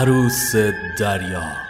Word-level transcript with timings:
عروس 0.00 0.56
دریا. 0.96 1.69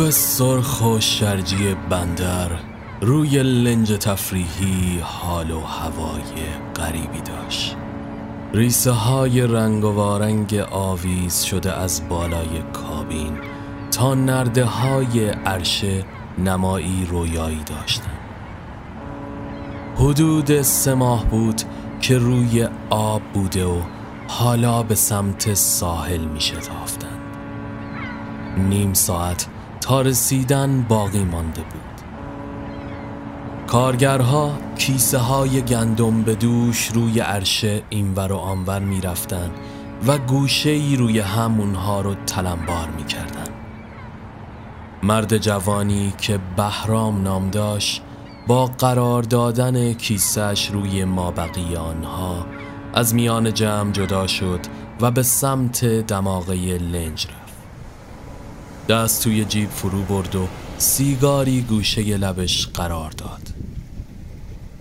غروب 0.00 0.10
سرخ 0.10 0.82
و 0.82 1.00
شرجی 1.00 1.76
بندر 1.90 2.50
روی 3.00 3.42
لنج 3.42 3.92
تفریحی 3.92 4.98
حال 5.02 5.50
و 5.50 5.60
هوای 5.60 6.32
غریبی 6.76 7.20
داشت. 7.20 7.76
ریسه 8.54 8.90
های 8.90 9.46
رنگ 9.46 9.84
و 9.84 9.92
وارنگ 9.92 10.54
آویز 10.70 11.42
شده 11.42 11.72
از 11.72 12.08
بالای 12.08 12.62
کابین 12.72 13.38
تا 13.90 14.14
نرده 14.14 14.64
های 14.64 15.28
عرشه 15.28 16.04
نمایی 16.38 17.06
رویایی 17.10 17.64
داشتن 17.66 18.18
حدود 19.96 20.62
سه 20.62 20.94
ماه 20.94 21.24
بود 21.24 21.62
که 22.00 22.18
روی 22.18 22.68
آب 22.90 23.22
بوده 23.34 23.64
و 23.64 23.80
حالا 24.28 24.82
به 24.82 24.94
سمت 24.94 25.54
ساحل 25.54 26.24
می 26.24 26.40
شتافتن 26.40 27.18
نیم 28.56 28.94
ساعت 28.94 29.46
تا 29.80 30.00
رسیدن 30.00 30.82
باقی 30.88 31.24
مانده 31.24 31.60
بود 31.60 32.00
کارگرها 33.66 34.52
کیسه 34.78 35.18
های 35.18 35.62
گندم 35.62 36.22
به 36.22 36.34
دوش 36.34 36.86
روی 36.86 37.20
عرشه 37.20 37.82
اینور 37.90 38.32
و 38.32 38.36
آنور 38.36 38.80
می 38.80 39.00
رفتن 39.00 39.50
و 40.06 40.18
گوشه 40.18 40.70
ای 40.70 40.96
روی 40.96 41.18
همونها 41.18 42.00
رو 42.00 42.14
تلمبار 42.14 42.88
می 42.96 43.04
کردن. 43.04 43.50
مرد 45.02 45.38
جوانی 45.38 46.14
که 46.18 46.38
بهرام 46.56 47.22
نام 47.22 47.50
داشت 47.50 48.02
با 48.46 48.66
قرار 48.66 49.22
دادن 49.22 49.92
کیسهش 49.92 50.70
روی 50.70 51.04
مابقی 51.04 51.76
آنها 51.76 52.46
از 52.94 53.14
میان 53.14 53.54
جمع 53.54 53.92
جدا 53.92 54.26
شد 54.26 54.60
و 55.00 55.10
به 55.10 55.22
سمت 55.22 55.84
دماغه 55.84 56.54
لنج 56.78 57.26
رفت 57.26 57.39
دست 58.90 59.22
توی 59.22 59.44
جیب 59.44 59.70
فرو 59.70 60.02
برد 60.02 60.36
و 60.36 60.48
سیگاری 60.78 61.62
گوشه 61.62 62.02
لبش 62.02 62.66
قرار 62.66 63.10
داد. 63.10 63.40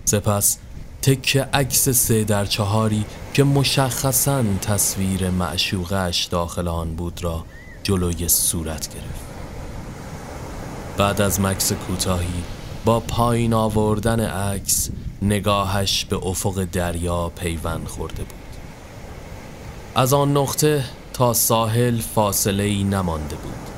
سپس 0.06 0.58
تک 1.02 1.38
عکس 1.54 1.90
سه 1.90 2.24
در 2.24 2.46
چهاری 2.46 3.06
که 3.34 3.44
مشخصا 3.44 4.44
تصویر 4.62 5.30
معشوقش 5.30 6.26
داخل 6.26 6.68
آن 6.68 6.96
بود 6.96 7.24
را 7.24 7.46
جلوی 7.84 8.30
صورت 8.30 8.94
گرفت. 8.94 9.26
بعد 10.98 11.22
از 11.22 11.42
مکس 11.42 11.72
کوتاهی 11.72 12.44
با 12.86 13.00
پایین 13.00 13.54
آوردن 13.54 14.20
عکس 14.20 14.90
نگاهش 15.22 16.06
به 16.06 16.28
افق 16.28 16.64
دریا 16.64 17.30
پیوند 17.30 17.88
خورده 17.88 18.24
بود. 18.24 18.34
از 19.96 20.14
آن 20.14 20.38
نقطه 20.38 20.84
تا 21.14 21.34
ساحل 21.34 21.98
فاصله 21.98 22.64
ای 22.64 22.84
نمانده 22.84 23.36
بود. 23.36 23.69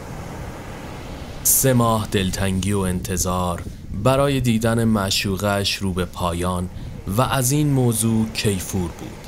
سه 1.51 1.73
ماه 1.73 2.07
دلتنگی 2.11 2.73
و 2.73 2.79
انتظار 2.79 3.63
برای 4.03 4.41
دیدن 4.41 4.83
معشوقش 4.83 5.75
رو 5.75 5.93
به 5.93 6.05
پایان 6.05 6.69
و 7.07 7.21
از 7.21 7.51
این 7.51 7.69
موضوع 7.69 8.25
کیفور 8.29 8.91
بود. 8.91 9.27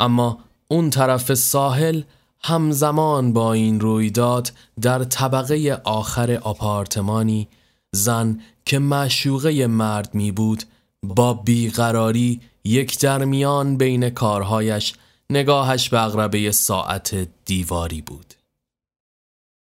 اما 0.00 0.38
اون 0.68 0.90
طرف 0.90 1.34
ساحل 1.34 2.02
همزمان 2.42 3.32
با 3.32 3.52
این 3.52 3.80
رویداد 3.80 4.52
در 4.80 5.04
طبقه 5.04 5.80
آخر 5.84 6.32
آپارتمانی 6.42 7.48
زن 7.92 8.40
که 8.64 8.78
معشوقه 8.78 9.66
مرد 9.66 10.14
می 10.14 10.32
بود 10.32 10.62
با 11.02 11.34
بیقراری 11.34 12.40
یک 12.64 13.00
درمیان 13.00 13.76
بین 13.76 14.10
کارهایش 14.10 14.94
نگاهش 15.30 15.88
به 15.88 16.02
اغربه 16.02 16.52
ساعت 16.52 17.28
دیواری 17.44 18.02
بود. 18.02 18.39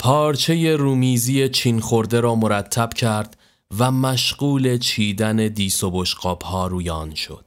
پارچه 0.04 0.76
رومیزی 0.76 1.50
چین 1.50 1.80
خورده 1.80 2.20
را 2.20 2.36
مرتب 2.36 2.94
کرد 2.94 3.38
و 3.80 3.92
مشغول 3.92 4.78
چیدن 4.78 5.48
دیس 5.48 5.84
و 5.84 5.92
بشقاب 5.92 6.42
ها 6.42 6.68
روی 6.68 6.90
آن 6.90 7.16
شد. 7.16 7.46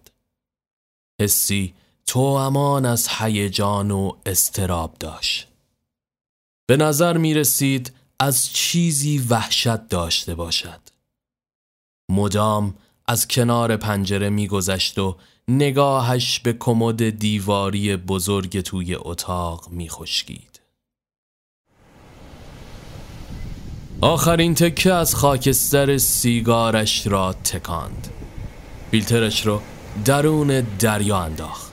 حسی 1.21 1.75
تو 2.07 2.21
امان 2.21 2.87
از 2.87 3.09
هیجان 3.19 3.91
و 3.91 4.13
استراب 4.27 4.97
داشت. 5.01 5.49
به 6.67 6.77
نظر 6.77 7.17
می 7.17 7.35
رسید 7.35 7.93
از 8.21 8.53
چیزی 8.53 9.19
وحشت 9.19 9.89
داشته 9.89 10.35
باشد. 10.35 10.81
مدام 12.09 12.75
از 13.07 13.29
کنار 13.29 13.77
پنجره 13.77 14.31
میگذشت 14.31 14.99
و 14.99 15.17
نگاهش 15.49 16.41
به 16.41 16.53
کمد 16.53 17.11
دیواری 17.11 17.97
بزرگ 17.97 18.61
توی 18.61 18.95
اتاق 18.95 19.69
میخشکید. 19.71 20.46
آخرین 24.01 24.55
تکه 24.55 24.93
از 24.93 25.15
خاکستر 25.15 25.99
سیگارش 25.99 27.07
را 27.07 27.33
تکاند. 27.33 28.09
فیلترش 28.91 29.47
رو 29.47 29.61
درون 30.05 30.61
دریا 30.79 31.19
انداخت. 31.19 31.73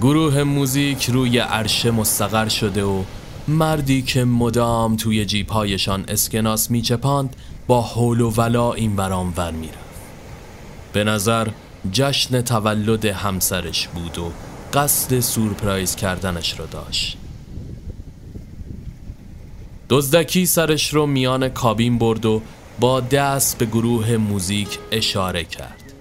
گروه 0.00 0.42
موزیک 0.42 1.10
روی 1.10 1.38
عرشه 1.38 1.90
مستقر 1.90 2.48
شده 2.48 2.84
و 2.84 3.02
مردی 3.48 4.02
که 4.02 4.24
مدام 4.24 4.96
توی 4.96 5.24
جیبهایشان 5.24 6.04
اسکناس 6.08 6.70
میچپاند 6.70 7.36
با 7.66 7.82
حول 7.82 8.20
و 8.20 8.30
ولا 8.30 8.72
این 8.72 8.96
برام 8.96 9.34
ور 9.36 9.50
می‌رفت. 9.50 9.78
به 10.92 11.04
نظر 11.04 11.48
جشن 11.92 12.42
تولد 12.42 13.04
همسرش 13.04 13.88
بود 13.88 14.18
و 14.18 14.32
قصد 14.72 15.20
سورپرایز 15.20 15.96
کردنش 15.96 16.58
را 16.60 16.66
داشت. 16.66 17.19
دزدکی 19.90 20.46
سرش 20.46 20.94
رو 20.94 21.06
میان 21.06 21.48
کابین 21.48 21.98
برد 21.98 22.26
و 22.26 22.42
با 22.80 23.00
دست 23.00 23.58
به 23.58 23.66
گروه 23.66 24.16
موزیک 24.16 24.78
اشاره 24.92 25.44
کرد. 25.44 25.92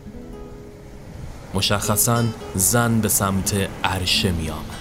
مشخصا 1.54 2.24
زن 2.56 3.02
به 3.02 3.08
سمت 3.08 3.70
عرشه 3.84 4.32
می 4.32 4.50
آمد 4.50 4.80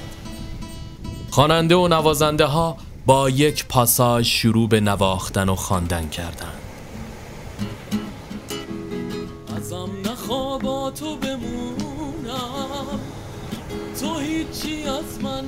خواننده 1.31 1.75
و 1.75 1.89
نوازنده 1.89 2.45
ها 2.45 2.77
با 3.07 3.31
یک 3.31 3.65
پاساژ 3.67 4.29
شروع 4.29 4.69
به 4.69 4.81
نواختن 4.81 5.49
و 5.49 5.55
خواندن 5.55 6.09
کردند. 6.09 6.61
ازم 9.57 9.91
نخواباتو 10.05 11.17
بمونم. 11.17 13.01
تو 14.01 14.19
هیچی 14.19 14.85
از 14.85 15.23
من 15.23 15.45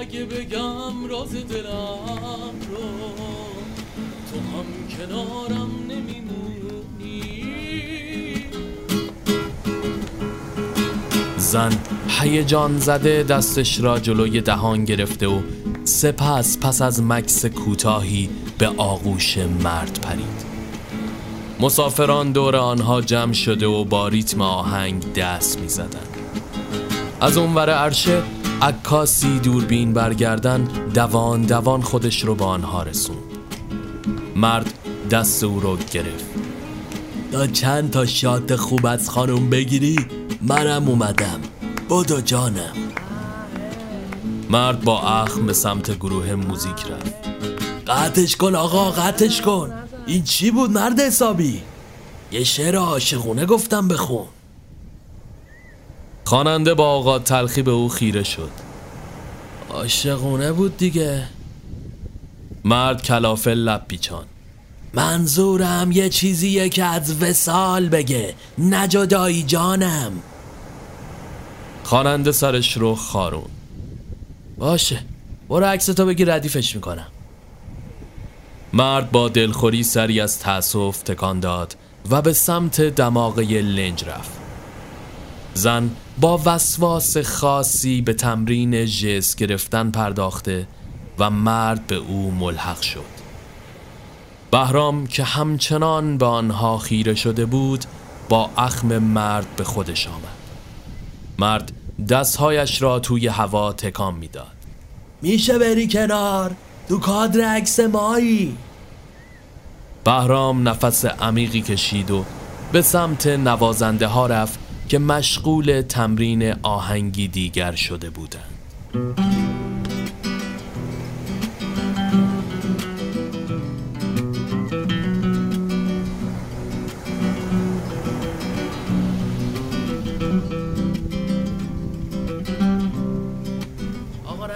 اگه 0.00 0.24
بگم 0.24 1.06
راز 1.10 1.30
دلم 1.30 2.54
رو 2.70 2.78
تو 4.30 4.38
هم 4.40 4.66
کنارم 4.98 5.70
نمیمونی 5.88 7.22
زن 11.36 11.72
هیجان 12.08 12.78
زده 12.78 13.22
دستش 13.22 13.80
را 13.80 13.98
جلوی 13.98 14.40
دهان 14.40 14.84
گرفته 14.84 15.26
و 15.26 15.40
سپس 15.84 16.58
پس 16.58 16.82
از 16.82 17.02
مکس 17.02 17.46
کوتاهی 17.46 18.30
به 18.58 18.68
آغوش 18.76 19.38
مرد 19.38 19.98
پرید 20.02 20.46
مسافران 21.60 22.32
دور 22.32 22.56
آنها 22.56 23.00
جمع 23.00 23.32
شده 23.32 23.66
و 23.66 23.84
با 23.84 24.08
ریتم 24.08 24.40
آهنگ 24.40 25.12
دست 25.12 25.60
می 25.60 25.68
زدن. 25.68 26.06
از 27.20 27.36
اونور 27.36 27.70
عرشه 27.70 28.22
عکاسی 28.62 29.38
دوربین 29.38 29.92
برگردن 29.92 30.64
دوان 30.94 31.42
دوان 31.42 31.82
خودش 31.82 32.24
رو 32.24 32.34
با 32.34 32.46
آنها 32.46 32.82
رسوند 32.82 33.18
مرد 34.36 34.72
دست 35.10 35.44
او 35.44 35.60
رو 35.60 35.76
گرفت. 35.76 36.24
تا 37.32 37.46
چند 37.46 37.90
تا 37.90 38.06
شات 38.06 38.56
خوب 38.56 38.86
از 38.86 39.10
خانم 39.10 39.50
بگیری؟ 39.50 39.96
منم 40.42 40.88
اومدم. 40.88 41.40
بودو 41.88 42.20
جانم. 42.20 42.72
مرد 44.50 44.84
با 44.84 45.00
اخم 45.00 45.46
به 45.46 45.52
سمت 45.52 45.98
گروه 45.98 46.34
موزیک 46.34 46.86
رفت. 46.90 47.14
قطعش 47.86 48.36
کن 48.36 48.54
آقا 48.54 48.90
قطعش 48.90 49.40
کن. 49.40 49.72
این 50.06 50.22
چی 50.22 50.50
بود 50.50 50.70
مرد 50.70 51.00
حسابی؟ 51.00 51.62
یه 52.32 52.44
شعر 52.44 52.76
عاشقونه 52.76 53.46
گفتم 53.46 53.88
بخون. 53.88 54.26
خواننده 56.26 56.74
با 56.74 56.88
آقا 56.88 57.18
تلخی 57.18 57.62
به 57.62 57.70
او 57.70 57.88
خیره 57.88 58.22
شد. 58.22 58.50
عاشقونه 59.70 60.52
بود 60.52 60.76
دیگه. 60.76 61.28
مرد 62.64 63.02
کلافه 63.02 63.50
لب 63.50 63.84
پیچان. 63.88 64.24
منظورم 64.94 65.92
یه 65.92 66.08
چیزیه 66.08 66.68
که 66.68 66.84
از 66.84 67.22
وسال 67.22 67.88
بگه. 67.88 68.34
نجدایی 68.58 69.42
جانم. 69.42 70.12
خواننده 71.84 72.32
سرش 72.32 72.76
رو 72.76 72.94
خارون 72.94 73.50
باشه. 74.58 75.00
برو 75.48 75.64
عکس 75.64 75.86
تو 75.86 76.06
بگی 76.06 76.24
ردیفش 76.24 76.74
می‌کنم. 76.74 77.08
مرد 78.72 79.10
با 79.10 79.28
دلخوری 79.28 79.82
سری 79.82 80.20
از 80.20 80.38
تأسف 80.38 81.02
تکان 81.02 81.40
داد 81.40 81.76
و 82.10 82.22
به 82.22 82.32
سمت 82.32 82.80
دماغه 82.80 83.42
لنج 83.42 84.04
رفت. 84.04 84.30
زن 85.54 85.90
با 86.20 86.40
وسواس 86.44 87.16
خاصی 87.16 88.00
به 88.00 88.12
تمرین 88.12 88.86
جس 88.86 89.36
گرفتن 89.36 89.90
پرداخته 89.90 90.66
و 91.18 91.30
مرد 91.30 91.86
به 91.86 91.94
او 91.94 92.30
ملحق 92.30 92.80
شد. 92.80 93.16
بهرام 94.50 95.06
که 95.06 95.24
همچنان 95.24 96.18
به 96.18 96.26
آنها 96.26 96.78
خیره 96.78 97.14
شده 97.14 97.46
بود 97.46 97.84
با 98.28 98.50
اخم 98.56 98.98
مرد 98.98 99.46
به 99.56 99.64
خودش 99.64 100.06
آمد. 100.06 100.36
مرد 101.38 101.72
دستهایش 102.08 102.82
را 102.82 102.98
توی 102.98 103.26
هوا 103.26 103.72
تکان 103.72 104.14
می‌داد. 104.14 104.46
میشه 105.22 105.58
بری 105.58 105.88
کنار 105.88 106.56
تو 106.88 106.98
کادر 106.98 107.40
عکس 107.40 107.80
مایی. 107.80 108.56
بهرام 110.04 110.68
نفس 110.68 111.04
عمیقی 111.04 111.60
کشید 111.60 112.10
و 112.10 112.24
به 112.72 112.82
سمت 112.82 113.26
نوازنده 113.26 114.06
ها 114.06 114.26
رفت 114.26 114.65
که 114.88 114.98
مشغول 114.98 115.82
تمرین 115.88 116.54
آهنگی 116.62 117.28
دیگر 117.28 117.74
شده 117.74 118.10
بودند. 118.10 118.56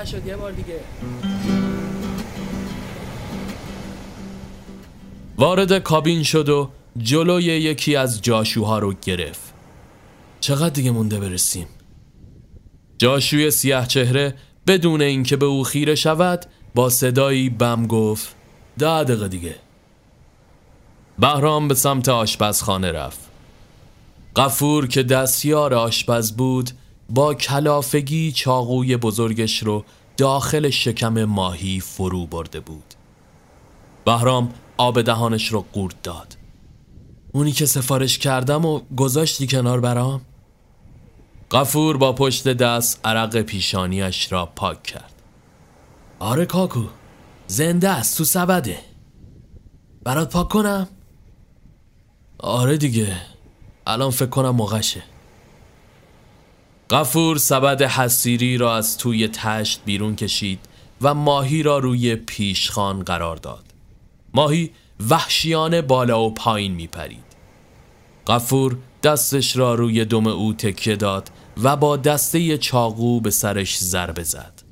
نشد 0.03 0.27
یه 0.27 0.37
بار 0.37 0.53
دیگه 0.53 0.81
وارد 5.39 5.79
کابین 5.79 6.23
شد 6.23 6.49
و 6.49 6.71
جلوی 6.99 7.45
یکی 7.45 7.97
از 7.97 8.23
جاشوها 8.23 8.79
رو 8.79 8.95
گرفت 9.03 9.50
چقدر 10.41 10.69
دیگه 10.69 10.91
مونده 10.91 11.21
برسیم؟ 11.21 11.67
جاشوی 12.99 13.51
سیاه 13.51 13.87
چهره 13.87 14.35
بدون 14.67 15.03
اینکه 15.03 15.37
به 15.37 15.47
او 15.47 15.65
خیره 15.65 15.95
شود 15.95 16.47
با 16.75 16.91
صدایی 16.91 17.51
بم 17.51 17.87
گفت 17.87 18.35
ده 18.79 19.05
دقیقه 19.05 19.29
دیگه. 19.29 19.55
بهرام 21.19 21.69
به 21.69 21.75
سمت 21.75 22.09
آشپزخانه 22.09 22.93
رفت. 22.93 23.21
قفور 24.37 24.87
که 24.87 25.03
دستیار 25.03 25.75
آشپز 25.75 26.33
بود 26.33 26.71
با 27.11 27.35
کلافگی 27.35 28.33
چاقوی 28.33 28.97
بزرگش 28.97 29.63
رو 29.63 29.85
داخل 30.17 30.71
شکم 30.71 31.25
ماهی 31.25 31.81
فرو 31.81 32.27
برده 32.27 32.61
بود. 32.61 32.95
بهرام 34.05 34.53
آب 34.77 35.03
دهانش 35.03 35.49
رو 35.49 35.65
قورت 35.73 36.03
داد. 36.03 36.37
اونی 37.33 37.53
که 37.53 37.67
سفارش 37.67 38.19
کردم 38.19 38.65
و 38.65 38.81
گذاشتی 38.97 39.47
کنار 39.47 39.81
برام؟ 39.81 40.21
قفور 41.51 41.97
با 41.97 42.13
پشت 42.13 42.49
دست 42.49 43.01
عرق 43.05 43.41
پیشانیش 43.41 44.33
را 44.33 44.47
پاک 44.47 44.83
کرد. 44.83 45.13
آره 46.19 46.47
کاکو 46.47 46.85
زنده 47.47 47.89
است 47.89 48.19
تو 48.19 48.25
سبده. 48.25 48.79
برات 50.05 50.33
پاک 50.33 50.49
کنم؟ 50.49 50.89
آره 52.39 52.77
دیگه 52.77 53.17
الان 53.87 54.11
فکر 54.11 54.27
کنم 54.27 54.51
موقعشه. 54.51 55.03
قفور 56.91 57.39
سبد 57.39 57.83
حسیری 57.83 58.57
را 58.57 58.77
از 58.77 58.99
توی 58.99 59.29
تشت 59.29 59.81
بیرون 59.85 60.17
کشید 60.17 60.61
و 61.03 61.15
ماهی 61.15 61.63
را 61.63 61.79
روی 61.79 62.17
پیشخان 62.17 63.03
قرار 63.03 63.37
داد. 63.37 63.65
ماهی 64.35 64.71
وحشیانه 65.11 65.83
بالا 65.83 66.23
و 66.23 66.35
پایین 66.35 66.73
می 66.73 66.87
پرید 66.87 67.31
قفور 68.27 68.77
دستش 69.03 69.57
را 69.57 69.75
روی 69.75 70.05
دم 70.05 70.27
او 70.27 70.53
تکیه 70.53 70.97
داد 70.97 71.31
و 71.63 71.77
با 71.77 71.97
دسته 71.97 72.59
چاقو 72.59 73.21
به 73.21 73.31
سرش 73.31 73.79
ضربه 73.79 74.23
زد. 74.23 74.63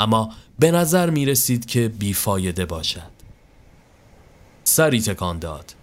اما 0.00 0.30
به 0.58 0.70
نظر 0.70 1.10
می 1.10 1.26
رسید 1.26 1.66
که 1.66 1.88
بیفایده 1.88 2.64
باشد. 2.64 3.18
سری 4.64 5.00
تکان 5.00 5.38
داد. 5.38 5.74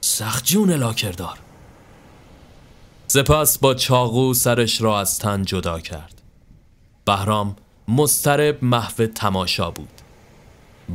سخت 0.00 0.44
جون 0.44 0.72
لاکردار. 0.72 1.38
سپس 3.06 3.58
با 3.58 3.74
چاقو 3.74 4.34
سرش 4.34 4.80
را 4.80 5.00
از 5.00 5.18
تن 5.18 5.44
جدا 5.44 5.80
کرد. 5.80 6.22
بهرام 7.04 7.56
مسترب 7.88 8.64
محو 8.64 9.06
تماشا 9.06 9.70
بود. 9.70 9.88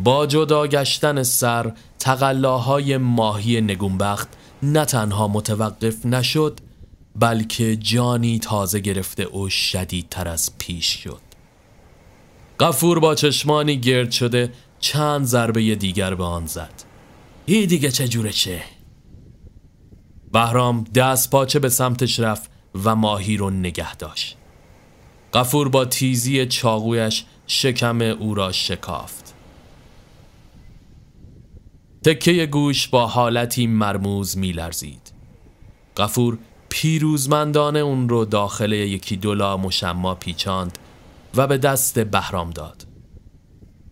با 0.03 0.25
جدا 0.25 0.67
گشتن 0.67 1.23
سر 1.23 1.71
تقلاهای 1.99 2.97
ماهی 2.97 3.61
نگونبخت 3.61 4.27
نه 4.63 4.85
تنها 4.85 5.27
متوقف 5.27 6.05
نشد 6.05 6.59
بلکه 7.19 7.75
جانی 7.75 8.39
تازه 8.39 8.79
گرفته 8.79 9.27
و 9.27 9.49
شدیدتر 9.49 10.27
از 10.27 10.57
پیش 10.57 11.03
شد. 11.03 11.21
قفور 12.59 12.99
با 12.99 13.15
چشمانی 13.15 13.77
گرد 13.77 14.11
شده 14.11 14.53
چند 14.79 15.25
ضربه 15.25 15.75
دیگر 15.75 16.15
به 16.15 16.23
آن 16.23 16.45
زد. 16.45 16.83
ای 17.45 17.65
دیگه 17.65 17.91
چه 17.91 18.31
چه؟ 18.31 18.63
بهرام 20.31 20.83
دست 20.83 21.29
پاچه 21.29 21.59
به 21.59 21.69
سمتش 21.69 22.19
رفت 22.19 22.49
و 22.83 22.95
ماهی 22.95 23.37
رو 23.37 23.49
نگه 23.49 23.95
داشت. 23.95 24.37
قفور 25.33 25.69
با 25.69 25.85
تیزی 25.85 26.45
چاقویش 26.45 27.25
شکم 27.47 28.01
او 28.01 28.35
را 28.35 28.51
شکافت. 28.51 29.33
تکه 32.05 32.45
گوش 32.45 32.87
با 32.87 33.07
حالتی 33.07 33.67
مرموز 33.67 34.37
میلرزید. 34.37 35.11
قفور 35.97 36.37
پیروزمندانه 36.69 37.79
اون 37.79 38.09
رو 38.09 38.25
داخل 38.25 38.71
یکی 38.71 39.17
دولا 39.17 39.57
مشما 39.57 40.15
پیچاند 40.15 40.77
و 41.35 41.47
به 41.47 41.57
دست 41.57 41.99
بهرام 41.99 42.49
داد. 42.49 42.87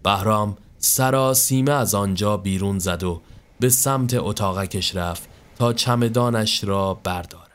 بهرام 0.04 0.58
سراسیمه 0.78 1.72
از 1.72 1.96
آنجا 1.96 2.38
بیرون 2.38 2.80
زد 2.80 3.04
و 3.04 3.22
به 3.60 3.70
سمت 3.70 4.14
اتاقکش 4.14 4.96
رفت 4.96 5.30
تا 5.56 5.74
چمدانش 5.74 6.64
را 6.64 6.94
بردارد. 6.94 7.46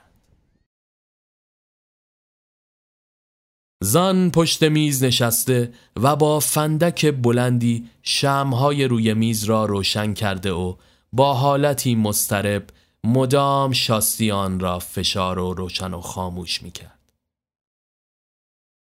زن 3.82 4.30
پشت 4.30 4.62
میز 4.62 5.04
نشسته 5.04 5.72
و 5.96 6.16
با 6.16 6.40
فندک 6.40 7.14
بلندی 7.22 7.88
شمهای 8.02 8.84
روی 8.84 9.14
میز 9.14 9.44
را 9.44 9.64
روشن 9.64 10.14
کرده 10.14 10.52
و 10.52 10.74
با 11.12 11.34
حالتی 11.34 11.94
مسترب 11.94 12.66
مدام 13.04 13.72
شاستیان 13.72 14.60
را 14.60 14.78
فشار 14.78 15.38
و 15.38 15.54
روشن 15.54 15.94
و 15.94 16.00
خاموش 16.00 16.62
می 16.62 16.70
کرد. 16.70 17.12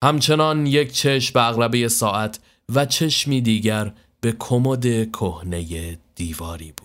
همچنان 0.05 0.67
یک 0.67 0.93
چشم 0.93 1.33
به 1.35 1.43
اغربه 1.43 1.89
ساعت 1.89 2.41
و 2.75 2.87
چشمی 2.87 3.41
دیگر 3.41 3.93
به 4.21 4.33
کمد 4.39 5.13
کهنه 5.13 5.99
دیواری 6.15 6.73
بود. 6.73 6.85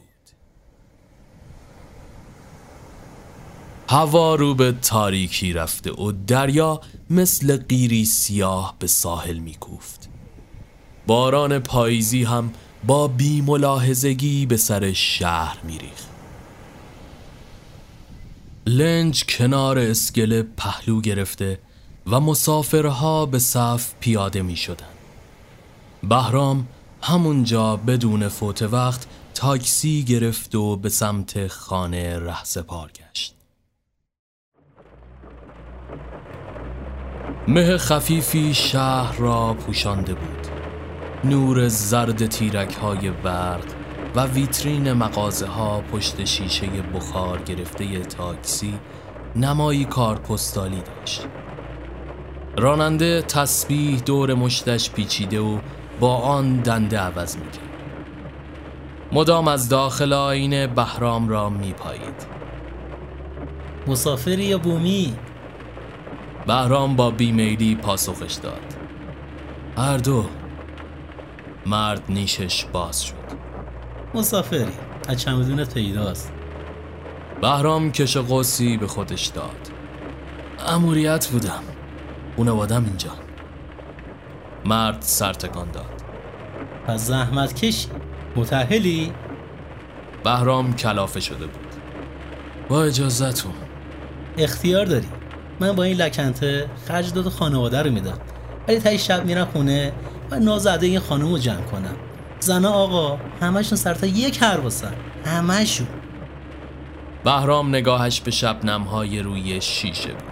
هوا 3.89 4.35
رو 4.35 4.55
به 4.55 4.71
تاریکی 4.71 5.53
رفته 5.53 5.91
و 5.91 6.11
دریا 6.11 6.81
مثل 7.09 7.57
قیری 7.57 8.05
سیاه 8.05 8.75
به 8.79 8.87
ساحل 8.87 9.37
میکوفت 9.37 10.09
باران 11.07 11.59
پاییزی 11.59 12.23
هم 12.23 12.53
با 12.83 13.07
بیملاحظگی 13.07 14.45
به 14.45 14.57
سر 14.57 14.93
شهر 14.93 15.57
میریخت 15.63 16.08
لنج 18.69 19.23
کنار 19.25 19.79
اسکله 19.79 20.43
پهلو 20.43 21.01
گرفته 21.01 21.59
و 22.07 22.19
مسافرها 22.19 23.25
به 23.25 23.39
صف 23.39 23.93
پیاده 23.99 24.41
می 24.41 24.55
شدن. 24.55 24.85
بهرام 26.03 26.67
همونجا 27.01 27.75
بدون 27.75 28.27
فوت 28.27 28.61
وقت 28.61 29.07
تاکسی 29.33 30.03
گرفت 30.03 30.55
و 30.55 30.75
به 30.75 30.89
سمت 30.89 31.47
خانه 31.47 32.19
رهسپار 32.19 32.91
گشت. 32.91 33.35
مه 37.47 37.77
خفیفی 37.77 38.53
شهر 38.53 39.17
را 39.17 39.53
پوشانده 39.53 40.13
بود 40.13 40.47
نور 41.23 41.67
زرد 41.67 42.27
تیرک 42.27 42.75
های 42.75 43.11
برق 43.11 43.78
و 44.15 44.25
ویترین 44.25 44.93
مغازه 44.93 45.47
ها 45.47 45.81
پشت 45.81 46.23
شیشه 46.25 46.67
بخار 46.67 47.41
گرفته 47.41 47.99
تاکسی 47.99 48.79
نمایی 49.35 49.85
کارت 49.85 50.21
پستالی 50.21 50.81
داشت. 50.81 51.27
راننده 52.57 53.21
تسبیح 53.21 53.99
دور 53.99 54.33
مشتش 54.33 54.91
پیچیده 54.91 55.39
و 55.39 55.59
با 55.99 56.15
آن 56.15 56.55
دنده 56.55 56.99
عوض 56.99 57.37
می‌کرد. 57.37 57.69
مدام 59.11 59.47
از 59.47 59.69
داخل 59.69 60.13
آینه 60.13 60.67
بهرام 60.67 61.29
را 61.29 61.49
میپایید. 61.49 62.27
مسافری 63.87 64.43
یا 64.43 64.57
بومی؟ 64.57 65.15
بهرام 66.47 66.95
با 66.95 67.11
بیمیلی 67.11 67.75
پاسخش 67.75 68.33
داد. 68.33 68.75
هر 69.77 69.97
دو. 69.97 70.25
مرد 71.65 72.03
نیشش 72.09 72.65
باز 72.65 73.03
شد. 73.03 73.18
مسافری. 74.13 74.73
از 75.07 75.21
چمدونت 75.21 75.73
پیداست 75.73 76.33
بهرام 77.41 77.91
کش 77.91 78.17
قوسی 78.17 78.77
به 78.77 78.87
خودش 78.87 79.25
داد. 79.27 79.69
اموریت 80.67 81.27
بودم. 81.27 81.63
خونوادم 82.35 82.85
اینجا. 82.85 83.11
مرد 84.65 85.01
سر 85.01 85.33
تکان 85.33 85.71
داد. 85.71 86.03
پس 86.87 87.07
زحمت 87.07 87.53
کشی. 87.53 87.87
متحلی 88.35 89.13
بهرام 90.23 90.75
کلافه 90.75 91.19
شده 91.19 91.47
بود. 91.47 91.75
با 92.67 92.83
اجازتون. 92.83 93.53
اختیار 94.37 94.85
داری. 94.85 95.07
من 95.59 95.71
با 95.71 95.83
این 95.83 95.97
لکنته 95.97 96.69
خرج 96.87 97.13
داد 97.13 97.29
خانواده 97.29 97.83
رو 97.83 97.91
میدم. 97.91 98.19
ولی 98.67 98.79
تایی 98.79 98.99
شب 98.99 99.25
میرم 99.25 99.45
خونه 99.45 99.93
و 100.31 100.39
نازده 100.39 100.85
این 100.87 100.99
خانم 100.99 101.31
رو 101.31 101.37
جمع 101.37 101.61
کنم. 101.61 101.95
زنا 102.39 102.71
آقا 102.71 103.19
همشون 103.41 103.77
سرتا 103.77 104.07
یک 104.07 104.43
حرباسن 104.43 104.93
همشون 105.25 105.87
بهرام 107.23 107.69
نگاهش 107.69 108.21
به 108.21 108.31
شبنم 108.31 108.81
های 108.81 109.19
روی 109.19 109.61
شیشه 109.61 110.09
بود. 110.09 110.23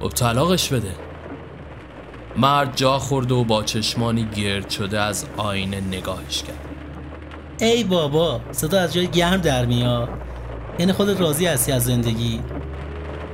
خب 0.00 0.08
طلاقش 0.08 0.68
بده. 0.68 0.94
مرد 2.36 2.76
جا 2.76 2.98
خورد 2.98 3.32
و 3.32 3.44
با 3.44 3.62
چشمانی 3.62 4.24
گرد 4.24 4.70
شده 4.70 5.00
از 5.00 5.26
آینه 5.36 5.80
نگاهش 5.80 6.42
کرد. 6.42 6.58
ای 7.60 7.84
بابا 7.84 8.40
صدا 8.52 8.80
از 8.80 8.94
جای 8.94 9.08
گرم 9.08 9.36
در 9.36 9.66
میاد. 9.66 10.08
یعنی 10.78 10.92
خودت 10.92 11.20
راضی 11.20 11.46
هستی 11.46 11.72
از 11.72 11.84
زندگی؟ 11.84 12.40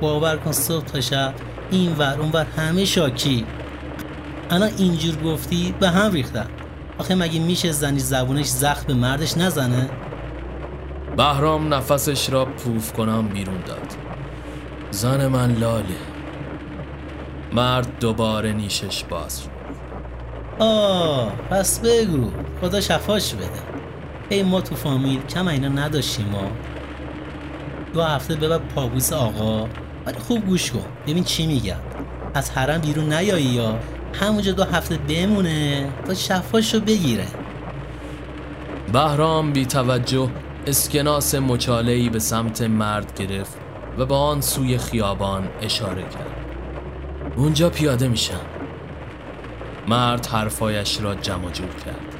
باور 0.01 0.37
کن 0.37 0.51
صبح 0.51 0.85
تا 0.85 1.01
شب 1.01 1.33
این 1.71 1.95
ور 1.95 2.19
اون 2.19 2.31
ور 2.31 2.45
همه 2.57 2.85
شاکی. 2.85 3.45
الان 4.49 4.71
اینجور 4.77 5.15
گفتی 5.15 5.75
به 5.79 5.89
هم 5.89 6.11
ریختن. 6.11 6.47
آخه 6.97 7.15
مگه 7.15 7.39
میشه 7.39 7.71
زنی 7.71 7.99
زبونش 7.99 8.45
زخم 8.45 8.87
به 8.87 8.93
مردش 8.93 9.37
نزنه؟ 9.37 9.89
بهرام 11.17 11.73
نفسش 11.73 12.29
را 12.29 12.45
پوف 12.45 12.93
کنم 12.93 13.27
بیرون 13.27 13.61
داد. 13.61 13.93
زن 14.91 15.27
من 15.27 15.51
لاله. 15.51 15.95
مرد 17.53 17.99
دوباره 17.99 18.53
نیشش 18.53 19.03
باز 19.03 19.43
شد. 19.43 19.49
آه 20.59 21.31
پس 21.49 21.79
بگو 21.79 22.31
خدا 22.61 22.81
شفاش 22.81 23.33
بده. 23.33 23.49
ای 24.29 24.43
ما 24.43 24.61
تو 24.61 24.75
فامیل 24.75 25.21
کم 25.21 25.47
اینا 25.47 25.67
نداشتیم 25.67 26.25
ما. 26.25 26.51
دو 27.93 28.03
هفته 28.03 28.35
ببر 28.35 28.57
پابوس 28.57 29.13
آقا. 29.13 29.69
ولی 30.05 30.19
خوب 30.19 30.45
گوش 30.45 30.71
کن. 30.71 30.85
ببین 31.07 31.23
چی 31.23 31.47
میگم. 31.47 31.79
از 32.33 32.51
حرم 32.51 32.81
بیرون 32.81 33.13
نیایی 33.13 33.45
یا؟ 33.45 33.79
همونجا 34.13 34.51
دو 34.51 34.63
هفته 34.63 34.97
بمونه 34.97 35.89
تا 36.05 36.13
شفاشو 36.13 36.79
بگیره. 36.79 37.27
بهرام 38.93 39.53
بی 39.53 39.65
توجه 39.65 40.29
اسکناس 40.67 41.35
مچالهی 41.35 42.09
به 42.09 42.19
سمت 42.19 42.61
مرد 42.61 43.19
گرفت 43.19 43.57
و 43.97 44.05
با 44.05 44.19
آن 44.19 44.41
سوی 44.41 44.77
خیابان 44.77 45.49
اشاره 45.61 46.01
کرد. 46.01 46.45
اونجا 47.37 47.69
پیاده 47.69 48.07
میشم. 48.07 48.41
مرد 49.87 50.25
حرفایش 50.25 51.01
را 51.01 51.15
جمع 51.15 51.51
جور 51.51 51.75
کرد. 51.85 52.15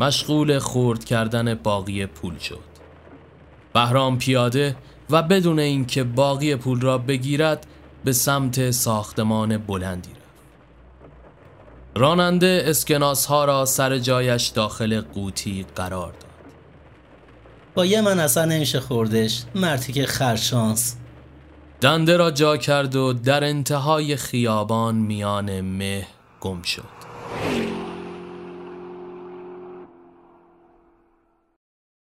مشغول 0.00 0.58
خورد 0.58 1.04
کردن 1.04 1.54
باقی 1.54 2.06
پول 2.06 2.38
شد. 2.38 2.74
بهرام 3.74 4.18
پیاده 4.18 4.76
و 5.10 5.22
بدون 5.22 5.58
اینکه 5.58 6.04
باقی 6.04 6.56
پول 6.56 6.80
را 6.80 6.98
بگیرد 6.98 7.66
به 8.04 8.12
سمت 8.12 8.70
ساختمان 8.70 9.58
بلندی 9.58 10.10
رفت. 10.10 10.20
راننده 11.96 12.64
اسکناس 12.66 13.26
ها 13.26 13.44
را 13.44 13.64
سر 13.64 13.98
جایش 13.98 14.46
داخل 14.46 15.00
قوطی 15.00 15.66
قرار 15.76 16.12
داد. 16.12 16.24
با 17.74 17.86
یه 17.86 18.00
من 18.00 18.20
اصلا 18.20 18.44
نمیشه 18.44 18.80
خوردش 18.80 19.42
مرتی 19.54 19.92
که 19.92 20.06
خرشانس. 20.06 20.96
دنده 21.80 22.16
را 22.16 22.30
جا 22.30 22.56
کرد 22.56 22.96
و 22.96 23.12
در 23.12 23.44
انتهای 23.44 24.16
خیابان 24.16 24.94
میان 24.94 25.60
مه 25.60 26.06
گم 26.40 26.62
شد. 26.62 26.94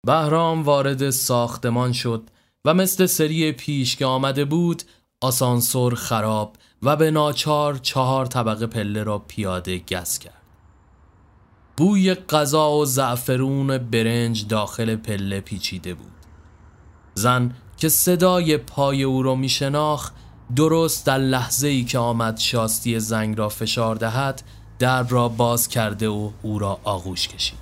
بهرام 0.05 0.63
وارد 0.63 1.09
ساختمان 1.09 1.93
شد 1.93 2.29
و 2.65 2.73
مثل 2.73 3.05
سری 3.05 3.51
پیش 3.51 3.95
که 3.95 4.05
آمده 4.05 4.45
بود 4.45 4.83
آسانسور 5.21 5.95
خراب 5.95 6.55
و 6.83 6.95
به 6.95 7.11
ناچار 7.11 7.77
چهار 7.77 8.25
طبقه 8.25 8.67
پله 8.67 9.03
را 9.03 9.19
پیاده 9.19 9.77
گس 9.77 10.19
کرد. 10.19 10.33
بوی 11.77 12.13
غذا 12.13 12.71
و 12.71 12.85
زعفرون 12.85 13.77
برنج 13.77 14.47
داخل 14.47 14.95
پله 14.95 15.41
پیچیده 15.41 15.93
بود. 15.93 16.11
زن 17.13 17.55
که 17.77 17.89
صدای 17.89 18.57
پای 18.57 19.03
او 19.03 19.23
را 19.23 19.35
می 19.35 19.49
شناخت 19.49 20.13
درست 20.55 21.05
در 21.05 21.17
لحظه 21.17 21.67
ای 21.67 21.83
که 21.83 21.97
آمد 21.97 22.37
شاستی 22.37 22.99
زنگ 22.99 23.37
را 23.37 23.49
فشار 23.49 23.95
دهد 23.95 24.41
در 24.79 25.03
را 25.03 25.29
باز 25.29 25.67
کرده 25.67 26.09
و 26.09 26.31
او 26.41 26.59
را 26.59 26.79
آغوش 26.83 27.27
کشید. 27.27 27.59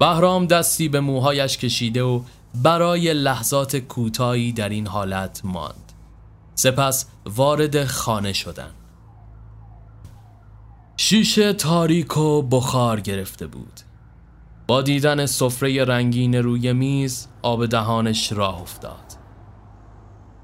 بهرام 0.00 0.46
دستی 0.46 0.88
به 0.88 1.00
موهایش 1.00 1.58
کشیده 1.58 2.02
و 2.02 2.20
برای 2.54 3.14
لحظات 3.14 3.76
کوتاهی 3.76 4.52
در 4.52 4.68
این 4.68 4.86
حالت 4.86 5.40
ماند. 5.44 5.85
سپس 6.58 7.06
وارد 7.26 7.84
خانه 7.84 8.32
شدند 8.32 8.74
شیشه 10.96 11.52
تاریک 11.52 12.16
و 12.16 12.42
بخار 12.42 13.00
گرفته 13.00 13.46
بود. 13.46 13.80
با 14.66 14.82
دیدن 14.82 15.26
سفره 15.26 15.84
رنگین 15.84 16.34
روی 16.34 16.72
میز 16.72 17.26
آب 17.42 17.66
دهانش 17.66 18.32
راه 18.32 18.62
افتاد. 18.62 19.12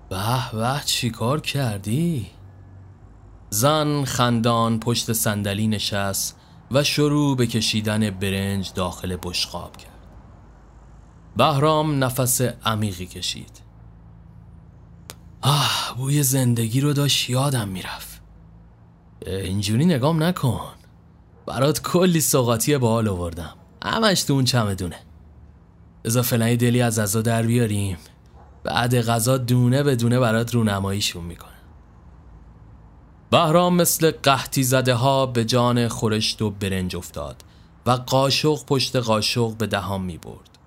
به 0.08 0.50
به 0.52 0.80
چیکار 0.84 1.40
کردی؟ 1.40 2.26
زن 3.50 4.04
خندان 4.04 4.80
پشت 4.80 5.12
صندلی 5.12 5.68
نشست 5.68 6.40
و 6.70 6.84
شروع 6.84 7.36
به 7.36 7.46
کشیدن 7.46 8.10
برنج 8.10 8.72
داخل 8.74 9.16
بشقاب 9.22 9.76
کرد. 9.76 10.06
بهرام 11.36 12.04
نفس 12.04 12.40
عمیقی 12.40 13.06
کشید. 13.06 13.61
آه 15.42 15.94
بوی 15.96 16.22
زندگی 16.22 16.80
رو 16.80 16.92
داشت 16.92 17.30
یادم 17.30 17.68
می‌رفت. 17.68 18.20
اینجوری 19.26 19.84
نگام 19.84 20.22
نکن. 20.22 20.60
برات 21.46 21.82
کلی 21.82 22.20
سوقاتی 22.20 22.74
حال 22.74 23.08
آوردم. 23.08 23.54
همش 23.84 24.22
تو 24.22 24.32
اون 24.32 24.44
چمدونه. 24.44 24.98
ازا 26.04 26.22
فلانی 26.22 26.56
دلی 26.56 26.82
از 26.82 26.98
ازا 26.98 27.22
در 27.22 27.42
بیاریم. 27.42 27.96
بعد 28.64 29.00
غذا 29.00 29.38
دونه 29.38 29.82
به 29.82 29.96
دونه 29.96 30.18
برات 30.18 30.54
رونماییشون 30.54 31.24
می‌کنه 31.24 31.52
بهرام 33.30 33.76
مثل 33.76 34.10
قحطی 34.10 34.62
زده 34.62 34.94
ها 34.94 35.26
به 35.26 35.44
جان 35.44 35.88
خورشت 35.88 36.42
و 36.42 36.50
برنج 36.50 36.96
افتاد 36.96 37.44
و 37.86 37.90
قاشق 37.90 38.64
پشت 38.64 38.96
قاشق 38.96 39.56
به 39.56 39.66
دهان 39.66 40.00
می 40.00 40.18
برد. 40.18 40.58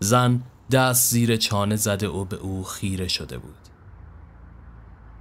زن 0.00 0.42
دست 0.70 1.10
زیر 1.10 1.36
چانه 1.36 1.76
زده 1.76 2.08
و 2.08 2.24
به 2.24 2.36
او 2.36 2.64
خیره 2.64 3.08
شده 3.08 3.38
بود. 3.38 3.65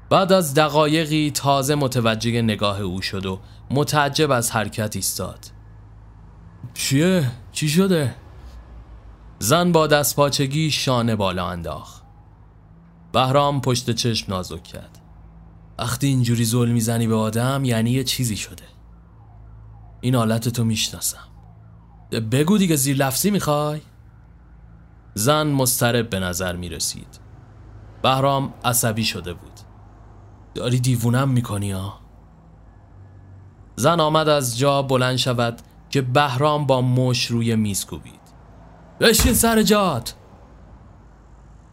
بعد 0.10 0.34
از 0.34 0.54
دقایقی 0.54 1.32
تازه 1.32 1.76
متوجه 1.76 2.42
نگاه 2.42 2.82
او 2.82 3.02
شد 3.02 3.26
و 3.26 3.40
متعجب 3.72 4.32
از 4.32 4.52
حرکت 4.52 4.96
ایستاد. 4.96 5.52
چیه؟ 6.74 7.32
چی 7.52 7.70
شده؟ 7.70 8.16
زن 9.40 9.72
با 9.72 9.88
دست 9.88 10.16
پاچگی 10.16 10.72
شانه 10.72 11.16
بالا 11.16 11.48
انداخت. 11.48 12.04
بهرام 13.12 13.62
پشت 13.62 13.92
چشم 13.92 14.34
نازک 14.34 14.64
کرد. 14.64 15.02
وقتی 15.80 16.08
اینجوری 16.08 16.46
زل 16.46 16.70
می‌زنی 16.70 17.08
به 17.08 17.16
آدم 17.16 17.66
یعنی 17.66 17.92
یه 17.92 18.04
چیزی 18.04 18.38
شده 18.38 18.64
این 20.02 20.16
حالت 20.16 20.50
تو 20.50 20.64
می‌شناسم 20.64 21.28
بگو 22.32 22.58
دیگه 22.58 22.76
زیر 22.76 22.98
لفظی 22.98 23.32
می‌خوای؟ 23.32 23.82
زن 25.14 25.48
مسترب 25.48 26.10
به 26.10 26.20
نظر 26.20 26.56
می‌رسید 26.56 27.20
بهرام 28.04 28.54
عصبی 28.66 29.06
شده 29.06 29.34
بود 29.34 29.55
داری 30.56 30.80
دیوونم 30.80 31.30
می‌کنی 31.30 31.72
ها؟ 31.72 32.00
زن 33.76 34.00
آمد 34.00 34.30
از 34.30 34.58
جا 34.58 34.82
بلند 34.82 35.16
شود 35.16 35.62
که 35.90 36.02
بهرام 36.02 36.66
با 36.66 36.82
مش 36.82 37.26
روی 37.26 37.56
میز 37.56 37.86
کوبید. 37.86 38.20
بشین 39.00 39.34
سر 39.34 39.64
جات. 39.64 40.16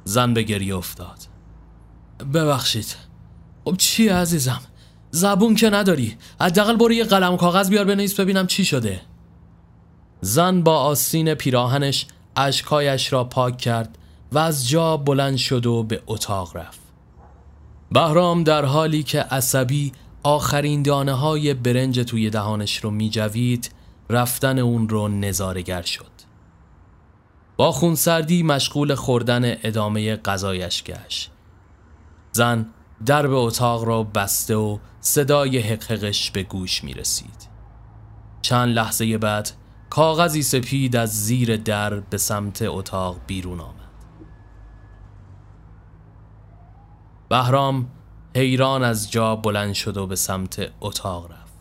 زن 0.05 0.35
به 0.35 0.43
گریه 0.43 0.77
افتاد. 0.77 1.19
ببخشید. 2.35 2.97
خب 3.65 3.77
چی 3.77 4.09
عزیزم؟ 4.09 4.61
زبون 5.11 5.55
که 5.55 5.71
نداری. 5.71 6.17
حداقل 6.41 6.77
برو 6.77 6.93
یه 6.93 7.05
قلم 7.05 7.37
کاغذ 7.37 7.71
بیار 7.71 7.85
بنویس 7.85 8.21
ببینم 8.21 8.47
چی 8.47 8.65
شده. 8.65 9.01
زن 10.21 10.62
با 10.62 10.79
آستین 10.79 11.35
پیراهنش 11.35 12.07
اشکایش 12.37 13.12
را 13.12 13.25
پاک 13.25 13.59
کرد 13.59 13.99
و 14.33 14.39
از 14.39 14.69
جا 14.69 14.97
بلند 14.97 15.37
شد 15.37 15.67
و 15.67 15.83
به 15.83 16.03
اتاق 16.07 16.57
رفت. 16.57 16.82
بهرام 17.92 18.44
در 18.44 18.64
حالی 18.64 19.02
که 19.02 19.20
عصبی 19.20 19.92
آخرین 20.22 20.82
دانه 20.82 21.12
های 21.12 21.54
برنج 21.54 22.00
توی 22.00 22.30
دهانش 22.30 22.76
رو 22.76 22.90
می 22.90 23.11
جوید 23.11 23.70
رفتن 24.11 24.58
اون 24.58 24.88
رو 24.88 25.08
نظارگر 25.08 25.82
شد. 25.82 26.12
با 27.56 27.72
خونسردی 27.72 28.42
مشغول 28.42 28.94
خوردن 28.94 29.56
ادامه 29.62 30.16
غذایش 30.16 30.82
گشت. 30.82 31.30
زن 32.32 32.66
درب 33.06 33.32
اتاق 33.32 33.84
را 33.84 34.02
بسته 34.02 34.56
و 34.56 34.78
صدای 35.00 35.58
حقحقش 35.58 36.30
به 36.30 36.42
گوش 36.42 36.84
می 36.84 36.94
رسید 36.94 37.49
چند 38.42 38.75
لحظه 38.75 39.18
بعد 39.18 39.50
کاغذی 39.90 40.42
سپید 40.42 40.96
از 40.96 41.25
زیر 41.25 41.56
در 41.56 42.00
به 42.00 42.18
سمت 42.18 42.62
اتاق 42.62 43.16
بیرون 43.26 43.61
آمد. 43.61 43.82
بهرام 47.33 47.87
حیران 48.37 48.85
از 48.85 49.11
جا 49.11 49.37
بلند 49.37 49.75
شد 49.75 49.97
و 49.97 50.07
به 50.07 50.17
سمت 50.17 50.71
اتاق 50.81 51.33
رفت. 51.33 51.53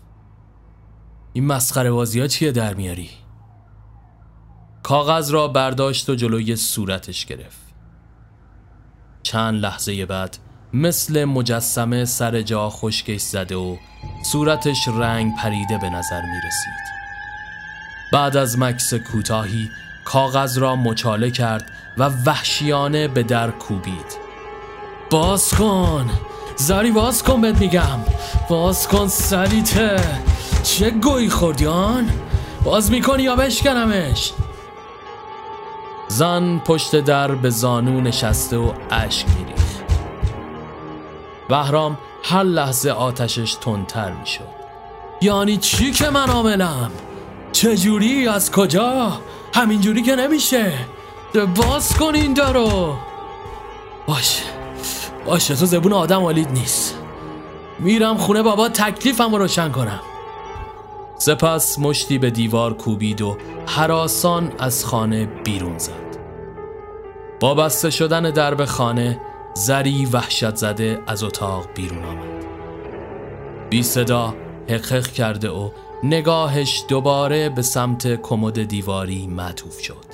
این 1.34 1.46
مسخره 1.46 1.92
بازی 1.92 2.20
ها 2.20 2.28
چیه 2.28 2.52
در 2.52 2.74
میاری؟ 2.74 3.10
کاغذ 4.84 5.32
را 5.32 5.48
برداشت 5.48 6.10
و 6.10 6.16
جلوی 6.16 6.56
صورتش 6.56 7.26
گرفت. 7.26 7.60
چند 9.24 9.62
لحظه 9.62 10.06
بعد 10.06 10.38
مثل 10.74 11.26
مجسمه 11.26 12.06
سر 12.06 12.42
جا 12.42 12.70
خشکش 12.70 13.22
زده 13.22 13.56
و 13.56 13.78
صورتش 14.32 14.88
رنگ 14.88 15.36
پریده 15.36 15.78
به 15.78 15.90
نظر 15.90 16.22
می 16.22 16.38
رسید. 16.38 16.84
بعد 18.14 18.38
از 18.38 18.60
مکس 18.60 18.94
کوتاهی 18.94 19.70
کاغذ 20.06 20.58
را 20.58 20.76
مچاله 20.76 21.32
کرد 21.32 21.72
و 21.98 22.10
وحشیانه 22.26 23.08
به 23.08 23.24
در 23.24 23.52
کوبید. 23.52 24.21
باز 25.12 25.54
کن. 25.54 26.10
زاری 26.56 26.92
باز 26.92 27.24
کن 27.24 27.42
بهت 27.42 27.58
میگم. 27.58 28.00
باز 28.50 28.88
کن 28.88 29.08
سریته 29.08 30.00
چه 30.64 30.90
گویی 30.90 31.30
خوردیان 31.30 32.10
باز 32.64 32.92
می‌کنی 32.92 33.24
یا 33.24 33.36
بشکنمش؟ 33.36 34.34
زن 36.08 36.60
پشت 36.60 36.96
در 36.96 37.32
به 37.32 37.50
زانو 37.50 38.02
نشسته 38.02 38.58
و 38.58 38.72
اشک 38.92 39.26
میریخ 39.38 39.82
بهرام 41.50 41.98
هر 42.24 42.44
لحظه 42.44 42.90
آتشش 42.90 43.54
تندتر 43.54 44.12
می‌شد. 44.12 44.48
یعنی 45.22 45.58
چی 45.58 45.92
که 45.92 46.10
من 46.10 46.30
عاملم؟ 46.30 46.92
چجوری 47.52 48.28
از 48.28 48.52
کجا؟ 48.52 49.20
همینجوری 49.54 50.02
که 50.02 50.16
نمیشه. 50.16 50.74
باز 51.56 51.98
کن 51.98 52.16
این 52.16 52.34
درو. 52.34 52.96
باشه. 54.08 54.51
باشه 55.26 55.56
تو 55.56 55.66
زبون 55.66 55.94
آدم 55.94 56.24
والید 56.24 56.52
نیست. 56.52 56.98
میرم 57.80 58.18
خونه 58.18 58.42
بابا 58.42 58.70
تکلیفم 58.70 59.32
رو 59.32 59.38
روشن 59.38 59.70
کنم. 59.70 60.00
سپس 61.18 61.80
مشتی 61.80 62.18
به 62.18 62.30
دیوار 62.30 62.74
کوبید 62.74 63.22
و 63.22 63.38
حراسان 63.68 64.52
از 64.60 64.86
خانه 64.86 65.26
بیرون 65.26 65.78
زد. 65.78 66.12
با 67.40 67.56
بسته 67.56 67.90
شدن 67.90 68.22
درب 68.32 68.66
خانه 68.66 69.22
زری 69.54 70.06
وحشت 70.06 70.56
زده 70.56 71.00
از 71.08 71.24
اتاق 71.24 71.66
بیرون 71.76 72.04
آمد. 72.04 72.46
بی 73.70 73.84
صدا 73.84 74.34
حقق 74.70 75.08
کرده 75.08 75.50
و 75.50 75.70
نگاهش 76.04 76.84
دوباره 76.88 77.50
به 77.50 77.62
سمت 77.62 78.22
کمد 78.22 78.64
دیواری 78.64 79.28
معطوف 79.28 79.80
شد. 79.80 80.06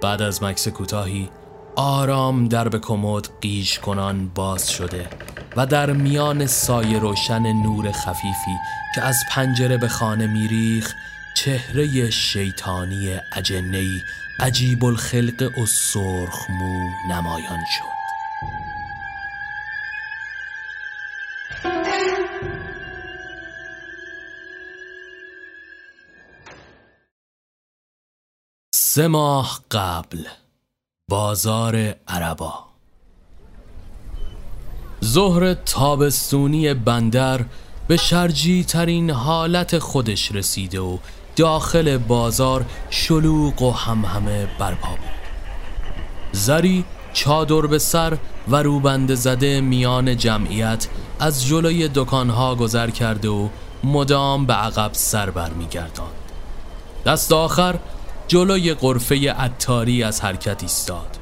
بعد 0.00 0.22
از 0.22 0.42
مکس 0.42 0.68
کوتاهی 0.68 1.28
آرام 1.76 2.48
در 2.48 2.68
به 2.68 2.78
کمد 2.78 3.28
قیش 3.40 3.78
کنان 3.78 4.28
باز 4.28 4.70
شده 4.70 5.08
و 5.56 5.66
در 5.66 5.92
میان 5.92 6.46
سایه 6.46 6.98
روشن 6.98 7.52
نور 7.52 7.92
خفیفی 7.92 8.58
که 8.94 9.02
از 9.02 9.16
پنجره 9.30 9.76
به 9.76 9.88
خانه 9.88 10.26
میریخ 10.26 10.94
چهره 11.36 12.10
شیطانی 12.10 13.16
اجنهی 13.36 14.02
عجیب 14.40 14.84
الخلق 14.84 15.58
و 15.58 15.66
سرخ 15.66 16.50
مو 16.50 16.90
نمایان 17.10 17.60
شد. 17.78 17.94
سه 28.74 29.08
ماه 29.08 29.60
قبل 29.70 30.24
بازار 31.10 31.94
عربا. 32.08 32.54
ظهر 35.04 35.54
تابستونی 35.54 36.74
بندر 36.74 37.44
به 37.88 37.96
شرجی 37.96 38.64
ترین 38.64 39.10
حالت 39.10 39.78
خودش 39.78 40.32
رسیده 40.32 40.80
و 40.80 40.98
داخل 41.36 41.98
بازار 41.98 42.64
شلوغ 42.90 43.62
و 43.62 43.70
همهمه 43.70 44.46
برپا 44.58 44.88
بود. 44.88 45.10
زری 46.32 46.84
چادر 47.12 47.60
به 47.60 47.78
سر 47.78 48.18
و 48.48 48.56
روبند 48.56 49.14
زده 49.14 49.60
میان 49.60 50.16
جمعیت 50.16 50.88
از 51.20 51.46
جلوی 51.46 51.88
دکانها 51.94 52.54
گذر 52.54 52.90
کرده 52.90 53.28
و 53.28 53.48
مدام 53.84 54.46
به 54.46 54.54
عقب 54.54 54.90
سر 54.92 55.30
برمیگرداند. 55.30 56.12
دست 57.06 57.32
آخر 57.32 57.78
جلوی 58.28 58.74
قرفه 58.74 59.32
عطاری 59.32 60.02
از 60.02 60.20
حرکت 60.20 60.62
ایستاد. 60.62 61.18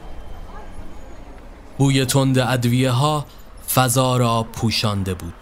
بوی 1.79 2.05
تند 2.05 2.39
ادویه 2.39 2.91
ها 2.91 3.27
فضا 3.75 4.17
را 4.17 4.47
پوشانده 4.53 5.15
بود. 5.15 5.35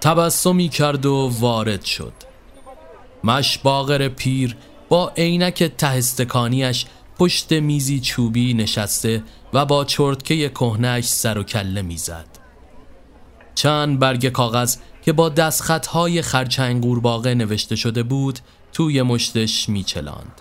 تبسمی 0.00 0.68
کرد 0.68 1.06
و 1.06 1.32
وارد 1.40 1.84
شد. 1.84 2.12
مشباغر 3.24 4.08
پیر 4.08 4.56
با 4.88 5.12
عینک 5.16 5.62
تهستکانیش 5.62 6.86
پشت 7.18 7.52
میزی 7.52 8.00
چوبی 8.00 8.54
نشسته 8.54 9.22
و 9.52 9.64
با 9.66 9.84
چرتکه 9.84 10.48
کهنش 10.48 11.04
سر 11.04 11.38
و 11.38 11.42
کله 11.42 11.82
می‌زد. 11.82 12.26
چند 13.54 13.98
برگ 13.98 14.28
کاغذ 14.28 14.76
که 15.02 15.12
با 15.12 15.28
دستخطهای 15.28 16.22
خرچنگ 16.22 16.82
قورباغه 16.82 17.34
نوشته 17.34 17.76
شده 17.76 18.02
بود 18.02 18.38
توی 18.74 19.02
مشتش 19.02 19.68
میچلاند. 19.68 20.40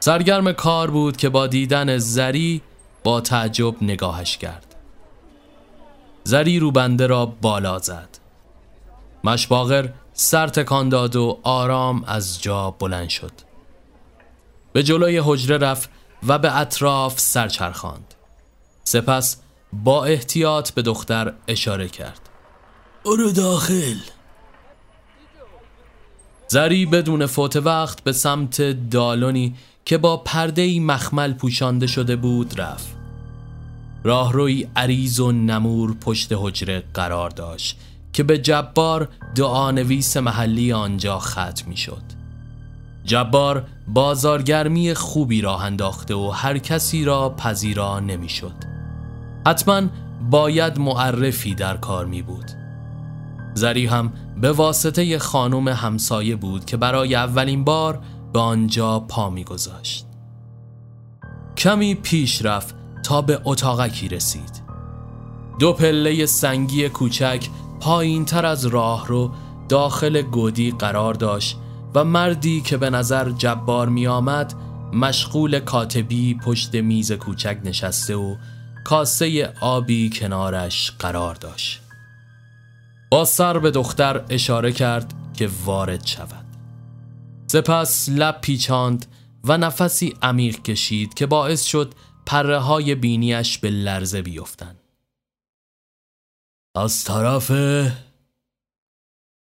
سرگرم 0.00 0.52
کار 0.52 0.90
بود 0.90 1.16
که 1.16 1.28
با 1.28 1.46
دیدن 1.46 1.98
زری 1.98 2.62
با 3.04 3.20
تعجب 3.20 3.82
نگاهش 3.82 4.36
کرد. 4.36 4.74
زری 6.24 6.58
رو 6.58 6.70
بنده 6.70 7.06
را 7.06 7.26
بالا 7.26 7.78
زد. 7.78 8.08
مشباغر 9.24 9.88
سر 10.12 10.48
تکان 10.48 10.88
داد 10.88 11.16
و 11.16 11.38
آرام 11.42 12.04
از 12.06 12.42
جا 12.42 12.70
بلند 12.70 13.08
شد. 13.08 13.32
به 14.72 14.82
جلوی 14.82 15.20
حجره 15.24 15.58
رفت 15.58 15.90
و 16.26 16.38
به 16.38 16.58
اطراف 16.58 17.20
سرچرخاند 17.20 18.14
سپس 18.84 19.36
با 19.72 20.04
احتیاط 20.04 20.70
به 20.70 20.82
دختر 20.82 21.34
اشاره 21.48 21.88
کرد. 21.88 22.20
برو 23.04 23.32
داخل. 23.32 23.96
زری 26.52 26.86
بدون 26.86 27.26
فوت 27.26 27.56
وقت 27.56 28.04
به 28.04 28.12
سمت 28.12 28.62
دالونی 28.90 29.54
که 29.84 29.98
با 29.98 30.16
پرده 30.16 30.80
مخمل 30.80 31.32
پوشانده 31.32 31.86
شده 31.86 32.16
بود 32.16 32.60
رفت. 32.60 32.96
راهروی 34.04 34.68
عریض 34.76 35.20
و 35.20 35.32
نمور 35.32 35.94
پشت 36.00 36.28
حجره 36.32 36.82
قرار 36.94 37.30
داشت 37.30 37.78
که 38.12 38.22
به 38.22 38.38
جبار 38.38 39.08
دعانویس 39.34 40.16
محلی 40.16 40.72
آنجا 40.72 41.18
ختم 41.18 41.68
می 41.68 41.76
شد 41.76 42.02
جبار 43.04 43.64
بازارگرمی 43.88 44.94
خوبی 44.94 45.40
راه 45.40 45.64
انداخته 45.64 46.14
و 46.14 46.30
هر 46.30 46.58
کسی 46.58 47.04
را 47.04 47.28
پذیرا 47.28 48.00
نمی 48.00 48.28
شد 48.28 48.54
حتما 49.46 49.82
باید 50.30 50.78
معرفی 50.78 51.54
در 51.54 51.76
کار 51.76 52.06
می 52.06 52.22
بود 52.22 52.59
زری 53.54 53.86
هم 53.86 54.12
به 54.40 54.52
واسطه 54.52 55.18
خانم 55.18 55.68
همسایه 55.68 56.36
بود 56.36 56.64
که 56.64 56.76
برای 56.76 57.14
اولین 57.14 57.64
بار 57.64 58.00
به 58.32 58.38
آنجا 58.38 59.00
پا 59.00 59.30
می 59.30 59.44
گذاشت. 59.44 60.06
کمی 61.56 61.94
پیش 61.94 62.44
رفت 62.44 62.74
تا 63.04 63.22
به 63.22 63.40
اتاقکی 63.44 64.08
رسید 64.08 64.62
دو 65.58 65.72
پله 65.72 66.26
سنگی 66.26 66.88
کوچک 66.88 67.48
پایین 67.80 68.24
تر 68.24 68.46
از 68.46 68.66
راه 68.66 69.06
رو 69.06 69.30
داخل 69.68 70.22
گودی 70.22 70.70
قرار 70.70 71.14
داشت 71.14 71.56
و 71.94 72.04
مردی 72.04 72.60
که 72.60 72.76
به 72.76 72.90
نظر 72.90 73.30
جبار 73.30 73.88
می 73.88 74.06
آمد 74.06 74.54
مشغول 74.92 75.60
کاتبی 75.60 76.34
پشت 76.34 76.74
میز 76.74 77.12
کوچک 77.12 77.58
نشسته 77.64 78.16
و 78.16 78.36
کاسه 78.84 79.52
آبی 79.60 80.10
کنارش 80.10 80.92
قرار 80.98 81.34
داشت 81.34 81.79
با 83.10 83.24
سر 83.24 83.58
به 83.58 83.70
دختر 83.70 84.24
اشاره 84.30 84.72
کرد 84.72 85.14
که 85.34 85.50
وارد 85.64 86.06
شود 86.06 86.46
سپس 87.46 88.08
لب 88.08 88.40
پیچاند 88.40 89.06
و 89.44 89.58
نفسی 89.58 90.14
عمیق 90.22 90.62
کشید 90.62 91.14
که 91.14 91.26
باعث 91.26 91.64
شد 91.64 91.94
پره 92.26 92.58
های 92.58 92.94
بینیش 92.94 93.58
به 93.58 93.70
لرزه 93.70 94.22
بیفتند. 94.22 94.80
از 96.76 97.04
طرف 97.04 97.52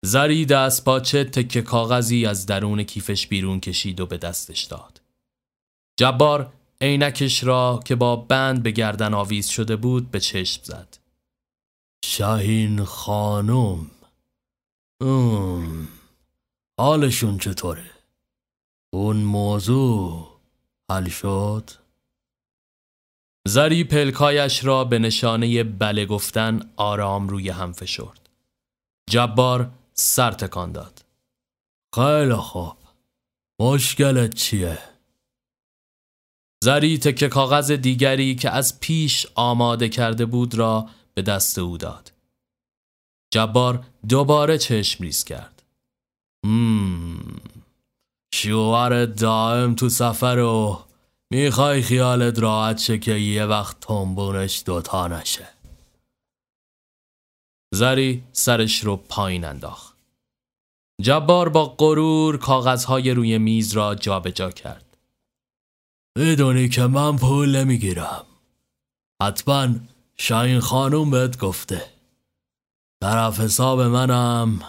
زری 0.05 0.47
دست 0.47 0.85
پاچه 0.85 1.25
تکه 1.25 1.63
کاغذی 1.63 2.27
از 2.27 2.47
درون 2.47 2.83
کیفش 2.83 3.27
بیرون 3.27 3.61
کشید 3.61 4.01
و 4.01 4.07
به 4.07 4.17
دستش 4.19 4.63
داد. 4.63 5.01
جبار 5.97 6.53
عینکش 6.81 7.45
را 7.45 7.81
که 7.85 7.95
با 7.95 8.17
بند 8.17 8.63
به 8.63 8.71
گردن 8.71 9.15
آویز 9.15 9.49
شده 9.49 9.77
بود 9.77 10.11
به 10.11 10.21
چشم 10.21 10.63
زد. 10.65 11.02
شاهین 12.05 12.85
خانم 12.85 13.91
ام. 15.01 15.89
حالشون 16.81 17.39
چطوره؟ 17.39 17.91
اون 18.95 19.17
موضوع 19.17 20.29
حل 20.91 21.09
شد؟ 21.09 21.71
زری 23.49 23.85
پلکایش 23.85 24.65
را 24.65 24.85
به 24.85 24.99
نشانه 24.99 25.65
بله 25.65 26.07
گفتن 26.07 26.73
آرام 26.77 27.29
روی 27.29 27.51
هم 27.51 27.73
فشرد. 27.73 28.29
جبار 29.11 29.71
سر 29.95 30.31
تکان 30.33 30.73
داد. 30.73 31.05
خیلی 31.95 32.35
خوب. 32.35 32.77
مشکلت 33.61 34.35
چیه؟ 34.35 34.79
زری 36.65 36.99
تکه 36.99 37.29
کاغذ 37.29 37.71
دیگری 37.71 38.35
که 38.35 38.51
از 38.51 38.81
پیش 38.81 39.27
آماده 39.35 39.89
کرده 39.89 40.27
بود 40.27 40.55
را 40.55 40.89
به 41.15 41.23
دست 41.23 41.59
او 41.59 41.79
داد. 41.79 42.13
جبار 43.35 43.87
دوباره 44.09 44.59
چشم 44.59 45.05
ریز 45.05 45.25
کرد. 45.25 45.63
مم. 46.45 47.41
شوهر 48.35 49.07
دائم 49.07 49.75
تو 49.75 49.89
سفر 49.89 50.39
و 50.39 50.85
می‌خوای 51.33 51.83
خیالت 51.83 52.39
راحت 52.39 52.79
شه 52.79 52.99
که 52.99 53.13
یه 53.13 53.45
وقت 53.45 53.81
تنبونش 53.81 54.63
دوتا 54.67 55.09
نشه 55.09 55.49
زری 57.75 58.23
سرش 58.33 58.85
رو 58.85 58.97
پایین 58.97 59.45
انداخت 59.45 59.97
جبار 61.03 61.49
با 61.49 61.67
غرور 61.79 62.37
کاغذهای 62.37 63.11
روی 63.11 63.39
میز 63.39 63.73
را 63.73 63.95
جابجا 63.95 64.31
جا 64.31 64.51
کرد 64.51 64.97
می‌دونی 66.19 66.69
که 66.69 66.87
من 66.87 67.17
پول 67.17 67.57
نمی‌گیرم 67.57 68.25
حتما 69.23 69.69
شاین 70.25 70.61
خانوم 70.61 71.11
بهت 71.11 71.39
گفته. 71.39 71.91
طرف 73.03 73.41
حساب 73.41 73.81
منم. 73.81 74.61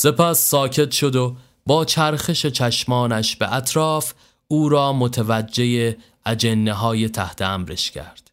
سپس 0.00 0.38
ساکت 0.38 0.90
شد 0.90 1.16
و 1.16 1.36
با 1.66 1.84
چرخش 1.84 2.46
چشمانش 2.46 3.36
به 3.36 3.54
اطراف 3.54 4.14
او 4.48 4.68
را 4.68 4.92
متوجه 4.92 5.96
اجنه 6.26 6.72
های 6.72 7.08
تحت 7.08 7.42
امرش 7.42 7.90
کرد. 7.90 8.30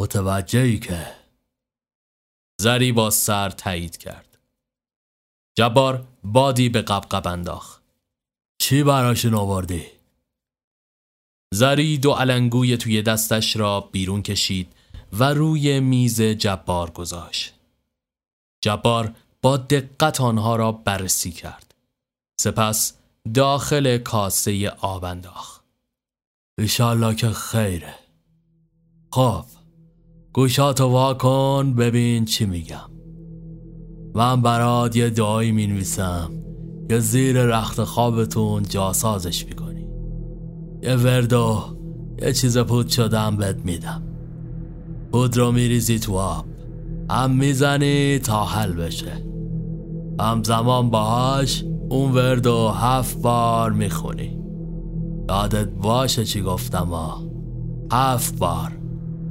متوجهی 0.00 0.78
که؟ 0.78 1.06
زری 2.60 2.92
با 2.92 3.10
سر 3.10 3.50
تایید 3.50 3.96
کرد. 3.96 4.38
جبار 5.58 6.06
بادی 6.24 6.68
به 6.68 6.82
قبقب 6.82 7.26
انداخت. 7.26 7.82
چی 8.58 8.82
براشون 8.82 9.34
آوردی؟ 9.34 9.86
زری 11.54 11.98
دو 11.98 12.12
علنگوی 12.12 12.76
توی 12.76 13.02
دستش 13.02 13.56
را 13.56 13.80
بیرون 13.80 14.22
کشید 14.22 14.83
و 15.18 15.24
روی 15.24 15.80
میز 15.80 16.22
جبار 16.22 16.90
گذاشت. 16.90 17.54
جبار 18.64 19.14
با 19.42 19.56
دقت 19.56 20.20
آنها 20.20 20.56
را 20.56 20.72
بررسی 20.72 21.30
کرد. 21.30 21.74
سپس 22.40 22.92
داخل 23.34 23.98
کاسه 23.98 24.70
آب 24.70 25.04
انداخت. 25.04 25.64
ایشالله 26.58 27.14
که 27.14 27.30
خیره. 27.30 27.94
خب 29.12 29.44
گوشاتو 30.32 30.84
وا 30.84 31.14
کن 31.14 31.74
ببین 31.74 32.24
چی 32.24 32.44
میگم. 32.44 32.90
من 34.14 34.42
برات 34.42 34.96
یه 34.96 35.10
دعایی 35.10 35.52
می 35.52 35.66
نویسم 35.66 36.44
یه 36.90 36.98
زیر 36.98 37.42
رخت 37.42 37.84
خوابتون 37.84 38.62
جاسازش 38.62 39.46
می‌کنی. 39.46 39.88
یه 40.82 40.96
وردو 40.96 41.78
یه 42.22 42.32
چیز 42.32 42.58
پود 42.58 42.88
شدم 42.88 43.36
بهت 43.36 43.56
میدم. 43.56 44.03
پود 45.14 45.36
رو 45.36 45.52
میریزی 45.52 45.98
تو 45.98 46.16
آب. 46.16 46.44
هم 47.10 47.30
می‌زنی 47.30 48.18
تا 48.18 48.44
حل 48.44 48.72
بشه. 48.72 49.12
همزمان 50.20 50.90
باهاش 50.90 51.64
اون 51.88 52.12
وردو 52.12 52.68
هفت 52.68 53.22
بار 53.22 53.72
می‌خونی. 53.72 54.38
یادت 55.28 55.68
باشه 55.68 56.24
چی 56.24 56.42
گفتم 56.42 56.86
ها 56.86 57.22
هفت 57.92 58.38
بار. 58.38 58.72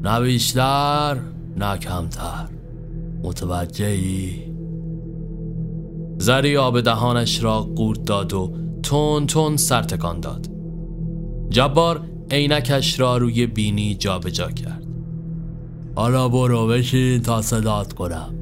نه 0.03 0.21
بیشتر 0.21 1.17
نه 1.57 1.77
کمتر. 1.77 2.47
متوجهی؟ 3.23 4.53
زری 6.17 6.57
آب 6.57 6.81
دهانش 6.81 7.43
را 7.43 7.61
قورت 7.61 8.03
داد 8.03 8.33
و 8.33 8.53
تون 8.83 9.27
تون 9.27 9.57
سر 9.57 9.81
تکان 9.81 10.19
داد. 10.19 10.47
جبار 11.49 12.01
عینکش 12.31 12.99
را 12.99 13.17
روی 13.17 13.47
بینی 13.47 13.95
جابجا 13.95 14.45
جا 14.45 14.51
کرد. 14.51 14.82
حالا 15.95 16.29
برو 16.29 16.67
بشین 16.67 17.21
تا 17.21 17.41
صدات 17.41 17.93
کنم. 17.93 18.33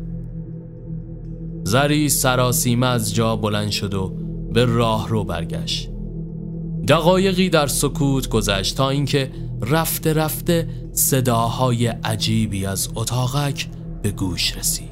زری 1.64 2.10
سراسیمه 2.10 2.88
از 2.88 3.16
جا 3.16 3.36
بلند 3.36 3.72
شد 3.72 3.94
و 3.94 4.14
به 4.54 4.66
راه 4.66 5.10
رو 5.10 5.24
برگشت. 5.24 5.90
دقایقی 6.88 7.50
در 7.50 7.68
سکوت 7.68 8.30
گذشت 8.30 8.78
تا 8.78 8.90
اینکه 8.90 9.32
رفته 9.62 10.14
رفته 10.14 10.68
صداهای 10.94 11.88
عجیبی 11.88 12.66
از 12.66 12.90
اتاقک 12.96 13.68
به 14.02 14.12
گوش 14.12 14.58
رسید. 14.58 14.91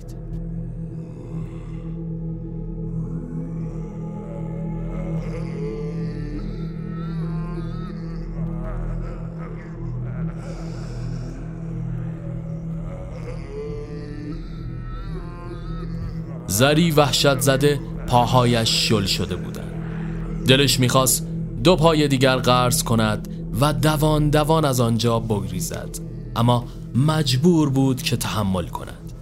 زری 16.60 16.91
وحشت 16.91 17.39
زده 17.39 17.80
پاهایش 18.08 18.69
شل 18.69 19.06
شده 19.06 19.36
بودند 19.36 20.45
دلش 20.48 20.80
می‌خواست 20.80 21.28
دو 21.63 21.76
پای 21.76 22.08
دیگر 22.08 22.36
قرض 22.36 22.84
کند 22.84 23.28
و 23.62 23.74
دوان 23.74 24.30
دوان 24.30 24.65
از 24.65 24.80
آنجا 24.80 25.19
بگریزد 25.19 26.00
اما 26.36 26.65
مجبور 26.95 27.69
بود 27.69 28.02
که 28.02 28.17
تحمل 28.17 28.67
کند 28.67 29.13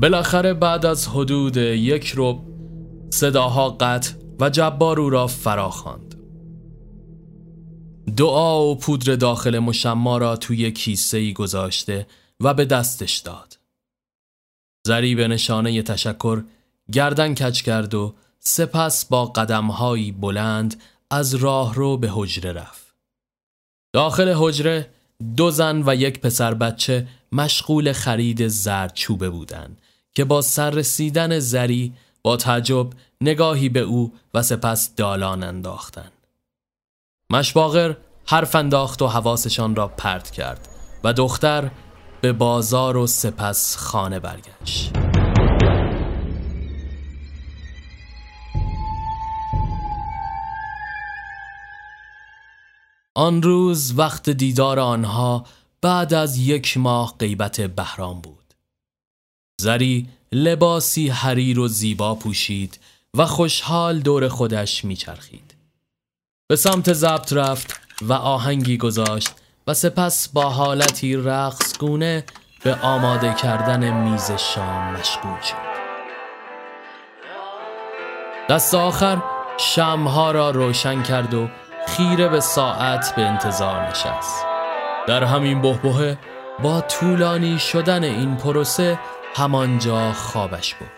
بالاخره 0.00 0.54
بعد 0.54 0.86
از 0.86 1.08
حدود 1.08 1.56
یک 1.56 2.12
رب 2.16 2.38
صداها 3.10 3.70
قطع 3.70 4.12
و 4.40 4.50
جبار 4.50 5.00
او 5.00 5.10
را 5.10 5.26
فرا 5.26 5.70
خواند. 5.70 6.14
دعا 8.16 8.64
و 8.64 8.74
پودر 8.74 9.14
داخل 9.14 9.58
مشما 9.58 10.18
را 10.18 10.36
توی 10.36 10.72
کیسه 10.72 11.18
ای 11.18 11.32
گذاشته 11.32 12.06
و 12.40 12.54
به 12.54 12.64
دستش 12.64 13.18
داد. 13.18 13.55
زری 14.86 15.14
به 15.14 15.28
نشانه 15.28 15.82
تشکر 15.82 16.42
گردن 16.92 17.34
کچ 17.34 17.62
کرد 17.62 17.94
و 17.94 18.14
سپس 18.38 19.04
با 19.04 19.26
قدمهایی 19.26 20.12
بلند 20.12 20.82
از 21.10 21.34
راه 21.34 21.74
رو 21.74 21.96
به 21.96 22.08
حجره 22.12 22.52
رفت. 22.52 22.94
داخل 23.92 24.34
حجره 24.36 24.90
دو 25.36 25.50
زن 25.50 25.82
و 25.86 25.94
یک 25.94 26.20
پسر 26.20 26.54
بچه 26.54 27.06
مشغول 27.32 27.92
خرید 27.92 28.48
چوبه 28.94 29.30
بودند 29.30 29.80
که 30.14 30.24
با 30.24 30.42
سر 30.42 30.70
رسیدن 30.70 31.38
زری 31.38 31.92
با 32.22 32.36
تعجب 32.36 32.90
نگاهی 33.20 33.68
به 33.68 33.80
او 33.80 34.12
و 34.34 34.42
سپس 34.42 34.94
دالان 34.94 35.42
انداختند. 35.42 36.12
مشباغر 37.30 37.94
حرف 38.26 38.54
انداخت 38.54 39.02
و 39.02 39.06
حواسشان 39.06 39.76
را 39.76 39.88
پرت 39.88 40.30
کرد 40.30 40.68
و 41.04 41.12
دختر 41.12 41.70
به 42.20 42.32
بازار 42.32 42.96
و 42.96 43.06
سپس 43.06 43.76
خانه 43.76 44.20
برگشت. 44.20 44.92
آن 53.14 53.42
روز 53.42 53.98
وقت 53.98 54.30
دیدار 54.30 54.78
آنها 54.78 55.46
بعد 55.80 56.14
از 56.14 56.38
یک 56.38 56.76
ماه 56.76 57.14
غیبت 57.18 57.60
بهرام 57.60 58.20
بود. 58.20 58.54
زری 59.60 60.08
لباسی 60.32 61.08
حریر 61.08 61.58
و 61.58 61.68
زیبا 61.68 62.14
پوشید 62.14 62.80
و 63.14 63.26
خوشحال 63.26 63.98
دور 64.00 64.28
خودش 64.28 64.84
میچرخید. 64.84 65.54
به 66.48 66.56
سمت 66.56 66.92
ضبط 66.92 67.32
رفت 67.32 67.80
و 68.02 68.12
آهنگی 68.12 68.76
گذاشت 68.76 69.34
و 69.68 69.74
سپس 69.74 70.28
با 70.28 70.42
حالتی 70.42 71.16
رقص 71.16 71.78
گونه 71.78 72.24
به 72.64 72.74
آماده 72.74 73.34
کردن 73.34 73.90
میز 73.90 74.30
شام 74.32 74.92
مشغول 74.92 75.40
شد. 75.40 75.76
دست 78.48 78.74
آخر 78.74 79.22
شمها 79.56 80.30
را 80.30 80.50
روشن 80.50 81.02
کرد 81.02 81.34
و 81.34 81.48
خیره 81.86 82.28
به 82.28 82.40
ساعت 82.40 83.14
به 83.16 83.22
انتظار 83.22 83.88
نشست. 83.88 84.44
در 85.06 85.24
همین 85.24 85.62
بهبهه 85.62 86.18
با 86.62 86.80
طولانی 86.80 87.58
شدن 87.58 88.04
این 88.04 88.36
پروسه 88.36 88.98
همانجا 89.36 90.12
خوابش 90.12 90.74
برد. 90.74 90.95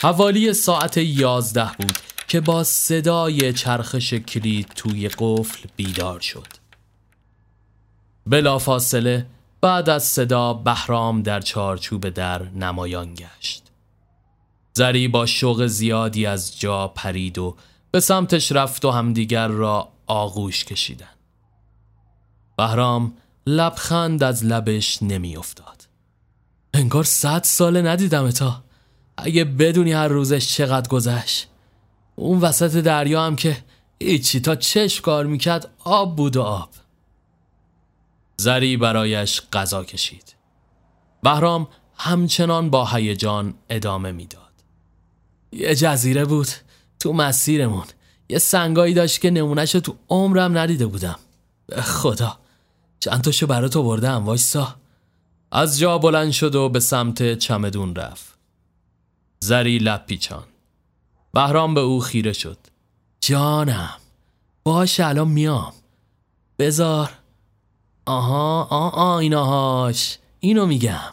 حوالی 0.00 0.52
ساعت 0.52 0.96
یازده 0.96 1.70
بود 1.78 1.98
که 2.28 2.40
با 2.40 2.64
صدای 2.64 3.52
چرخش 3.52 4.14
کلید 4.14 4.68
توی 4.74 5.08
قفل 5.08 5.68
بیدار 5.76 6.20
شد. 6.20 6.46
بلافاصله 8.26 9.26
بعد 9.60 9.90
از 9.90 10.04
صدا 10.04 10.54
بهرام 10.54 11.22
در 11.22 11.40
چارچوب 11.40 12.08
در 12.08 12.42
نمایان 12.42 13.14
گشت. 13.14 13.62
زری 14.74 15.08
با 15.08 15.26
شوق 15.26 15.66
زیادی 15.66 16.26
از 16.26 16.60
جا 16.60 16.88
پرید 16.88 17.38
و 17.38 17.56
به 17.90 18.00
سمتش 18.00 18.52
رفت 18.52 18.84
و 18.84 18.90
همدیگر 18.90 19.48
را 19.48 19.88
آغوش 20.06 20.64
کشیدن 20.64 21.06
بهرام 22.56 23.14
لبخند 23.46 24.22
از 24.22 24.44
لبش 24.44 25.02
نمیافتاد. 25.02 25.88
انگار 26.74 27.04
صد 27.04 27.42
ساله 27.44 27.82
ندیدم 27.82 28.30
تا 28.30 28.62
اگه 29.22 29.44
بدونی 29.44 29.92
هر 29.92 30.08
روزش 30.08 30.48
چقدر 30.48 30.88
گذشت. 30.88 31.48
اون 32.16 32.40
وسط 32.40 32.76
دریا 32.76 33.22
هم 33.22 33.36
که 33.36 33.56
هیچی. 34.00 34.40
تا 34.40 34.56
چشم 34.56 35.02
کار 35.02 35.26
می‌کرد 35.26 35.70
آب 35.84 36.16
بود 36.16 36.36
و 36.36 36.42
آب. 36.42 36.70
زری 38.36 38.76
برایش 38.76 39.42
غذا 39.52 39.84
کشید. 39.84 40.34
بهرام 41.22 41.68
همچنان 41.94 42.70
با 42.70 42.86
هیجان 42.86 43.54
ادامه 43.70 44.12
می‌داد. 44.12 44.42
یه 45.52 45.74
جزیره 45.74 46.24
بود 46.24 46.48
تو 47.00 47.12
مسیرمون. 47.12 47.84
یه 48.28 48.38
سنگایی 48.38 48.94
داشت 48.94 49.20
که 49.20 49.30
نمونهش 49.30 49.72
تو 49.72 49.94
عمرم 50.08 50.58
ندیده 50.58 50.86
بودم. 50.86 51.18
به 51.66 51.82
خدا. 51.82 52.38
چند 53.00 53.20
تاشو 53.20 53.46
برات 53.46 53.76
آوردم 53.76 54.24
وایسا 54.24 54.74
از 55.52 55.78
جا 55.78 55.98
بلند 55.98 56.30
شد 56.30 56.54
و 56.54 56.68
به 56.68 56.80
سمت 56.80 57.38
چمدون 57.38 57.94
رفت. 57.94 58.27
زری 59.40 59.78
لب 59.78 60.06
پیچان. 60.06 60.44
بهرام 61.34 61.74
به 61.74 61.80
او 61.80 62.00
خیره 62.00 62.32
شد. 62.32 62.58
جانم 63.20 63.96
باش 64.64 65.00
الان 65.00 65.28
میام. 65.28 65.72
بزار 66.58 67.10
آها 68.06 68.64
آه 68.64 69.16
ایناهاش. 69.16 70.18
اینو 70.40 70.66
میگم. 70.66 71.12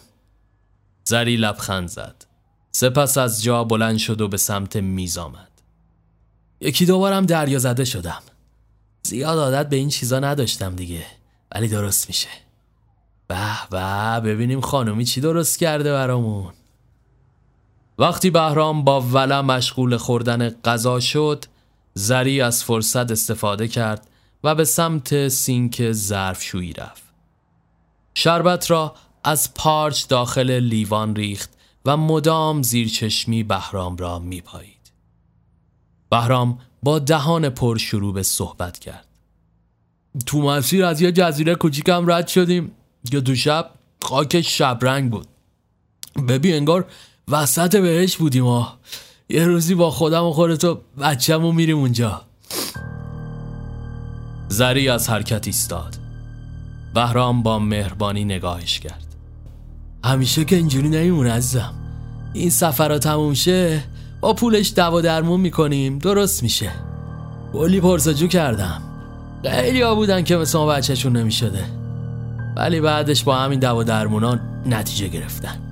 زری 1.03 1.35
لبخند 1.37 1.87
زد. 1.87 2.25
سپس 2.71 3.17
از 3.17 3.43
جا 3.43 3.63
بلند 3.63 3.97
شد 3.97 4.21
و 4.21 4.27
به 4.27 4.37
سمت 4.37 4.75
میز 4.75 5.17
آمد. 5.17 5.51
یکی 6.61 6.85
دوبارم 6.85 7.25
دریا 7.25 7.59
زده 7.59 7.85
شدم. 7.85 8.21
زیاد 9.03 9.37
عادت 9.39 9.69
به 9.69 9.75
این 9.75 9.89
چیزا 9.89 10.19
نداشتم 10.19 10.75
دیگه 10.75 11.05
ولی 11.51 11.67
درست 11.67 12.07
میشه. 12.07 12.29
به 13.27 13.67
به 13.69 14.19
ببینیم 14.19 14.61
خانومی 14.61 15.05
چی 15.05 15.21
درست 15.21 15.59
کرده 15.59 15.91
برامون. 15.91 16.53
وقتی 17.97 18.29
بهرام 18.29 18.83
با 18.83 19.01
ولا 19.01 19.41
مشغول 19.41 19.97
خوردن 19.97 20.49
غذا 20.49 20.99
شد 20.99 21.45
زری 21.93 22.41
از 22.41 22.63
فرصت 22.63 23.11
استفاده 23.11 23.67
کرد 23.67 24.07
و 24.43 24.55
به 24.55 24.65
سمت 24.65 25.27
سینک 25.27 25.91
ظرفشویی 25.91 26.73
رفت. 26.73 27.03
شربت 28.13 28.71
را 28.71 28.95
از 29.23 29.53
پارچ 29.53 30.07
داخل 30.07 30.51
لیوان 30.51 31.15
ریخت 31.15 31.49
و 31.85 31.97
مدام 31.97 32.61
زیر 32.63 32.89
چشمی 32.89 33.43
بهرام 33.43 33.97
را 33.97 34.19
میپایید. 34.19 34.91
بهرام 36.09 36.59
با 36.83 36.99
دهان 36.99 37.49
پر 37.49 37.77
شروع 37.77 38.13
به 38.13 38.23
صحبت 38.23 38.79
کرد. 38.79 39.07
تو 40.25 40.41
مسیر 40.41 40.85
از 40.85 41.01
یه 41.01 41.11
جزیره 41.11 41.55
کوچیکم 41.55 42.11
رد 42.11 42.27
شدیم. 42.27 42.71
که 43.11 43.19
دو 43.19 43.35
شب 43.35 43.69
خاک 44.01 44.41
شبرنگ 44.41 45.11
بود. 45.11 45.27
ببین 46.27 46.55
انگار 46.55 46.85
وسط 47.31 47.75
بهش 47.75 48.17
بودیم 48.17 48.45
و 48.45 48.65
یه 49.29 49.45
روزی 49.45 49.75
با 49.75 49.91
خودم 49.91 50.23
و 50.23 50.31
خودتو 50.31 50.79
بچه‌مو 51.01 51.51
میریم 51.51 51.77
اونجا. 51.77 52.21
زری 54.47 54.89
از 54.89 55.09
حرکت 55.09 55.47
ایستاد. 55.47 55.95
بهرام 56.93 57.43
با 57.43 57.59
مهربانی 57.59 58.25
نگاهش 58.25 58.79
کرد. 58.79 59.05
همیشه 60.03 60.45
که 60.45 60.55
اینجوری 60.55 60.89
نمیمونه 60.89 61.31
عزیزم. 61.31 61.73
این 62.33 62.49
سفر 62.49 62.97
تموم 62.97 63.33
شه 63.33 63.83
با 64.21 64.33
پولش 64.33 64.73
دوا 64.75 65.01
درمون 65.01 65.39
می‌کنیم. 65.39 65.99
درست 65.99 66.43
میشه. 66.43 66.71
بولی 67.53 67.81
پرسجو 67.81 68.27
کردم. 68.27 68.81
خیلی 69.45 69.81
ها 69.81 69.95
بودن 69.95 70.23
که 70.23 70.37
مثل 70.37 70.57
ما 70.57 70.65
بچهشون 70.65 71.17
نمی‌شده. 71.17 71.65
ولی 72.55 72.81
بعدش 72.81 73.23
با 73.23 73.35
همین 73.35 73.59
دوا 73.59 73.83
درمونان 73.83 74.39
نتیجه 74.65 75.07
گرفتن. 75.07 75.64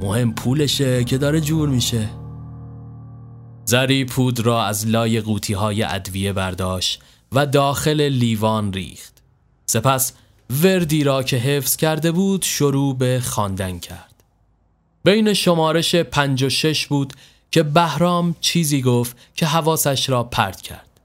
مهم 0.00 0.34
پولشه 0.34 1.04
که 1.04 1.18
داره 1.18 1.40
جور 1.40 1.68
میشه. 1.68 2.08
زری 3.64 4.04
پود 4.04 4.40
را 4.40 4.64
از 4.64 4.86
لای 4.86 5.20
قوطی 5.20 5.52
های 5.52 5.82
ادویه 5.82 6.32
برداشت 6.32 7.02
و 7.32 7.46
داخل 7.46 8.00
لیوان 8.00 8.72
ریخت. 8.72 9.22
سپس 9.66 10.12
وردی 10.62 11.04
را 11.04 11.22
که 11.22 11.36
حفظ 11.36 11.76
کرده 11.76 12.12
بود 12.12 12.42
شروع 12.42 12.96
به 12.96 13.20
خواندن 13.24 13.78
کرد. 13.78 14.14
بین 15.04 15.32
شمارش 15.32 15.94
پنج 15.94 16.42
و 16.42 16.48
شش 16.48 16.86
بود 16.86 17.12
که 17.50 17.62
بهرام 17.62 18.36
چیزی 18.40 18.82
گفت 18.82 19.16
که 19.34 19.46
حواسش 19.46 20.08
را 20.08 20.24
پرت 20.24 20.60
کرد. 20.60 21.00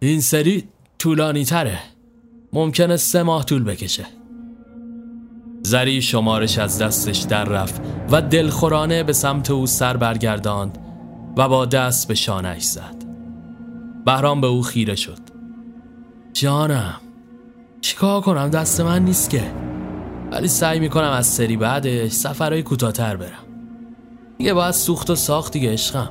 این 0.00 0.20
سری 0.20 0.68
طولانی 0.98 1.44
تره 1.44 1.80
ممکنه 2.52 2.96
سه 2.96 3.22
ماه 3.22 3.44
طول 3.44 3.64
بکشه. 3.64 4.06
زری 5.62 6.02
شمارش 6.02 6.58
از 6.58 6.82
دستش 6.82 7.18
در 7.18 7.44
رفت 7.44 7.80
و 8.10 8.22
دلخورانه 8.22 9.02
به 9.02 9.12
سمت 9.12 9.50
او 9.50 9.66
سر 9.66 9.96
برگرداند 9.96 10.78
و 11.36 11.48
با 11.48 11.66
دست 11.66 12.08
به 12.08 12.14
شانش 12.14 12.62
زد. 12.62 13.04
بهرام 14.06 14.40
به 14.40 14.46
او 14.46 14.62
خیره 14.62 14.94
شد. 14.94 15.18
جانم 16.32 17.00
چیکار 17.80 18.20
کنم؟ 18.20 18.48
دست 18.48 18.80
من 18.80 19.04
نیست 19.04 19.30
که. 19.30 19.42
ولی 20.32 20.48
سعی 20.48 20.80
می‌کنم 20.80 21.10
از 21.10 21.26
سری 21.26 21.56
بعدش 21.56 22.12
سفرهای 22.12 22.62
کوتاهتر 22.62 23.16
برم. 23.16 23.46
دیگه 24.38 24.54
باید 24.54 24.70
سوخت 24.70 25.10
و 25.10 25.14
ساخت 25.14 25.52
دیگه 25.52 25.72
عشقم. 25.72 26.10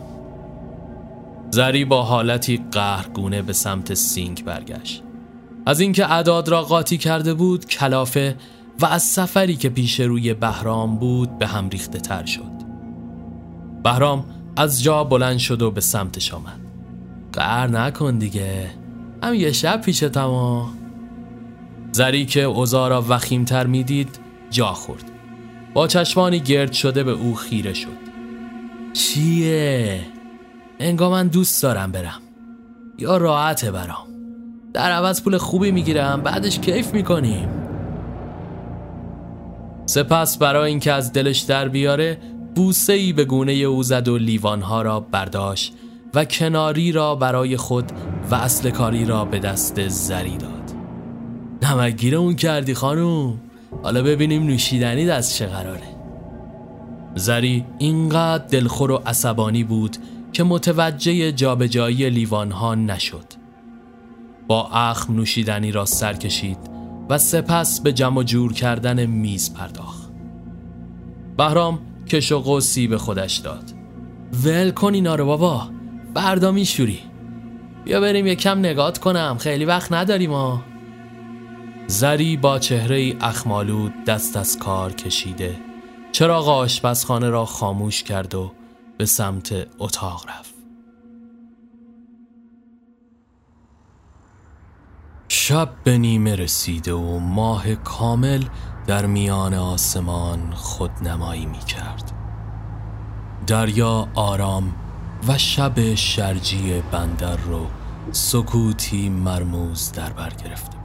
زری 1.51 1.85
با 1.85 2.03
حالتی 2.03 2.65
قهرگونه 2.71 3.41
به 3.41 3.53
سمت 3.53 3.93
سینک 3.93 4.43
برگشت. 4.43 5.03
از 5.65 5.79
اینکه 5.79 6.11
اعداد 6.11 6.49
را 6.49 6.61
قاطی 6.61 6.97
کرده 6.97 7.33
بود 7.33 7.65
کلافه 7.65 8.35
و 8.81 8.85
از 8.85 9.03
سفری 9.03 9.55
که 9.55 9.69
پیش 9.69 9.99
روی 9.99 10.33
بهرام 10.33 10.97
بود 10.97 11.37
به 11.37 11.47
هم 11.47 11.69
ریخته 11.69 11.99
تر 11.99 12.25
شد. 12.25 12.59
بهرام 13.83 14.25
از 14.57 14.83
جا 14.83 15.03
بلند 15.03 15.37
شد 15.37 15.61
و 15.61 15.71
به 15.71 15.81
سمتش 15.81 16.33
آمد. 16.33 16.59
قهر 17.33 17.67
نکن 17.67 18.17
دیگه. 18.17 18.71
هم 19.23 19.33
یه 19.33 19.51
شب 19.51 19.81
پیش 19.81 19.99
تما 19.99 20.71
زری 21.91 22.25
که 22.25 22.41
اوزا 22.41 22.87
را 22.87 23.05
وخیمتر 23.09 23.67
می‌دید 23.67 24.19
جا 24.49 24.73
خورد. 24.73 25.11
با 25.73 25.87
چشمانی 25.87 26.39
گرد 26.39 26.71
شده 26.71 27.03
به 27.03 27.11
او 27.11 27.35
خیره 27.35 27.73
شد. 27.73 28.09
چیه؟ 28.93 30.01
انگا 30.79 31.09
من 31.09 31.27
دوست 31.27 31.63
دارم 31.63 31.91
برم. 31.91 32.21
یا 32.97 33.17
راحته 33.17 33.71
برام. 33.71 34.07
در 34.73 34.91
عوض 34.91 35.21
پول 35.23 35.37
خوبی 35.37 35.71
می‌گیرم. 35.71 36.21
بعدش 36.21 36.59
کیف 36.59 36.93
می‌کنیم. 36.93 37.49
سپس 39.89 40.37
برای 40.37 40.69
اینکه 40.69 40.93
از 40.93 41.13
دلش 41.13 41.39
در 41.39 41.67
بیاره 41.67 42.17
بوسه 42.55 42.93
ای 42.93 43.13
به 43.13 43.25
گونه 43.25 43.51
او 43.51 43.83
زد 43.83 44.07
و 44.07 44.17
لیوانها 44.17 44.81
را 44.81 44.99
برداشت 44.99 45.73
و 46.13 46.25
کناری 46.25 46.91
را 46.91 47.15
برای 47.15 47.57
خود 47.57 47.91
و 48.31 48.35
اصل 48.35 48.69
کاری 48.69 49.05
را 49.05 49.25
به 49.25 49.39
دست 49.39 49.87
زری 49.87 50.37
داد. 50.37 50.71
نمکگیر 51.61 52.15
اون 52.15 52.35
کردی 52.35 52.73
خانوم. 52.73 53.39
حالا 53.83 54.03
ببینیم 54.03 54.43
نوشیدنی 54.43 55.05
دست 55.05 55.35
چه 55.35 55.45
قراره. 55.45 55.95
زری 57.15 57.65
اینقدر 57.77 58.47
دلخور 58.47 58.91
و 58.91 59.01
عصبانی 59.05 59.63
بود 59.63 59.97
که 60.33 60.43
متوجه 60.43 61.31
جابجایی 61.31 62.09
لیوانها 62.09 62.75
نشد. 62.75 63.25
با 64.47 64.69
اخم 64.69 65.13
نوشیدنی 65.13 65.71
را 65.71 65.85
سر 65.85 66.13
کشید 66.13 66.78
و 67.09 67.17
سپس 67.17 67.81
به 67.81 67.93
جمع 67.93 68.23
جور 68.23 68.53
کردن 68.53 69.05
میز 69.05 69.53
پرداخت. 69.53 70.09
بهرام 71.37 71.79
کش 72.07 72.31
و 72.31 72.39
قوسی 72.39 72.87
به 72.87 72.97
خودش 72.97 73.37
داد. 73.37 73.71
ول 74.43 74.71
کن 74.71 74.93
اینا 74.93 75.15
رو 75.15 75.25
بابا. 75.25 75.69
بردا 76.13 76.51
میشوری. 76.51 76.99
بیا 77.83 78.01
بریم 78.01 78.27
یکم 78.27 78.59
نگات 78.59 78.97
کنم. 78.97 79.37
خیلی 79.39 79.65
وقت 79.65 79.91
نداریم 79.91 80.31
ها. 80.31 80.61
زری 81.87 82.37
با 82.37 82.59
چهره 82.59 83.15
اخمالود 83.21 83.93
دست 84.07 84.37
از 84.37 84.57
کار 84.57 84.93
کشیده. 84.93 85.57
چراغ 86.11 86.49
آشپزخانه 86.49 87.29
را 87.29 87.45
خاموش 87.45 88.03
کرد 88.03 88.35
و 88.35 88.51
به 88.97 89.05
سمت 89.05 89.67
اتاق 89.79 90.25
رفت. 90.29 90.58
شب 95.49 95.69
به 95.83 95.97
نیمه 95.97 96.35
رسیده 96.35 96.93
و 96.93 97.19
ماه 97.19 97.75
کامل 97.75 98.43
در 98.87 99.05
میان 99.05 99.53
آسمان 99.53 100.51
خودنمایی 100.53 101.45
می 101.45 101.59
کرد 101.59 102.11
دریا 103.47 104.07
آرام 104.15 104.73
و 105.27 105.37
شب 105.37 105.95
شرجی 105.95 106.83
بندر 106.91 107.35
رو 107.35 107.67
سکوتی 108.11 109.09
مرموز 109.09 109.91
در 109.91 110.09
بر 110.09 110.29
گرفته 110.29 110.77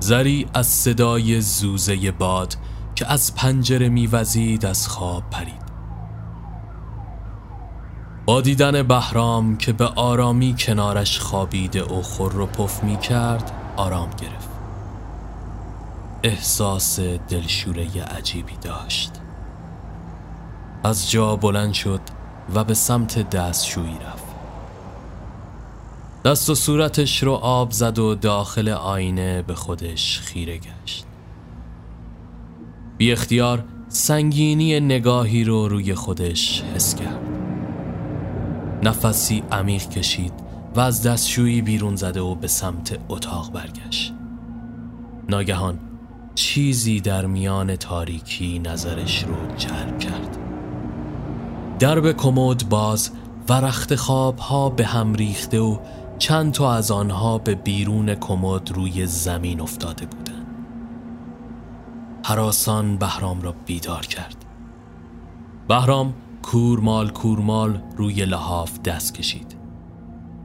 زری 0.00 0.46
از 0.54 0.66
صدای 0.66 1.40
زوزه 1.40 2.10
باد 2.10 2.54
که 2.94 3.12
از 3.12 3.34
پنجره 3.34 3.88
میوزید 3.88 4.66
از 4.66 4.88
خواب 4.88 5.30
پرید. 5.30 5.61
با 8.26 8.40
دیدن 8.40 8.82
بهرام 8.82 9.56
که 9.56 9.72
به 9.72 9.86
آرامی 9.86 10.54
کنارش 10.58 11.18
خوابیده 11.18 11.82
و 11.84 12.02
خور 12.02 12.40
و 12.40 12.46
پف 12.46 12.84
می 12.84 12.96
کرد 12.96 13.52
آرام 13.76 14.10
گرفت. 14.10 14.48
احساس 16.22 17.00
دلشوره 17.00 18.02
عجیبی 18.02 18.56
داشت. 18.62 19.10
از 20.84 21.10
جا 21.10 21.36
بلند 21.36 21.72
شد 21.72 22.00
و 22.54 22.64
به 22.64 22.74
سمت 22.74 23.30
دستشویی 23.30 23.94
رفت. 24.06 24.24
دست 26.24 26.50
و 26.50 26.54
صورتش 26.54 27.22
رو 27.22 27.32
آب 27.32 27.70
زد 27.70 27.98
و 27.98 28.14
داخل 28.14 28.68
آینه 28.68 29.42
به 29.42 29.54
خودش 29.54 30.20
خیره 30.20 30.58
گشت. 30.58 31.04
بی 32.96 33.12
اختیار 33.12 33.64
سنگینی 33.88 34.80
نگاهی 34.80 35.44
رو 35.44 35.68
روی 35.68 35.94
خودش 35.94 36.62
حس 36.62 36.94
کرد. 36.94 37.41
نفسی 38.82 39.42
عمیق 39.52 39.88
کشید 39.88 40.32
و 40.74 40.80
از 40.80 41.02
دستشویی 41.02 41.62
بیرون 41.62 41.96
زده 41.96 42.20
و 42.20 42.34
به 42.34 42.46
سمت 42.46 42.98
اتاق 43.08 43.52
برگشت 43.52 44.14
ناگهان 45.28 45.78
چیزی 46.34 47.00
در 47.00 47.26
میان 47.26 47.76
تاریکی 47.76 48.58
نظرش 48.58 49.24
رو 49.24 49.56
جلب 49.56 49.98
کرد 49.98 50.38
درب 51.78 52.12
کمد 52.12 52.68
باز 52.68 53.10
و 53.48 53.52
رخت 53.52 53.94
خواب 53.94 54.38
ها 54.38 54.68
به 54.68 54.86
هم 54.86 55.14
ریخته 55.14 55.60
و 55.60 55.78
چند 56.18 56.52
تا 56.52 56.74
از 56.74 56.90
آنها 56.90 57.38
به 57.38 57.54
بیرون 57.54 58.14
کمد 58.14 58.72
روی 58.72 59.06
زمین 59.06 59.60
افتاده 59.60 60.06
بودند. 60.06 60.46
حراسان 62.24 62.96
بهرام 62.96 63.42
را 63.42 63.54
بیدار 63.66 64.06
کرد. 64.06 64.44
بهرام 65.68 66.14
کورمال 66.42 67.10
کورمال 67.10 67.82
روی 67.96 68.24
لحاف 68.24 68.78
دست 68.80 69.14
کشید. 69.14 69.56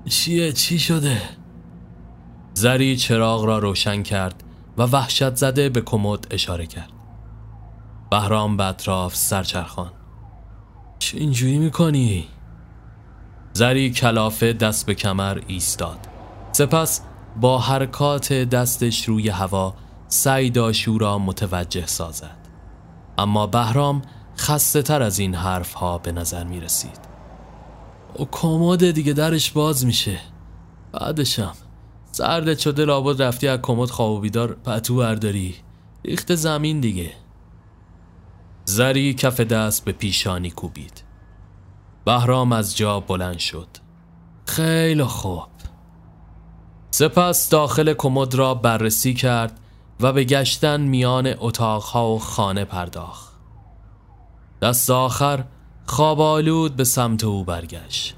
چیه 0.10 0.52
چی 0.52 0.80
شده؟ 0.80 1.22
زری 2.54 2.98
چراغ 2.98 3.46
را 3.46 3.60
روشن 3.60 4.04
کرد 4.04 4.44
و 4.78 4.84
وحشت 4.84 5.36
زده 5.36 5.70
به 5.70 5.82
کمد 5.82 6.28
اشاره 6.32 6.66
کرد. 6.66 6.92
بهرام 8.12 8.58
به 8.58 8.66
اطراف 8.66 9.16
سرچرخان. 9.16 9.92
چه 11.00 11.18
اینجوری 11.18 11.58
می‌کنی؟ 11.58 12.28
زری 13.54 13.92
کلافه 13.92 14.54
دست 14.54 14.86
به 14.86 14.96
کمر 14.96 15.42
ایستاد 15.48 15.98
سپس 16.52 17.02
با 17.42 17.60
حرکات 17.60 18.34
دستش 18.34 19.06
روی 19.06 19.30
هوا 19.30 19.74
سعی 20.08 20.50
داشت 20.50 20.88
را 21.00 21.18
متوجه 21.18 21.86
سازد 21.86 22.38
اما 23.18 23.48
بهرام 23.48 24.02
خسته 24.38 24.82
تر 24.82 25.02
از 25.02 25.20
این 25.20 25.36
حرف 25.36 25.74
ها 25.74 25.98
به 25.98 26.12
نظر 26.12 26.44
می 26.44 26.60
رسید 26.60 27.00
او 28.14 28.28
کمد 28.32 28.92
دیگه 28.92 29.14
درش 29.14 29.52
باز 29.52 29.86
میشه. 29.86 30.20
بعدشم 30.92 31.54
سرد 32.12 32.60
شده 32.60 32.86
لابد 32.86 33.22
رفتی 33.22 33.48
از 33.48 33.60
کمد 33.62 33.90
خواب 33.90 34.12
و 34.12 34.20
بیدار 34.20 34.54
پتو 34.54 34.96
برداری. 34.96 35.56
ریخت 36.06 36.36
زمین 36.36 36.80
دیگه. 36.80 37.14
زری 38.66 39.14
کف 39.14 39.40
دست 39.40 39.86
به 39.86 39.92
پیشانی 39.92 40.52
کوبید. 40.52 41.04
بهرام 42.06 42.52
از 42.52 42.78
جا 42.78 43.00
بلند 43.00 43.40
شد. 43.40 43.68
خیلی 44.46 45.04
خوب. 45.04 45.48
سپس 46.92 47.50
داخل 47.50 47.94
کمد 47.94 48.36
را 48.36 48.54
بررسی 48.54 49.14
کرد 49.14 49.60
و 50.00 50.14
به 50.14 50.24
گشتن 50.24 50.82
میان 50.82 51.34
اتاقها 51.40 52.10
و 52.12 52.20
خانه 52.20 52.66
پرداخت. 52.66 53.37
دست 54.62 54.90
آخر 54.90 55.44
خواب 55.86 56.22
آلود 56.22 56.76
به 56.76 56.84
سمت 56.84 57.24
او 57.24 57.44
برگشت. 57.44 58.16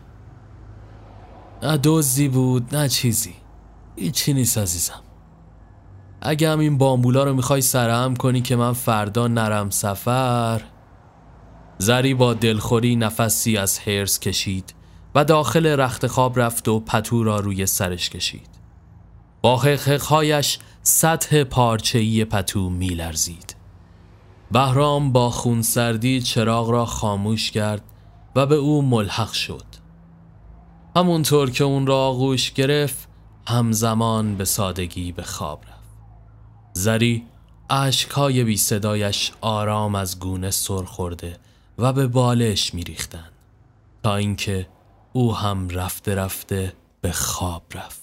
نه 1.64 1.80
دزدی 1.84 2.28
بود 2.28 2.76
نه 2.76 2.90
چیزی. 2.90 3.34
هیچی 3.96 4.34
نیست 4.34 4.58
عزیزم. 4.58 5.02
اگه 6.22 6.50
هم 6.50 6.60
این 6.60 6.78
بامبولا 6.78 7.24
رو 7.24 7.34
می‌خوای 7.34 7.62
سرهم 7.62 8.16
کنی 8.16 8.42
که 8.42 8.56
من 8.56 8.74
فردا 8.74 9.28
نرم 9.28 9.70
سفر 9.70 10.62
زری 11.78 12.14
با 12.14 12.34
دلخوری 12.34 12.96
نفسی 12.96 13.58
از 13.58 13.80
هرس 13.80 14.20
کشید 14.20 14.74
و 15.16 15.26
داخل 15.26 15.66
رخت 15.66 16.08
خواب 16.08 16.40
رفت 16.40 16.68
و 16.68 16.80
پتو 16.80 17.24
را 17.24 17.40
روی 17.40 17.66
سرش 17.66 18.10
کشید. 18.10 18.50
با 19.42 19.58
خخخهایش 19.58 20.60
سطح 20.84 21.44
پارچهی 21.44 22.26
پتو 22.26 22.70
میلرزید. 22.70 23.56
بهرام 24.52 25.12
با 25.12 25.30
خونسردی 25.30 26.22
چراغ 26.22 26.70
را 26.70 26.86
خاموش 26.86 27.52
کرد 27.52 27.82
و 28.36 28.46
به 28.46 28.56
او 28.56 28.82
ملحق 28.82 29.32
شد. 29.32 29.66
همونطور 30.96 31.52
که 31.52 31.64
اون 31.64 31.88
را 31.88 31.98
آغوش 31.98 32.52
گرفت 32.52 33.08
همزمان 33.48 34.36
به 34.36 34.46
سادگی 34.46 35.12
به 35.12 35.24
خواب 35.24 35.64
رفت. 35.64 35.80
زری 36.74 37.26
اشکهای 37.70 38.44
بی 38.44 38.58
صدایش 38.58 39.32
آرام 39.42 39.96
از 39.96 40.20
گونه 40.20 40.52
سر 40.52 40.84
خورده 40.84 41.38
و 41.78 41.94
به 41.94 42.08
بالش 42.08 42.74
میریختن 42.74 43.30
تا 44.04 44.16
اینکه 44.16 44.68
او 45.14 45.36
هم 45.36 45.70
رفته 45.70 46.16
رفته 46.16 46.74
به 47.02 47.12
خواب 47.12 47.64
رفت. 47.74 48.02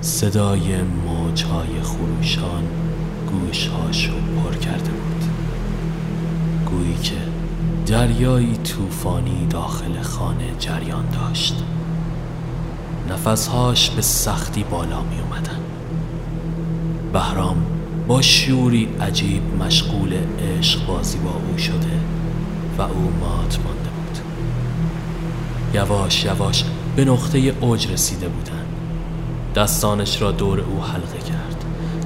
صدای 0.00 0.82
موجهای 1.40 1.82
خروشان 1.82 2.64
گوشهاشو 3.26 4.12
پر 4.12 4.54
کرده 4.54 4.90
بود. 4.90 5.24
گویی 6.66 6.94
که 7.02 7.14
دریایی 7.86 8.56
طوفانی 8.56 9.46
داخل 9.50 10.02
خانه 10.02 10.44
جریان 10.58 11.04
داشت. 11.10 11.64
نفسهاش 13.10 13.90
به 13.90 14.02
سختی 14.02 14.64
بالا 14.64 15.02
می 15.02 15.20
اومدن 15.20 15.60
بهرام 17.12 17.66
با 18.08 18.22
شوری 18.22 18.88
عجیب 19.00 19.42
مشغول 19.62 20.14
عشق 20.58 20.86
بازی 20.86 21.18
با 21.18 21.30
او 21.30 21.58
شده 21.58 22.00
و 22.78 22.82
او 22.82 23.12
مات 23.20 23.58
مانده 23.64 23.90
بود. 23.90 24.18
یواش 25.74 26.24
یواش 26.24 26.64
به 26.96 27.04
نقطه 27.04 27.38
اوج 27.38 27.92
رسیده 27.92 28.28
بودن. 28.28 28.64
دستانش 29.54 30.22
را 30.22 30.32
دور 30.32 30.60
او 30.60 30.82
حلقه 30.82 31.18
کرد. 31.18 31.39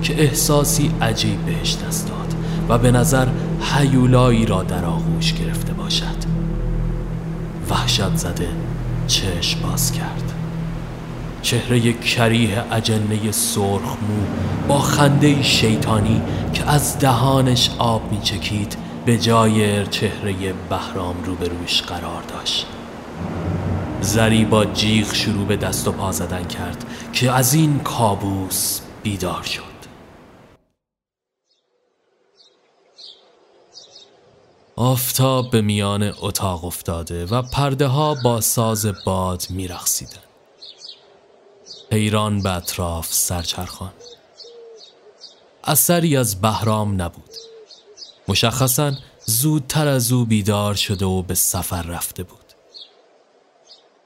که 0.05 0.23
احساسی 0.23 0.91
عجیب 1.03 1.47
بهش 1.47 1.77
دست 1.87 2.09
داد 2.09 2.35
و 2.69 2.79
به 2.79 2.91
نظر 2.91 3.27
حیولایی 3.61 4.47
را 4.47 4.63
در 4.63 4.85
آغوش 4.85 5.33
گرفته 5.33 5.73
باشد. 5.73 6.25
وحشت 7.71 8.17
زده 8.17 8.49
چشم 9.07 9.61
باز 9.61 9.93
کرد. 9.93 10.33
چهره 11.43 11.93
کریه 11.93 12.65
اجنه 12.73 13.33
سرخمو 13.33 14.25
با 14.69 14.79
خنده 14.79 15.43
شیطانی 15.43 16.23
که 16.53 16.71
از 16.71 16.99
دهانش 16.99 17.71
آب 17.79 18.13
میچکید 18.13 18.77
به 19.07 19.19
جای 19.19 19.87
چهره 19.87 20.35
بهرام 20.71 21.15
روبروش 21.25 21.83
قرار 21.83 22.23
داشت. 22.29 22.67
زری 24.01 24.45
با 24.45 24.65
جیغ 24.65 25.15
شروع 25.15 25.47
به 25.47 25.57
دست 25.57 25.89
و 25.89 25.93
پا 25.93 26.13
زدن 26.13 26.45
کرد 26.45 26.85
که 27.13 27.33
از 27.33 27.55
این 27.55 27.79
کابوس 27.79 28.81
بیدار 29.03 29.43
شد. 29.43 29.74
آفتاب 34.77 35.51
به 35.51 35.61
میان 35.61 36.15
اتاق 36.21 36.65
افتاده 36.65 37.27
و 37.27 37.43
پرده 37.43 37.87
ها 37.87 38.15
با 38.25 38.41
ساز 38.41 38.87
باد 39.05 39.47
میرخصیدن 39.51 40.23
حیران 41.93 42.43
به 42.43 42.51
اطراف 42.51 43.13
سرچرخان. 43.13 43.93
اثری 45.65 46.17
از 46.17 46.41
بهرام 46.41 47.03
نبود. 47.03 47.31
مشخصا 48.29 48.93
زودتر 49.27 49.89
از 49.89 50.13
او 50.13 50.25
بیدار 50.25 50.75
شده 50.75 51.05
و 51.07 51.23
به 51.23 51.35
سفر 51.35 51.83
رفته 51.83 52.23
بود. 52.23 52.53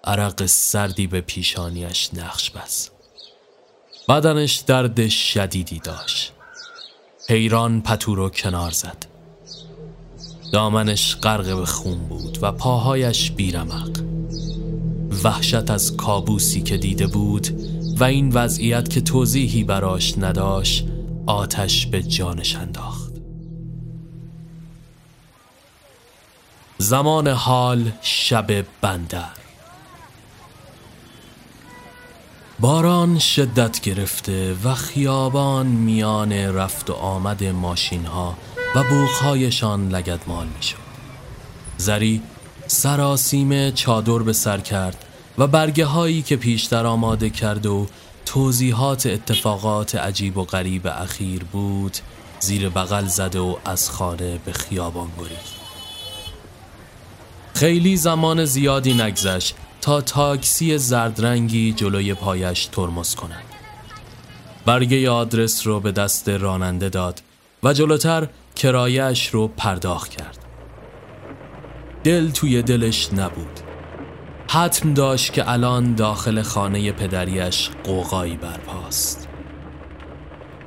عرق 0.04 0.46
سردی 0.46 1.06
به 1.06 1.20
پیشانیش 1.20 2.14
نقش 2.14 2.50
بست. 2.50 2.92
بدنش 4.08 4.56
درد 4.56 5.08
شدیدی 5.08 5.78
داشت. 5.78 6.32
حیران 7.28 7.82
پتو 7.82 8.28
کنار 8.28 8.70
زد. 8.70 9.07
دامنش 10.52 11.16
غرق 11.16 11.56
به 11.56 11.66
خون 11.66 11.98
بود 11.98 12.38
و 12.42 12.52
پاهایش 12.52 13.30
بیرمق. 13.30 14.00
وحشت 15.24 15.70
از 15.70 15.96
کابوسی 15.96 16.62
که 16.62 16.76
دیده 16.76 17.06
بود 17.06 17.48
و 18.00 18.04
این 18.04 18.32
وضعیت 18.32 18.88
که 18.90 19.00
توضیحی 19.00 19.64
براش 19.64 20.18
نداشت 20.18 20.86
آتش 21.26 21.86
به 21.86 22.02
جانش 22.02 22.56
انداخت. 22.56 23.12
زمان 26.78 27.28
حال 27.28 27.92
شب 28.02 28.64
بندر. 28.80 29.30
باران 32.60 33.18
شدت 33.18 33.80
گرفته 33.80 34.56
و 34.64 34.74
خیابان 34.74 35.66
میان 35.66 36.32
رفت 36.32 36.90
و 36.90 36.92
آمد 36.92 37.44
ماشین 37.44 38.06
ها 38.06 38.36
و 38.74 38.84
بوخهایشان 38.84 39.88
لگدمال 39.88 40.46
می 40.46 40.62
شد 40.62 40.76
زری 41.76 42.22
سراسیمه 42.66 43.72
چادر 43.72 44.18
به 44.18 44.32
سر 44.32 44.58
کرد 44.58 45.04
و 45.38 45.46
برگه 45.46 45.84
هایی 45.84 46.22
که 46.22 46.36
پیشتر 46.36 46.86
آماده 46.86 47.30
کرد 47.30 47.66
و 47.66 47.86
توضیحات 48.26 49.06
اتفاقات 49.06 49.94
عجیب 49.94 50.36
و 50.36 50.44
غریب 50.44 50.86
اخیر 50.86 51.44
بود 51.44 51.96
زیر 52.40 52.68
بغل 52.68 53.06
زده 53.06 53.38
و 53.38 53.56
از 53.64 53.90
خانه 53.90 54.38
به 54.44 54.52
خیابان 54.52 55.08
گریخت. 55.18 55.54
خیلی 57.54 57.96
زمان 57.96 58.44
زیادی 58.44 58.94
نگذشت 58.94 59.54
تا 59.80 60.00
تاکسی 60.00 60.78
زردرنگی 60.78 61.72
جلوی 61.72 62.14
پایش 62.14 62.66
ترمز 62.66 63.14
کند. 63.14 63.44
برگه 64.64 65.10
آدرس 65.10 65.66
رو 65.66 65.80
به 65.80 65.92
دست 65.92 66.28
راننده 66.28 66.88
داد 66.88 67.22
و 67.62 67.72
جلوتر 67.72 68.28
کرایش 68.58 69.28
رو 69.28 69.48
پرداخت 69.48 70.10
کرد. 70.10 70.38
دل 72.04 72.30
توی 72.30 72.62
دلش 72.62 73.12
نبود. 73.12 73.60
حتم 74.50 74.94
داشت 74.94 75.32
که 75.32 75.50
الان 75.50 75.94
داخل 75.94 76.42
خانه 76.42 76.92
پدریش 76.92 77.70
قوقایی 77.84 78.36
برپاست. 78.36 79.28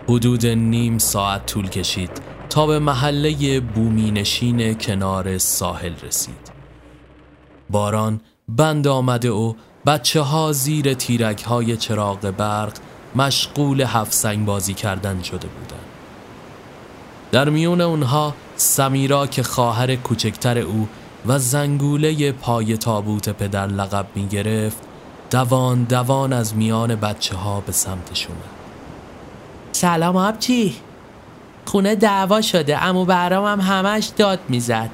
حدود 0.10 0.46
نیم 0.46 0.98
ساعت 0.98 1.46
طول 1.46 1.70
کشید 1.70 2.22
تا 2.50 2.68
به 2.68 2.80
محله 2.80 3.60
بومینشین 3.60 4.74
کنار 4.74 5.38
ساحل 5.38 5.94
رسید. 6.04 6.52
باران 7.70 8.22
بند 8.50 8.88
آمده 8.88 9.32
و 9.32 9.54
بچه 9.86 10.22
ها 10.22 10.52
زیر 10.52 10.94
تیرک 10.94 11.44
های 11.44 11.78
چراغ 11.78 12.20
برق 12.38 12.74
مشغول 13.16 13.82
هفت 13.82 14.14
سنگ 14.14 14.46
بازی 14.46 14.74
کردن 14.74 15.22
شده 15.22 15.48
بودند. 15.48 15.91
در 17.32 17.50
میون 17.50 17.82
اونها 17.82 18.34
سمیرا 18.56 19.28
که 19.28 19.44
خواهر 19.44 19.96
کوچکتر 19.96 20.58
او 20.58 20.88
و 21.26 21.40
زنگوله 21.40 22.32
پای 22.32 22.78
تابوت 22.78 23.30
پدر 23.30 23.68
لقب 23.68 24.06
می 24.16 24.28
گرفت 24.28 24.78
دوان 25.32 25.84
دوان 25.84 26.34
از 26.34 26.56
میان 26.56 26.96
بچه 26.96 27.36
ها 27.36 27.60
به 27.60 27.72
سمتشون 27.72 28.36
سلام 29.72 30.16
آبچی 30.18 30.76
خونه 31.66 31.96
دعوا 31.96 32.42
شده 32.42 32.84
امو 32.84 33.06
برام 33.06 33.46
هم 33.46 33.60
همش 33.62 34.06
داد 34.18 34.40
می‌زد. 34.50 34.90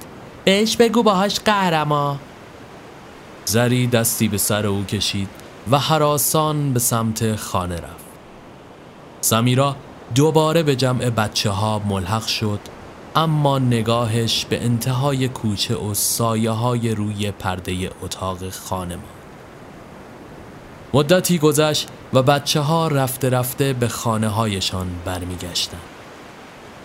بهش 0.45 0.77
بگو 0.77 1.03
باهاش 1.03 1.39
قهرما. 1.39 2.17
زری 3.45 3.87
دستی 3.87 4.27
به 4.27 4.37
سر 4.37 4.67
او 4.67 4.83
کشید 4.83 5.29
و 5.71 5.79
حراسان 5.79 6.73
به 6.73 6.79
سمت 6.79 7.35
خانه 7.35 7.75
رفت. 7.75 8.05
سمیرا 9.21 9.75
دوباره 10.15 10.63
به 10.63 10.75
جمع 10.75 11.09
بچه 11.09 11.49
ها 11.49 11.79
ملحق 11.79 12.27
شد 12.27 12.59
اما 13.15 13.59
نگاهش 13.59 14.45
به 14.45 14.63
انتهای 14.63 15.27
کوچه 15.27 15.75
و 15.75 15.93
سایه 15.93 16.51
های 16.51 16.95
روی 16.95 17.31
پرده 17.31 17.91
اتاق 18.01 18.49
خانه 18.49 18.97
مدتی 20.93 21.37
گذشت 21.37 21.87
و 22.13 22.23
بچه 22.23 22.59
ها 22.59 22.87
رفته 22.87 23.29
رفته 23.29 23.73
به 23.73 23.87
خانه 23.87 24.27
هایشان 24.27 24.87
برمیگشتند. 25.05 25.81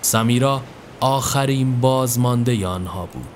سمیرا 0.00 0.62
آخرین 1.00 1.80
بازمانده 1.80 2.66
آنها 2.66 3.06
بود. 3.06 3.28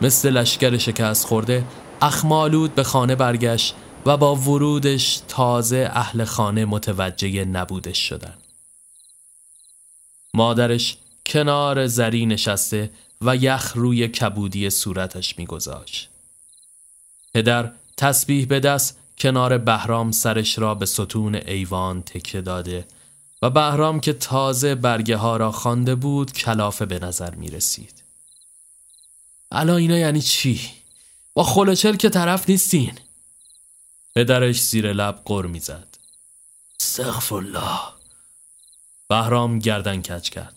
مثل 0.00 0.30
لشکر 0.30 0.76
شکست 0.78 1.26
خورده 1.26 1.64
اخمالود 2.02 2.74
به 2.74 2.82
خانه 2.82 3.14
برگشت 3.14 3.74
و 4.06 4.16
با 4.16 4.36
ورودش 4.36 5.20
تازه 5.28 5.90
اهل 5.92 6.24
خانه 6.24 6.64
متوجه 6.64 7.44
نبودش 7.44 7.98
شدن 8.08 8.34
مادرش 10.34 10.96
کنار 11.26 11.86
زری 11.86 12.26
نشسته 12.26 12.90
و 13.20 13.36
یخ 13.36 13.72
روی 13.74 14.08
کبودی 14.08 14.70
صورتش 14.70 15.38
میگذاشت. 15.38 16.08
پدر 17.34 17.72
تسبیح 17.96 18.46
به 18.46 18.60
دست 18.60 18.98
کنار 19.18 19.58
بهرام 19.58 20.12
سرش 20.12 20.58
را 20.58 20.74
به 20.74 20.86
ستون 20.86 21.34
ایوان 21.34 22.02
تکه 22.02 22.40
داده 22.40 22.86
و 23.42 23.50
بهرام 23.50 24.00
که 24.00 24.12
تازه 24.12 24.74
برگه 24.74 25.16
ها 25.16 25.36
را 25.36 25.52
خوانده 25.52 25.94
بود 25.94 26.32
کلافه 26.32 26.86
به 26.86 26.98
نظر 26.98 27.34
می 27.34 27.48
رسید. 27.48 28.02
الان 29.52 29.76
اینا 29.76 29.98
یعنی 29.98 30.22
چی؟ 30.22 30.70
با 31.34 31.42
خلوچل 31.44 31.96
که 31.96 32.08
طرف 32.08 32.48
نیستین 32.48 32.98
پدرش 34.14 34.62
زیر 34.62 34.92
لب 34.92 35.22
قر 35.24 35.46
می‌زد 35.46 35.98
سقف 36.78 37.32
الله 37.32 37.97
بهرام 39.08 39.58
گردن 39.58 40.02
کچ 40.02 40.28
کرد. 40.28 40.54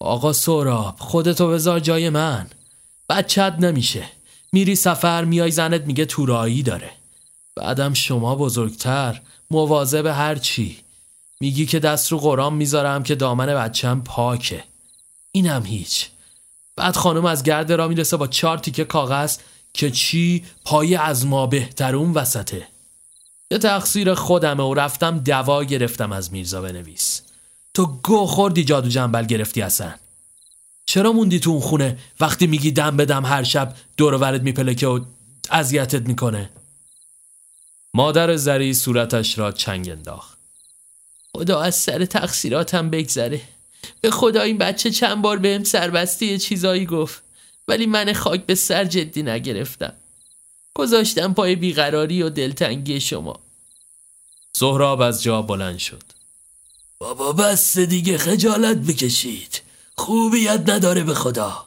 آقا 0.00 0.32
سوراب 0.32 0.96
خودتو 0.98 1.48
بذار 1.48 1.80
جای 1.80 2.10
من. 2.10 2.46
بچت 3.08 3.56
نمیشه. 3.58 4.04
میری 4.52 4.76
سفر 4.76 5.24
میای 5.24 5.50
زنت 5.50 5.82
میگه 5.82 6.04
تورایی 6.04 6.62
داره. 6.62 6.90
بعدم 7.56 7.94
شما 7.94 8.36
بزرگتر 8.36 9.20
مواظب 9.50 10.06
هر 10.06 10.34
چی. 10.34 10.78
میگی 11.40 11.66
که 11.66 11.78
دست 11.78 12.12
رو 12.12 12.18
قرام 12.18 12.54
می‌ذارم 12.54 13.02
که 13.02 13.14
دامن 13.14 13.46
بچم 13.46 14.00
پاکه. 14.00 14.64
اینم 15.32 15.64
هیچ. 15.64 16.08
بعد 16.76 16.96
خانم 16.96 17.24
از 17.24 17.42
گرد 17.42 17.72
را 17.72 17.88
می‌رسه 17.88 18.16
با 18.16 18.26
چهار 18.26 18.58
تیکه 18.58 18.84
کاغذ 18.84 19.38
که 19.74 19.90
چی؟ 19.90 20.44
پای 20.64 20.96
از 20.96 21.26
ما 21.26 21.46
بهتر 21.46 21.96
اون 21.96 22.12
وسطه. 22.12 22.66
یه 23.50 23.58
تقصیر 23.58 24.14
خودمه 24.14 24.62
و 24.62 24.74
رفتم 24.74 25.18
دوا 25.18 25.64
گرفتم 25.64 26.12
از 26.12 26.32
میرزا 26.32 26.62
بنویس. 26.62 27.22
تو 27.74 27.86
گو 27.86 28.26
خوردی 28.26 28.64
جادو 28.64 28.88
جنبل 28.88 29.26
گرفتی 29.26 29.62
اصلا 29.62 29.94
چرا 30.86 31.12
موندی 31.12 31.40
تو 31.40 31.50
اون 31.50 31.60
خونه 31.60 31.98
وقتی 32.20 32.46
میگی 32.46 32.70
دم 32.70 32.96
بدم 32.96 33.26
هر 33.26 33.42
شب 33.42 33.74
دور 33.96 34.14
ورد 34.14 34.42
میپلکه 34.42 34.86
و 34.86 35.04
اذیتت 35.50 36.08
می‌کنه؟ 36.08 36.50
مادر 37.94 38.36
زری 38.36 38.74
صورتش 38.74 39.38
را 39.38 39.52
چنگ 39.52 39.88
انداخت. 39.88 40.38
خدا 41.36 41.60
از 41.60 41.74
سر 41.74 42.04
تقصیراتم 42.04 42.90
بگذره. 42.90 43.40
به 44.00 44.10
خدا 44.10 44.42
این 44.42 44.58
بچه 44.58 44.90
چند 44.90 45.22
بار 45.22 45.38
بهم 45.38 45.64
سربستی 45.64 46.26
یه 46.26 46.38
چیزایی 46.38 46.86
گفت 46.86 47.22
ولی 47.68 47.86
من 47.86 48.12
خاک 48.12 48.46
به 48.46 48.54
سر 48.54 48.84
جدی 48.84 49.22
نگرفتم. 49.22 49.92
گذاشتم 50.74 51.34
پای 51.34 51.56
بیقراری 51.56 52.22
و 52.22 52.30
دلتنگی 52.30 53.00
شما. 53.00 53.40
سهراب 54.52 55.00
از 55.00 55.22
جا 55.22 55.42
بلند 55.42 55.78
شد. 55.78 56.02
بابا 57.00 57.32
بس 57.32 57.78
دیگه 57.78 58.18
خجالت 58.18 58.76
بکشید. 58.76 59.62
خوبیت 59.96 60.70
نداره 60.70 61.04
به 61.04 61.14
خدا. 61.14 61.66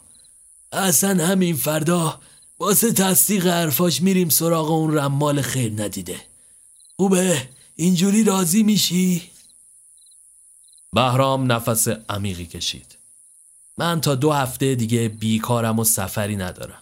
اصلا 0.71 1.25
همین 1.25 1.55
فردا 1.55 2.19
واسه 2.59 2.93
تصدیق 2.93 3.47
حرفاش 3.47 4.01
میریم 4.01 4.29
سراغ 4.29 4.71
اون 4.71 4.97
رمال 4.97 5.41
خیر 5.41 5.71
ندیده. 5.83 6.21
خوبه؟ 6.95 7.47
اینجوری 7.75 8.23
راضی 8.23 8.63
میشی؟ 8.63 9.21
بهرام 10.93 11.51
نفس 11.51 11.87
عمیقی 11.87 12.45
کشید. 12.45 12.97
من 13.77 14.01
تا 14.01 14.15
دو 14.15 14.31
هفته 14.31 14.75
دیگه 14.75 15.09
بیکارم 15.09 15.79
و 15.79 15.83
سفری 15.83 16.35
ندارم. 16.35 16.81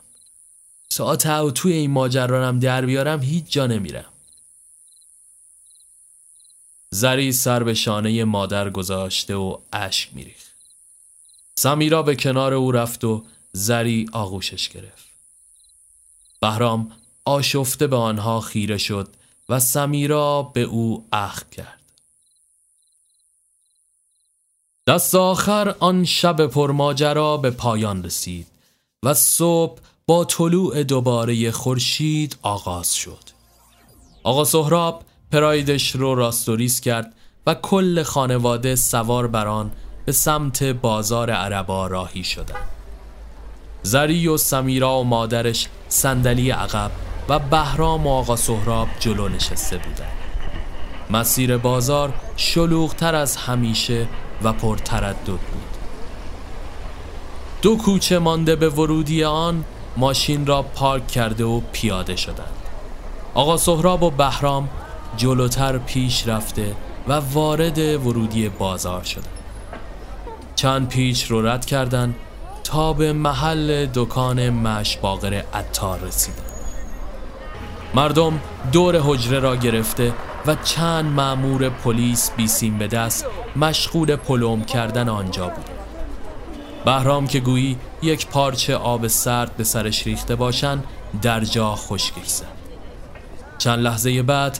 ساعت 0.90 1.26
او 1.26 1.52
توی 1.52 1.74
این 1.74 1.92
ماجرانم 1.92 2.60
در 2.60 2.86
بیارم 2.86 3.22
هیچ 3.22 3.46
جا 3.50 3.68
نمیرم. 3.68 4.11
زری 6.94 7.32
سر 7.32 7.64
به 7.64 7.74
شانه 7.74 8.24
مادر 8.24 8.70
گذاشته 8.70 9.36
و 9.36 9.58
اشک 9.74 10.10
میریخت. 10.14 10.52
سمیرا 11.56 12.04
به 12.04 12.16
کنار 12.16 12.54
او 12.54 12.72
رفت 12.72 13.04
و 13.04 13.24
زری 13.54 14.10
آغوشش 14.12 14.70
گرفت. 14.70 15.06
بهرام 16.42 16.92
آشفته 17.26 17.88
به 17.88 17.96
آنها 17.96 18.42
خیره 18.42 18.78
شد 18.78 19.08
و 19.50 19.60
سمیرا 19.60 20.42
به 20.42 20.62
او 20.62 21.06
اخ 21.12 21.44
کرد. 21.50 21.82
دست 24.88 25.16
آخر 25.16 25.76
آن 25.80 26.06
شب 26.06 26.48
پرماجرا 26.48 27.38
به 27.38 27.52
پایان 27.52 28.04
رسید 28.04 28.48
و 29.04 29.14
صبح 29.14 29.80
با 30.08 30.26
طلوع 30.26 30.84
دوباره 30.84 31.52
خورشید 31.52 32.38
آغاز 32.42 32.96
شد. 32.96 33.24
آقا 34.24 34.44
سهراب 34.44 35.04
پرایدش 35.32 35.92
رو 35.92 36.16
راستوریس 36.16 36.82
کرد 36.82 37.14
و 37.48 37.54
کل 37.54 38.04
خانواده 38.04 38.76
سوار 38.76 39.28
بران 39.28 39.72
به 40.06 40.12
سمت 40.12 40.64
بازار 40.64 41.32
عربا 41.32 41.88
راهی 41.88 42.24
شدند. 42.24 42.68
زری 43.84 44.28
و 44.28 44.38
سمیرا 44.38 45.00
و 45.00 45.04
مادرش 45.04 45.68
صندلی 45.90 46.52
عقب 46.52 46.92
و 47.30 47.40
بهرام 47.40 48.08
و 48.08 48.10
آقا 48.10 48.36
سهراب 48.36 48.88
جلو 49.00 49.30
نشسته 49.30 49.78
بودند. 49.78 50.18
مسیر 51.10 51.58
بازار 51.58 52.14
شلوغتر 52.36 53.16
از 53.16 53.36
همیشه 53.36 54.08
و 54.44 54.54
پرتردد 54.54 55.26
بود. 55.26 55.78
دو 57.62 57.78
کوچه 57.78 58.20
مانده 58.20 58.56
به 58.56 58.70
ورودی 58.70 59.24
آن 59.24 59.64
ماشین 59.98 60.46
را 60.46 60.62
پارک 60.62 61.08
کرده 61.08 61.44
و 61.44 61.62
پیاده 61.72 62.16
شدند. 62.16 62.58
آقا 63.34 63.58
سهراب 63.58 64.04
و 64.04 64.10
بهرام 64.10 64.70
جلوتر 65.18 65.78
پیش 65.78 66.28
رفته 66.28 66.76
و 67.08 67.14
وارد 67.14 67.78
ورودی 67.78 68.50
بازار 68.50 69.04
شدند 69.04 69.28
چند 70.56 70.88
پیچ 70.90 71.24
رو 71.24 71.48
رد 71.48 71.66
کردند 71.66 72.16
تا 72.64 72.94
به 72.94 73.14
محل 73.14 73.88
دکان 73.94 74.50
مش 74.50 74.98
باقر 74.98 75.44
عطار 75.54 76.00
رسیدند 76.00 76.52
مردم 77.94 78.40
دور 78.72 79.00
حجره 79.00 79.40
را 79.40 79.56
گرفته 79.56 80.14
و 80.46 80.56
چند 80.56 81.06
معمور 81.06 81.70
پلیس 81.70 82.32
بیسیم 82.32 82.78
به 82.78 82.88
دست 82.88 83.26
مشغول 83.56 84.16
پلوم 84.16 84.64
کردن 84.64 85.10
آنجا 85.10 85.48
بود 85.48 85.66
بهرام 86.86 87.28
که 87.28 87.40
گویی 87.40 87.78
یک 88.02 88.28
پارچه 88.28 88.76
آب 88.76 89.08
سرد 89.08 89.58
به 89.58 89.64
سرش 89.64 90.08
ریخته 90.08 90.36
باشند 90.36 90.84
در 91.22 91.40
جا 91.40 91.76
خشکش 91.76 92.28
زد 92.28 92.46
چند 93.58 93.80
لحظه 93.80 94.24
بعد 94.24 94.60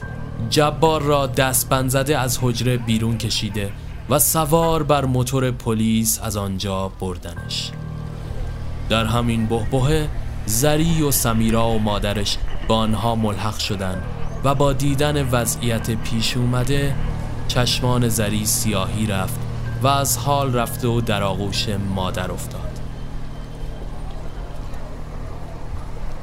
جبار 0.50 1.02
را 1.02 1.26
دست 1.26 1.88
زده 1.88 2.18
از 2.18 2.38
حجره 2.42 2.76
بیرون 2.76 3.18
کشیده 3.18 3.72
و 4.10 4.18
سوار 4.18 4.82
بر 4.82 5.04
موتور 5.04 5.50
پلیس 5.50 6.20
از 6.22 6.36
آنجا 6.36 6.88
بردنش. 6.88 7.70
در 8.88 9.04
همین 9.04 9.46
بهبهه 9.46 10.08
زری 10.46 11.02
و 11.02 11.10
سمیرا 11.10 11.68
و 11.68 11.78
مادرش 11.78 12.38
با 12.68 12.76
آنها 12.76 13.14
ملحق 13.14 13.58
شدند 13.58 14.02
و 14.44 14.54
با 14.54 14.72
دیدن 14.72 15.28
وضعیت 15.28 15.90
پیش 15.90 16.36
اومده 16.36 16.94
چشمان 17.48 18.08
زری 18.08 18.46
سیاهی 18.46 19.06
رفت 19.06 19.40
و 19.82 19.86
از 19.86 20.18
حال 20.18 20.54
رفته 20.54 20.88
و 20.88 21.00
در 21.00 21.22
آغوش 21.22 21.68
مادر 21.68 22.32
افتاد. 22.32 22.80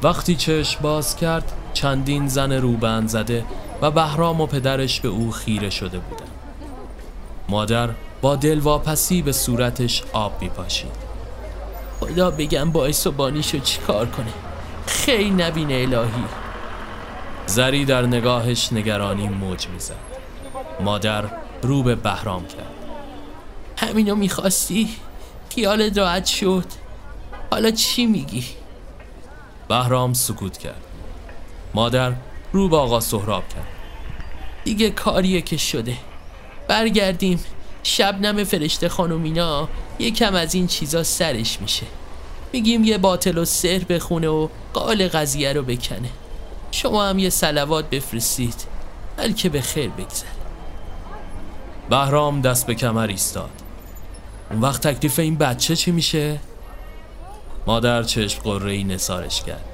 وقتی 0.03 0.35
چشم 0.35 0.79
باز 0.81 1.15
کرد 1.15 1.51
چندین 1.73 2.27
زن 2.27 2.51
روبند 2.51 3.07
زده 3.07 3.45
و 3.81 3.91
بهرام 3.91 4.41
و 4.41 4.45
پدرش 4.45 5.01
به 5.01 5.07
او 5.07 5.31
خیره 5.31 5.69
شده 5.69 5.99
بودند. 5.99 6.29
مادر 7.49 7.89
با 8.21 8.35
دلواپسی 8.35 9.21
به 9.21 9.31
صورتش 9.31 10.03
آب 10.13 10.41
میپاشید. 10.41 11.09
خدا 11.99 12.31
بگم 12.31 12.71
باعث 12.71 13.07
و 13.07 13.11
بانیشو 13.11 13.59
چیکار 13.59 14.05
کنه؟ 14.05 14.33
خیلی 14.87 15.29
نبینه 15.29 15.73
الهی. 15.73 16.23
زری 17.45 17.85
در 17.85 18.01
نگاهش 18.01 18.73
نگرانی 18.73 19.29
موج 19.29 19.67
می‌زد. 19.67 19.95
مادر 20.79 21.23
رو 21.61 21.83
به 21.83 21.95
بهرام 21.95 22.45
کرد. 22.47 22.73
همینو 23.77 24.15
می‌خواستی؟ 24.15 24.89
خیال 25.49 25.93
راحت 25.93 26.25
شد. 26.25 26.65
حالا 27.51 27.71
چی 27.71 28.05
میگی؟ 28.05 28.45
بهرام 29.67 30.13
سکوت 30.13 30.57
کرد. 30.57 30.83
مادر 31.73 32.13
رو 32.51 32.69
به 32.69 32.77
آقا 32.77 32.99
سهراب 32.99 33.49
کرد. 33.49 33.67
دیگه 34.63 34.89
کاریه 34.89 35.41
که 35.41 35.57
شده. 35.57 35.97
برگردیم. 36.67 37.39
شبنم 37.83 38.43
فرشته 38.43 38.89
خانومینا 38.89 39.69
یکم 39.99 40.35
از 40.35 40.55
این 40.55 40.67
چیزا 40.67 41.03
سرش 41.03 41.61
میشه. 41.61 41.85
میگیم 42.53 42.83
یه 42.83 42.97
باطل 42.97 43.37
و 43.37 43.45
سر 43.45 43.79
بخونه 43.89 44.27
و 44.27 44.47
قال 44.73 45.07
قضیه 45.07 45.53
رو 45.53 45.63
بکنه. 45.63 46.09
شما 46.71 47.05
هم 47.05 47.19
یه 47.19 47.29
سلوات 47.29 47.89
بفرستید 47.89 48.65
بلکه 49.17 49.49
به 49.49 49.61
خیر 49.61 49.89
بگذره 49.89 50.29
بهرام 51.89 52.41
دست 52.41 52.67
به 52.67 52.75
کمر 52.75 53.07
ایستاد. 53.07 53.49
اون 54.51 54.61
وقت 54.61 54.87
تکلیف 54.87 55.19
این 55.19 55.35
بچه 55.35 55.75
چی 55.75 55.91
میشه؟ 55.91 56.39
مادر 57.67 58.03
چشم 58.03 58.41
قره 58.41 58.71
ای 58.71 58.83
نسارش 58.83 59.43
کرد. 59.43 59.65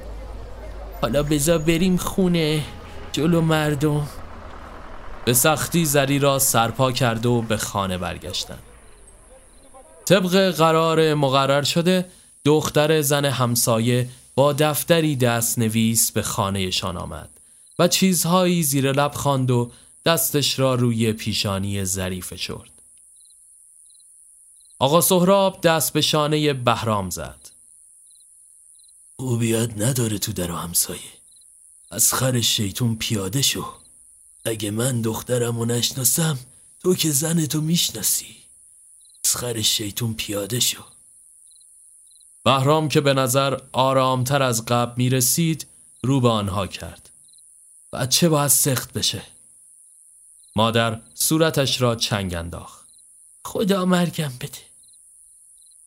حالا 1.06 1.24
بزا 1.24 1.58
بریم 1.58 1.98
خونه 1.98 2.64
جلو 3.12 3.42
مردم 3.42 4.08
به 5.26 5.34
سختی 5.34 5.86
زری 5.86 6.20
را 6.20 6.40
سرپا 6.40 6.92
کرد 6.92 7.26
و 7.26 7.42
به 7.42 7.58
خانه 7.58 7.98
برگشتن 7.98 8.58
طبق 10.06 10.52
قرار 10.52 11.14
مقرر 11.14 11.64
شده 11.64 12.06
دختر 12.46 13.02
زن 13.02 13.26
همسایه 13.26 14.10
با 14.36 14.54
دفتری 14.54 15.16
دست 15.16 15.60
نویس 15.60 16.12
به 16.12 16.22
خانهشان 16.22 16.98
آمد 16.98 17.30
و 17.80 17.88
چیزهایی 17.88 18.64
زیر 18.64 18.92
لب 18.92 19.12
خواند 19.14 19.52
و 19.52 19.72
دستش 20.06 20.60
را 20.60 20.76
روی 20.76 21.14
پیشانی 21.14 21.86
ظریف 21.86 22.28
فشرد. 22.28 22.70
آقا 24.80 25.02
سهراب 25.02 25.62
دست 25.62 25.94
به 25.94 26.02
شانه 26.02 26.54
بهرام 26.54 27.10
زد. 27.10 27.45
او 29.16 29.38
بیاد 29.38 29.84
نداره 29.84 30.18
تو 30.18 30.34
در 30.34 30.52
همسایه. 30.52 31.00
از 31.92 32.14
خر 32.14 32.42
شیطون 32.42 32.96
پیاده 32.96 33.42
شو. 33.42 33.74
اگه 34.46 34.72
من 34.72 35.02
دخترم 35.02 35.60
و 35.60 35.66
نشناسم 35.66 36.40
تو 36.80 36.96
که 36.96 37.12
زن 37.12 37.46
تو 37.46 37.62
می‌شناسی. 37.62 38.36
از 39.26 39.36
خر 39.36 39.62
شیطون 39.62 40.14
پیاده 40.14 40.60
شو. 40.60 40.84
بهرام 42.44 42.90
که 42.90 43.02
به 43.02 43.14
نظر 43.14 43.60
آرامتر 43.72 44.44
از 44.44 44.66
قبل 44.66 44.94
می 44.98 45.10
رسید 45.10 45.68
رو 46.04 46.22
به 46.22 46.30
آنها 46.30 46.68
کرد 46.68 47.10
بچه 47.94 48.30
باید 48.30 48.48
سخت 48.48 48.94
بشه 48.94 49.22
مادر 50.56 51.02
صورتش 51.14 51.82
را 51.82 51.96
چنگ 51.96 52.34
انداخت 52.34 52.86
خدا 53.46 53.86
مرگم 53.86 54.34
بده 54.42 54.58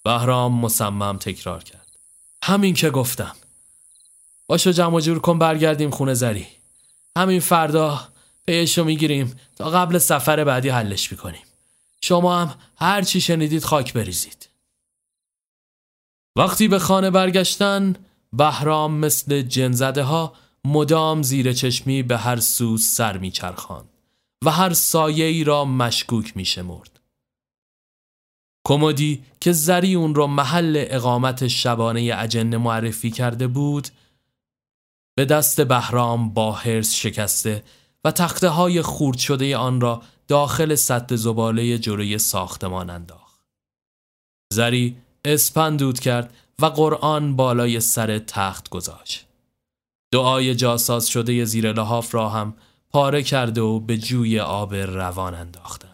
بهرام 0.02 0.60
مصمم 0.60 1.18
تکرار 1.18 1.64
کرد 1.64 1.77
همین 2.43 2.74
که 2.74 2.91
گفتم. 2.91 3.36
باشو 4.47 4.70
جمع 4.70 5.01
جور 5.01 5.18
کن 5.18 5.39
برگردیم 5.39 5.91
خونه 5.91 6.14
زری. 6.14 6.47
همین 7.16 7.41
فردا 7.41 8.09
پیشو 8.47 8.84
می‌گیریم 8.84 9.41
تا 9.57 9.70
قبل 9.70 9.99
سفر 9.99 10.45
بعدی 10.45 10.68
حلش 10.68 11.12
می‌کنیم. 11.12 11.43
شما 12.01 12.39
هم 12.39 12.55
هر 12.76 13.03
چی 13.03 13.20
شنیدید 13.20 13.64
خاک 13.64 13.93
بریزید. 13.93 14.49
وقتی 16.36 16.68
به 16.68 16.78
خانه 16.78 17.11
برگشتن 17.11 17.95
بهرام 18.32 18.95
مثل 18.95 19.43
جنزده 19.43 20.03
ها 20.03 20.34
مدام 20.64 21.22
زیر 21.22 21.53
چشمی 21.53 22.03
به 22.03 22.18
هر 22.18 22.41
سو 22.41 22.76
سر 22.76 23.18
میچرخان 23.18 23.84
و 24.45 24.51
هر 24.51 24.72
سایه 24.72 25.24
ای 25.24 25.45
را 25.45 25.64
مشکوک 25.64 26.36
می 26.36 26.45
شمرد. 26.45 26.97
کمدی 28.68 29.22
که 29.40 29.52
زری 29.52 29.94
اون 29.94 30.14
را 30.14 30.26
محل 30.26 30.84
اقامت 30.88 31.48
شبانه 31.48 32.12
اجنه 32.16 32.56
معرفی 32.56 33.10
کرده 33.10 33.46
بود 33.46 33.88
به 35.16 35.24
دست 35.24 35.60
بهرام 35.60 36.34
با 36.34 36.52
هرس 36.52 36.94
شکسته 36.94 37.64
و 38.04 38.10
تخته 38.10 38.48
های 38.48 38.82
خورد 38.82 39.18
شده 39.18 39.56
آن 39.56 39.80
را 39.80 40.02
داخل 40.28 40.74
سد 40.74 41.14
زباله 41.14 41.78
جلوی 41.78 42.18
ساختمان 42.18 42.90
انداخت. 42.90 43.40
زری 44.52 44.96
اسپندود 45.24 46.00
کرد 46.00 46.34
و 46.58 46.66
قرآن 46.66 47.36
بالای 47.36 47.80
سر 47.80 48.18
تخت 48.18 48.68
گذاشت. 48.68 49.26
دعای 50.12 50.54
جاساز 50.54 51.08
شده 51.08 51.44
زیر 51.44 51.72
لحاف 51.72 52.14
را 52.14 52.28
هم 52.28 52.54
پاره 52.90 53.22
کرده 53.22 53.60
و 53.60 53.80
به 53.80 53.98
جوی 53.98 54.40
آب 54.40 54.74
روان 54.74 55.34
انداختن. 55.34 55.88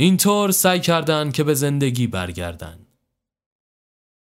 اینطور 0.00 0.50
سعی 0.50 0.80
کردند 0.80 1.32
که 1.32 1.44
به 1.44 1.54
زندگی 1.54 2.06
برگردند. 2.06 2.86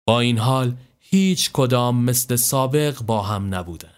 با 0.09 0.21
این 0.21 0.39
حال 0.39 0.77
هیچ 0.99 1.51
کدام 1.53 2.05
مثل 2.05 2.37
سابق 2.37 3.03
با 3.03 3.23
هم 3.23 3.55
نبودن. 3.55 3.95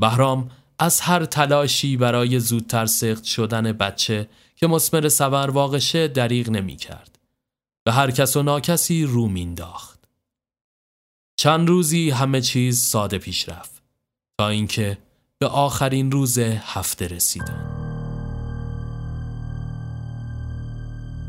بهرام 0.00 0.50
از 0.78 1.00
هر 1.00 1.24
تلاشی 1.24 1.96
برای 1.96 2.40
زودتر 2.40 2.86
سخت 2.86 3.24
شدن 3.24 3.72
بچه 3.72 4.28
که 4.56 4.66
مسمر 4.66 5.08
سبر 5.08 5.50
واقشه 5.50 6.08
دریغ 6.08 6.50
نمی 6.50 6.76
کرد. 6.76 7.18
به 7.84 7.92
هر 7.92 8.10
کس 8.10 8.36
و 8.36 8.42
ناکسی 8.42 9.04
رو 9.04 9.28
مینداخت. 9.28 10.08
چند 11.36 11.68
روزی 11.68 12.10
همه 12.10 12.40
چیز 12.40 12.80
ساده 12.80 13.18
پیش 13.18 13.48
رفت 13.48 13.82
تا 14.38 14.48
اینکه 14.48 14.98
به 15.38 15.46
آخرین 15.46 16.10
روز 16.12 16.38
هفته 16.38 17.06
رسیدن. 17.08 17.99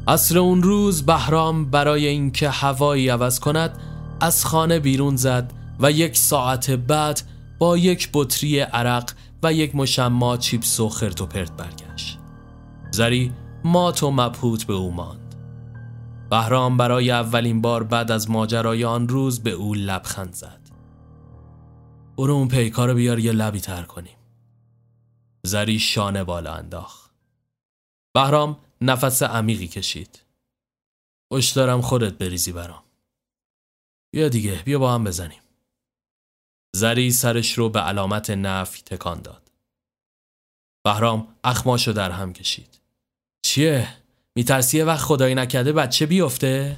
عصر 0.08 0.40
اون 0.40 0.64
روز 0.64 1.06
بهرام 1.06 1.66
برای 1.66 2.08
اینکه 2.08 2.50
هوایی 2.50 3.10
عوض 3.10 3.40
کند 3.40 3.80
از 4.22 4.46
خانه 4.46 4.80
بیرون 4.80 5.16
زد 5.16 5.54
و 5.80 5.92
یک 5.92 6.18
ساعت 6.18 6.72
بعد 6.72 7.22
با 7.60 7.78
یک 7.78 8.10
بطری 8.14 8.60
عرق 8.60 9.12
و 9.44 9.54
یک 9.54 9.76
مشما 9.76 10.38
چیپس 10.38 10.80
و 10.80 10.90
خرت 10.90 11.22
و 11.22 11.26
پرت 11.26 11.52
برگشت. 11.52 12.20
زری 12.92 13.32
مات 13.64 14.04
و 14.04 14.12
مبهوت 14.12 14.64
به 14.64 14.74
او 14.74 14.92
ماند. 14.92 15.36
بهرام 16.30 16.78
برای 16.78 17.12
اولین 17.12 17.62
بار 17.62 17.84
بعد 17.84 18.12
از 18.12 18.30
ماجرای 18.30 18.86
آن 18.86 19.08
روز 19.08 19.44
به 19.44 19.52
او 19.52 19.74
لبخند 19.74 20.34
زد. 20.34 20.62
برو 22.18 22.34
اون 22.34 22.48
پیکار 22.48 22.94
بیار 22.94 23.20
یه 23.20 23.32
لبی 23.32 23.60
تر 23.60 23.84
کنیم. 23.84 24.18
زری 25.44 25.80
شانه 25.80 26.24
بالا 26.24 26.54
انداخت. 26.54 27.12
بهرام 28.14 28.58
نفس 28.82 29.24
عمیقی 29.24 29.68
کشید. 29.68 30.22
اش 31.32 31.52
دارم 31.52 31.82
خودت 31.82 32.14
بریزی 32.14 32.52
برام. 32.52 32.84
بیا 34.14 34.30
دیگه 34.30 34.64
بیا 34.64 34.80
با 34.80 34.94
هم 34.94 35.04
بزنیم. 35.04 35.42
زری 36.76 37.12
سرش 37.12 37.58
رو 37.58 37.70
به 37.70 37.80
علامت 37.80 38.30
نفی 38.30 38.82
تکان 38.82 39.22
داد. 39.22 39.52
بهرام 40.84 41.36
اخماشو 41.44 41.92
در 41.92 42.12
هم 42.12 42.34
کشید. 42.34 42.80
چیه؟ 43.46 43.88
میترسی 44.36 44.78
یه 44.78 44.84
وقت 44.86 45.02
خدایی 45.02 45.36
نکرده 45.36 45.74
بچه 45.74 46.06
بیفته؟ 46.06 46.78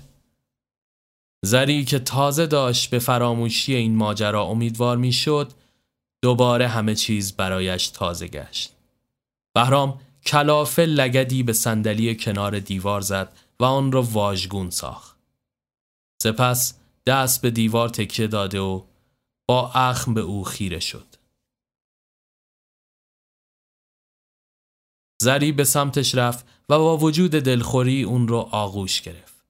زری 1.45 1.85
که 1.85 1.99
تازه 1.99 2.47
داشت 2.47 2.89
به 2.89 2.99
فراموشی 2.99 3.75
این 3.75 3.95
ماجرا 3.95 4.43
امیدوار 4.43 4.97
می‌شد 4.97 5.53
دوباره 6.23 6.67
همه 6.67 6.95
چیز 6.95 7.35
برایش 7.35 7.87
تازه 7.87 8.27
گشت. 8.27 8.73
بهرام 9.55 10.01
کلافه 10.25 10.85
لگدی 10.85 11.43
به 11.43 11.53
صندلی 11.53 12.15
کنار 12.15 12.59
دیوار 12.59 13.01
زد 13.01 13.37
و 13.59 13.63
آن 13.63 13.91
را 13.91 14.01
واژگون 14.01 14.69
ساخت 14.69 15.17
سپس 16.23 16.79
دست 17.05 17.41
به 17.41 17.51
دیوار 17.51 17.89
تکیه 17.89 18.27
داده 18.27 18.59
و 18.59 18.83
با 19.47 19.71
اخم 19.71 20.13
به 20.13 20.21
او 20.21 20.43
خیره 20.43 20.79
شد 20.79 21.15
زری 25.23 25.51
به 25.51 25.63
سمتش 25.63 26.15
رفت 26.15 26.45
و 26.69 26.77
با 26.77 26.97
وجود 26.97 27.31
دلخوری 27.31 28.03
اون 28.03 28.27
رو 28.27 28.37
آغوش 28.37 29.01
گرفت. 29.01 29.45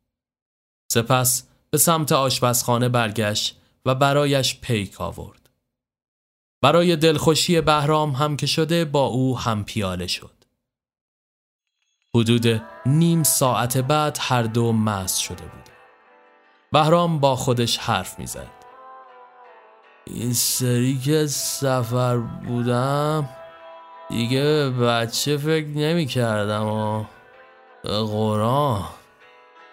سپس 0.91 1.47
به 1.69 1.78
سمت 1.78 2.11
آشپزخانه 2.11 2.89
برگشت 2.89 3.57
و 3.86 3.95
برایش 3.95 4.59
پیک 4.61 5.01
آورد. 5.01 5.49
برای 6.63 6.95
دلخوشی 6.95 7.61
بهرام 7.61 8.11
هم 8.11 8.38
که 8.38 8.45
شده 8.45 8.86
با 8.86 9.05
او 9.05 9.39
هم 9.39 9.65
پیاله 9.65 10.07
شد. 10.07 10.42
حدود 12.16 12.61
نیم 12.86 13.24
ساعت 13.24 13.78
بعد 13.78 14.18
هر 14.22 14.43
دو 14.43 14.72
مست 14.72 15.20
شده 15.20 15.43
بود. 15.43 15.70
بهرام 16.72 17.20
با 17.20 17.36
خودش 17.36 17.78
حرف 17.78 18.20
می‌زد. 18.20 18.47
این 20.05 20.34
سری 20.34 20.99
که 20.99 21.28
سفر 21.28 22.18
بودم 22.18 23.30
دیگه 24.09 24.70
بچه 24.70 25.38
فکر 25.38 25.68
نمی 25.68 26.05
کردم 26.05 26.68
و 26.68 27.05
قرآن 27.84 28.84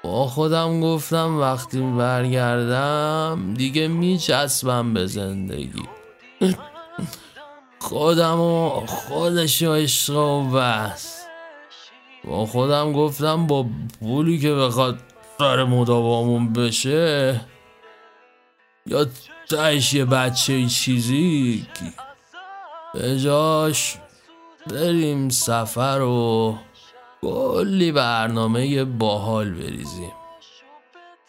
با 0.04 0.26
خودم 0.26 0.80
گفتم 0.80 1.40
وقتی 1.40 1.80
برگردم 1.80 3.54
دیگه 3.54 3.88
میچسبم 3.88 4.94
به 4.94 5.06
زندگی 5.06 5.88
خودم 7.78 8.40
و 8.40 8.86
خودش 8.86 9.62
و 9.62 9.72
عشق 9.72 10.16
و 10.16 10.50
بس 10.50 11.19
با 12.24 12.46
خودم 12.46 12.92
گفتم 12.92 13.46
با 13.46 13.66
پولی 14.00 14.38
که 14.38 14.54
بخواد 14.54 14.98
سر 15.38 15.64
مداوامون 15.64 16.52
بشه 16.52 17.40
یا 18.86 19.06
تایش 19.50 19.94
یه 19.94 20.04
بچه 20.04 20.66
چیزی 20.66 21.66
به 22.94 23.18
جاش 23.18 23.98
بریم 24.66 25.28
سفر 25.28 26.00
و 26.00 26.58
کلی 27.22 27.92
برنامه 27.92 28.84
باحال 28.84 29.50
بریزیم. 29.50 30.12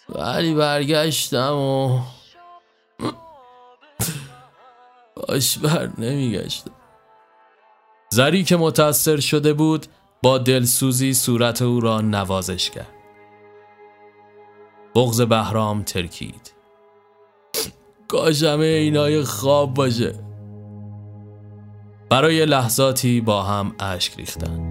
ولی 0.10 0.54
برگشتم 0.54 1.54
و 1.54 2.00
باش 5.16 5.58
بر 5.58 5.90
نمیگشتم. 5.98 6.72
زری 8.10 8.44
که 8.44 8.58
متاثر 8.58 9.20
شده 9.20 9.54
بود 9.54 9.86
با 10.24 10.38
دلسوزی 10.38 11.14
صورت 11.14 11.62
او 11.62 11.80
را 11.80 12.02
نوازش 12.02 12.70
کرد. 12.70 12.96
بغز 14.96 15.22
بهرام 15.22 15.84
ترکید. 15.84 16.54
کاش 18.08 18.44
اینای 18.44 19.24
خواب 19.24 19.74
باشه. 19.74 20.14
برای 22.10 22.46
لحظاتی 22.46 23.22
با 23.22 23.44
هم 23.44 23.76
اشک 23.80 24.18
ریختند. 24.18 24.62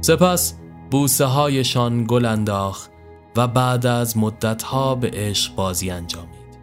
سپس 0.00 0.54
بوسه 0.90 1.24
هایشان 1.24 2.04
گل 2.08 2.24
انداخت 2.24 2.90
و 3.36 3.48
بعد 3.48 3.86
از 3.86 4.16
مدتها 4.16 4.94
به 4.94 5.10
عشق 5.14 5.54
بازی 5.54 5.90
انجامید. 5.90 6.58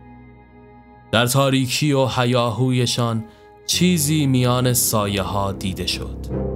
در 1.12 1.26
تاریکی 1.26 1.92
و 1.92 2.06
حیاهویشان 2.06 3.26
چیزی 3.66 4.26
میان 4.26 4.74
سایه 4.74 5.22
ها 5.22 5.52
دیده 5.52 5.88
شد. 5.88 6.50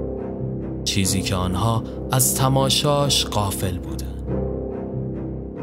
چیزی 0.84 1.21
که 1.21 1.36
آنها 1.36 1.84
از 2.11 2.36
تماشاش 2.36 3.25
قافل 3.25 3.77
بودند. 3.77 4.23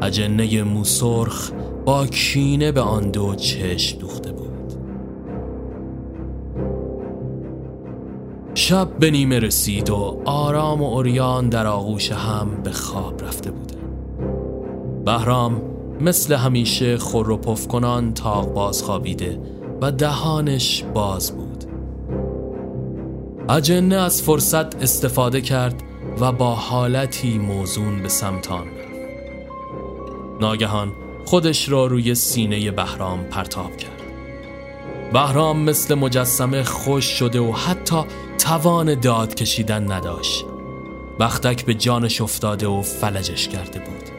اجنه 0.01 0.63
موسرخ 0.63 1.51
با 1.85 2.07
کینه 2.07 2.71
به 2.71 2.81
آن 2.81 3.11
دو 3.11 3.35
چشم 3.35 3.99
دوخته 3.99 4.31
بود. 4.31 4.51
شب 8.55 8.97
به 8.99 9.11
نیمه 9.11 9.39
رسید 9.39 9.89
و 9.89 10.21
آرام 10.25 10.81
و 10.81 10.85
اوریان 10.85 11.49
در 11.49 11.67
آغوش 11.67 12.11
هم 12.11 12.47
به 12.63 12.71
خواب 12.71 13.23
رفته 13.23 13.51
بوده 13.51 13.75
بهرام 15.05 15.61
مثل 16.01 16.33
همیشه 16.33 16.97
خور 16.97 17.29
و 17.29 17.37
پف 17.37 17.67
کنان 17.67 18.13
تاق 18.13 18.53
باز 18.53 18.83
خوابیده 18.83 19.39
و 19.81 19.91
دهانش 19.91 20.83
باز 20.93 21.31
بود. 21.31 21.40
اجنه 23.51 23.95
از 23.95 24.21
فرصت 24.21 24.75
استفاده 24.75 25.41
کرد 25.41 25.83
و 26.19 26.31
با 26.31 26.55
حالتی 26.55 27.37
موزون 27.37 28.01
به 28.01 28.09
سمتان. 28.09 28.67
ناگهان 30.39 30.91
خودش 31.25 31.69
را 31.69 31.85
روی 31.85 32.15
سینه 32.15 32.71
بهرام 32.71 33.23
پرتاب 33.23 33.77
کرد. 33.77 34.01
بهرام 35.13 35.59
مثل 35.59 35.95
مجسمه 35.95 36.63
خوش 36.63 37.05
شده 37.05 37.39
و 37.39 37.51
حتی 37.51 38.03
توان 38.37 38.99
داد 38.99 39.35
کشیدن 39.35 39.91
نداشت. 39.91 40.45
بختک 41.19 41.65
به 41.65 41.73
جانش 41.73 42.21
افتاده 42.21 42.67
و 42.67 42.81
فلجش 42.81 43.47
کرده 43.47 43.79
بود. 43.79 44.09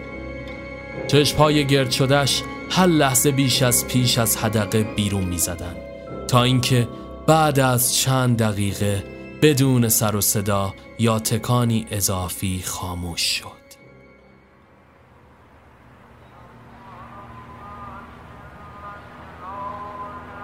چشمهای 1.06 1.66
گرد 1.66 1.90
شدهش 1.90 2.42
هر 2.70 2.86
لحظه 2.86 3.30
بیش 3.30 3.62
از 3.62 3.86
پیش 3.86 4.18
از 4.18 4.36
حدقه 4.36 4.82
بیرون 4.82 5.24
می 5.24 5.38
زدن. 5.38 5.76
تا 6.28 6.42
اینکه 6.42 6.88
بعد 7.26 7.60
از 7.60 7.96
چند 7.96 8.38
دقیقه 8.38 9.11
بدون 9.42 9.88
سر 9.88 10.16
و 10.16 10.20
صدا 10.20 10.74
یا 10.98 11.18
تکانی 11.18 11.86
اضافی 11.90 12.62
خاموش 12.66 13.20
شد. 13.20 13.62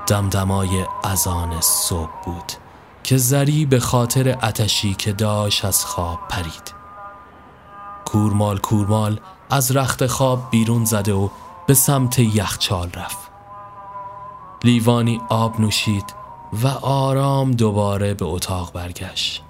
دمدمای 0.07 0.87
ازان 1.05 1.61
صبح 1.61 2.11
بود 2.25 2.53
که 3.05 3.17
زری 3.17 3.67
به 3.67 3.81
خاطر 3.81 4.39
اتشی 4.43 4.95
که 4.95 5.13
داشت 5.13 5.65
از 5.65 5.85
خواب 5.85 6.19
پرید. 6.29 6.75
کورمال 8.05 8.59
کورمال 8.59 9.21
از 9.51 9.77
رخت 9.77 10.07
خواب 10.07 10.51
بیرون 10.51 10.85
زده 10.85 11.13
و 11.13 11.29
به 11.67 11.75
سمت 11.75 12.19
یخچال 12.19 12.91
رفت. 12.95 13.31
لیوانی 14.65 15.21
آب 15.29 15.61
نوشید 15.61 16.18
و 16.53 16.67
آرام 16.83 17.51
دوباره 17.51 18.15
به 18.15 18.25
اتاق 18.25 18.73
برگشت. 18.73 19.43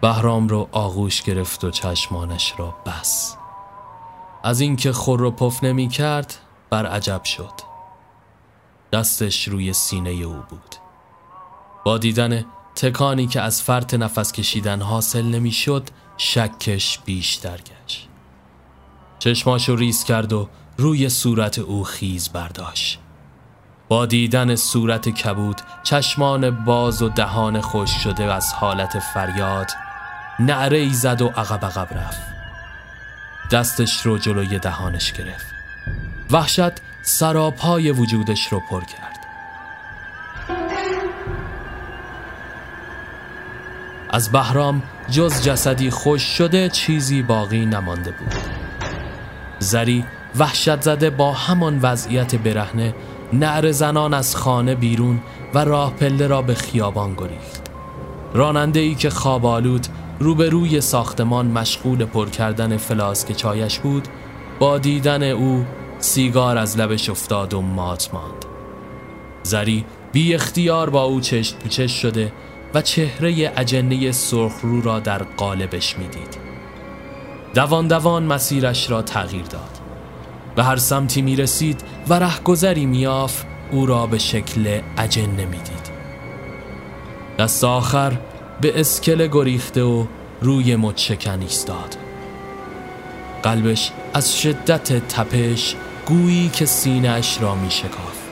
بهرام 0.00 0.48
رو 0.48 0.68
آغوش 0.72 1.22
گرفت 1.22 1.64
و 1.64 1.70
چشمانش 1.70 2.54
را 2.58 2.74
بس 2.86 3.36
از 4.44 4.60
اینکه 4.60 4.92
خور 4.92 5.22
و 5.22 5.30
پف 5.30 5.64
نمی 5.64 5.88
کرد 5.88 6.34
بر 6.70 6.86
عجب 6.86 7.24
شد. 7.24 7.52
دستش 8.92 9.48
روی 9.48 9.72
سینه 9.72 10.10
او 10.10 10.42
بود. 10.48 10.76
با 11.84 11.98
دیدن 11.98 12.44
تکانی 12.76 13.26
که 13.26 13.40
از 13.40 13.62
فرط 13.62 13.94
نفس 13.94 14.32
کشیدن 14.32 14.82
حاصل 14.82 15.22
نمی‌شد 15.22 15.88
شکش 16.16 16.98
بیشتر 16.98 17.56
گشت. 17.56 18.08
چشماشو 19.18 19.76
ریز 19.76 20.04
کرد 20.04 20.32
و 20.32 20.48
روی 20.76 21.08
صورت 21.08 21.58
او 21.58 21.84
خیز 21.84 22.28
برداشت. 22.28 23.01
با 23.92 24.06
دیدن 24.06 24.56
صورت 24.56 25.08
کبود 25.08 25.60
چشمان 25.82 26.64
باز 26.64 27.02
و 27.02 27.08
دهان 27.08 27.60
خوش 27.60 27.90
شده 27.90 28.34
از 28.34 28.52
حالت 28.52 28.98
فریاد 28.98 29.70
نعره 30.40 30.78
ای 30.78 30.90
زد 30.90 31.22
و 31.22 31.28
عقب 31.28 31.64
عقب 31.64 31.98
رفت. 31.98 32.20
دستش 33.50 34.00
رو 34.00 34.18
جلوی 34.18 34.58
دهانش 34.58 35.12
گرفت. 35.12 35.46
وحشت 36.30 36.72
سراپای 37.02 37.90
وجودش 37.90 38.46
رو 38.46 38.60
پر 38.70 38.80
کرد. 38.80 39.18
از 44.10 44.32
بهرام 44.32 44.82
جز 45.10 45.42
جسدی 45.42 45.90
خوش 45.90 46.22
شده 46.22 46.68
چیزی 46.68 47.22
باقی 47.22 47.66
نمانده 47.66 48.10
بود. 48.10 48.34
زری 49.58 50.04
وحشت 50.38 50.80
زده 50.80 51.10
با 51.10 51.32
همان 51.32 51.78
وضعیت 51.82 52.34
برهنه 52.34 52.94
نعر 53.32 53.72
زنان 53.72 54.14
از 54.14 54.36
خانه 54.36 54.74
بیرون 54.74 55.20
و 55.54 55.64
راه 55.64 55.92
پله 55.92 56.26
را 56.26 56.42
به 56.42 56.54
خیابان 56.54 57.14
گریخت 57.14 57.62
راننده 58.34 58.80
ای 58.80 58.94
که 58.94 59.10
خوابالود 59.10 59.86
روبروی 60.18 60.80
ساختمان 60.80 61.46
مشغول 61.46 62.04
پر 62.04 62.28
کردن 62.28 62.76
فلاسک 62.76 63.32
چایش 63.32 63.78
بود 63.78 64.08
با 64.58 64.78
دیدن 64.78 65.22
او 65.22 65.64
سیگار 65.98 66.58
از 66.58 66.78
لبش 66.78 67.10
افتاد 67.10 67.54
و 67.54 67.60
مات 67.60 68.14
ماند 68.14 68.44
زری 69.42 69.84
بی 70.12 70.34
اختیار 70.34 70.90
با 70.90 71.02
او 71.02 71.20
چشت 71.20 71.58
پوچش 71.58 72.02
شده 72.02 72.32
و 72.74 72.82
چهره 72.82 73.52
اجنه 73.56 74.12
سرخ 74.12 74.52
رو 74.62 74.80
را 74.80 75.00
در 75.00 75.22
قالبش 75.22 75.98
می‌دید. 75.98 76.38
دوان 77.54 77.88
دوان 77.88 78.22
مسیرش 78.22 78.90
را 78.90 79.02
تغییر 79.02 79.44
داد. 79.44 79.71
به 80.56 80.64
هر 80.64 80.76
سمتی 80.76 81.22
می 81.22 81.36
رسید 81.36 81.80
و 82.08 82.14
رهگذری 82.14 82.86
میاف 82.86 83.44
او 83.70 83.86
را 83.86 84.06
به 84.06 84.18
شکل 84.18 84.80
اجنه 84.98 85.44
می‌دید. 85.44 85.92
دست 87.38 87.64
آخر 87.64 88.12
به 88.60 88.80
اسکله 88.80 89.28
گریخته 89.28 89.82
و 89.82 90.06
روی 90.40 90.76
مچکن 90.76 91.40
ایستاد. 91.40 91.96
قلبش 93.42 93.92
از 94.14 94.38
شدت 94.40 95.08
تپش 95.08 95.74
گویی 96.06 96.48
که 96.48 96.66
سینهش 96.66 97.38
را 97.40 97.54
می 97.54 97.70
شکاف. 97.70 98.22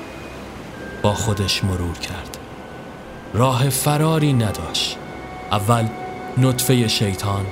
با 1.02 1.14
خودش 1.14 1.64
مرور 1.64 1.98
کرد. 1.98 2.38
راه 3.34 3.68
فراری 3.68 4.32
نداشت 4.32 4.96
اول 5.52 5.84
نطفه 6.38 6.88
شیطان 6.88 7.46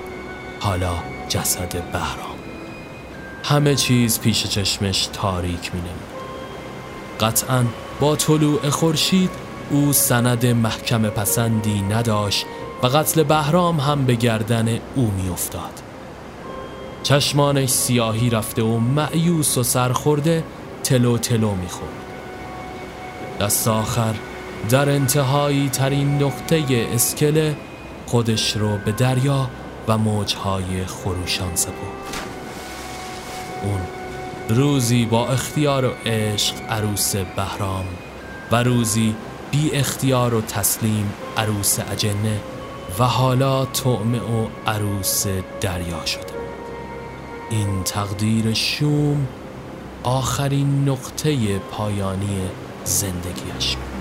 حالا 0.61 0.95
جسد 1.29 1.93
بهرام 1.93 2.28
همه 3.49 3.75
چیز 3.75 4.21
پیش 4.21 4.47
چشمش 4.47 5.09
تاریک 5.13 5.75
می 5.75 5.81
نمید 5.81 6.19
قطعا 7.21 7.65
با 8.01 8.17
طلوع 8.17 8.71
خورشید 8.71 9.31
او 9.71 9.93
سند 9.93 10.47
محکم 10.47 11.09
پسندی 11.09 11.81
نداشت 11.81 12.47
و 12.83 12.87
قتل 12.87 13.23
بهرام 13.23 13.81
هم 13.81 14.05
به 14.05 14.15
گردن 14.15 14.69
او 14.95 15.13
می 15.17 15.31
افتاد. 15.31 15.83
چشمانش 17.03 17.71
سیاهی 17.71 18.31
رفته 18.31 18.63
و 18.63 18.79
معیوس 18.79 19.59
و 19.59 19.63
سرخورده 19.63 20.45
تلو 20.85 21.19
تلو 21.19 21.55
می 21.55 21.69
خورد. 21.69 21.93
دست 23.41 23.69
آخر 23.69 24.15
در 24.71 24.91
انتهایی 24.91 25.69
ترین 25.69 26.23
نقطه 26.23 26.65
اسکله 26.95 27.57
خودش 28.07 28.57
رو 28.57 28.79
به 28.85 28.93
دریا 28.93 29.51
و 29.89 29.99
موجهای 29.99 30.85
خروشان 30.87 31.57
سپرد 31.57 32.28
روزی 34.49 35.07
با 35.07 35.29
اختیار 35.29 35.85
و 35.85 35.91
عشق 36.07 36.55
عروس 36.71 37.17
بهرام 37.17 37.85
و 38.53 38.63
روزی 38.63 39.15
بی 39.51 39.71
اختیار 39.73 40.35
و 40.35 40.41
تسلیم 40.41 41.13
عروس 41.37 41.79
اجنه 41.93 42.41
و 42.99 43.05
حالا 43.05 43.65
طعمه 43.65 44.19
و 44.19 44.47
عروس 44.67 45.27
دریا 45.61 46.07
شده. 46.07 46.39
این 47.51 47.83
تقدیر 47.85 48.55
شوم 48.55 49.27
آخرین 50.03 50.89
نقطه 50.89 51.59
پایانی 51.59 52.41
زندگیش. 52.85 53.77
بود 53.77 53.99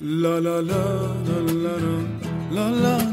La 0.00 0.38
la 0.38 0.60
la 0.62 0.82
la 1.64 1.76
la 2.50 2.70
la 2.70 3.07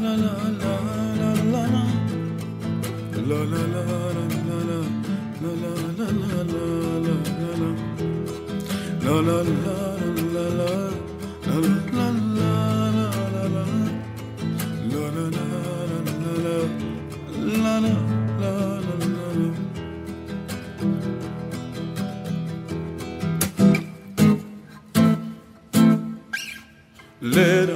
Let 27.36 27.68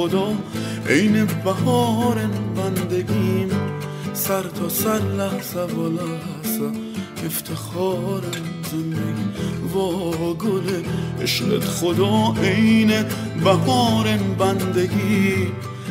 خدا 0.00 0.34
عین 0.88 1.26
بهار 1.44 2.18
بندگیم. 2.56 3.48
سر 4.12 4.42
تا 4.42 4.68
سر 4.68 4.98
لحظه 4.98 5.60
و 5.60 5.88
لحظه 5.88 6.70
افتخار 7.26 8.22
زندگی. 8.72 9.28
وا 9.74 10.34
گل 10.34 10.82
عشقت 11.22 11.64
خدا 11.64 12.34
عین 12.42 12.92
بهار 13.44 14.06
بندگی. 14.38 15.46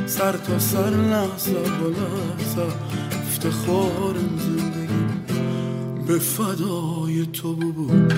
سر 0.05 0.31
تا 0.31 0.59
سر 0.59 0.89
لحظه 0.89 1.51
و 1.51 1.87
لحظه 1.87 2.73
افتخار 3.21 4.15
زندگی. 4.37 5.05
به 6.07 6.19
فدای 6.19 7.25
تو 7.25 7.55
بود 7.55 8.13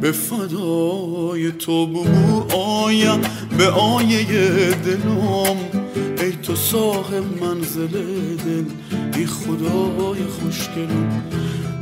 به 0.00 0.12
فدای 0.12 1.52
تو 1.52 1.86
بو 1.86 2.56
آیم 2.56 3.20
به 3.58 3.68
آیه 3.68 4.24
دلم 4.70 5.56
ای 6.20 6.32
تو 6.42 6.56
صاحب 6.56 7.42
منزل 7.42 7.86
دل 8.36 8.64
ای 9.16 9.26
خدای 9.26 10.22
خوشگلم 10.40 11.22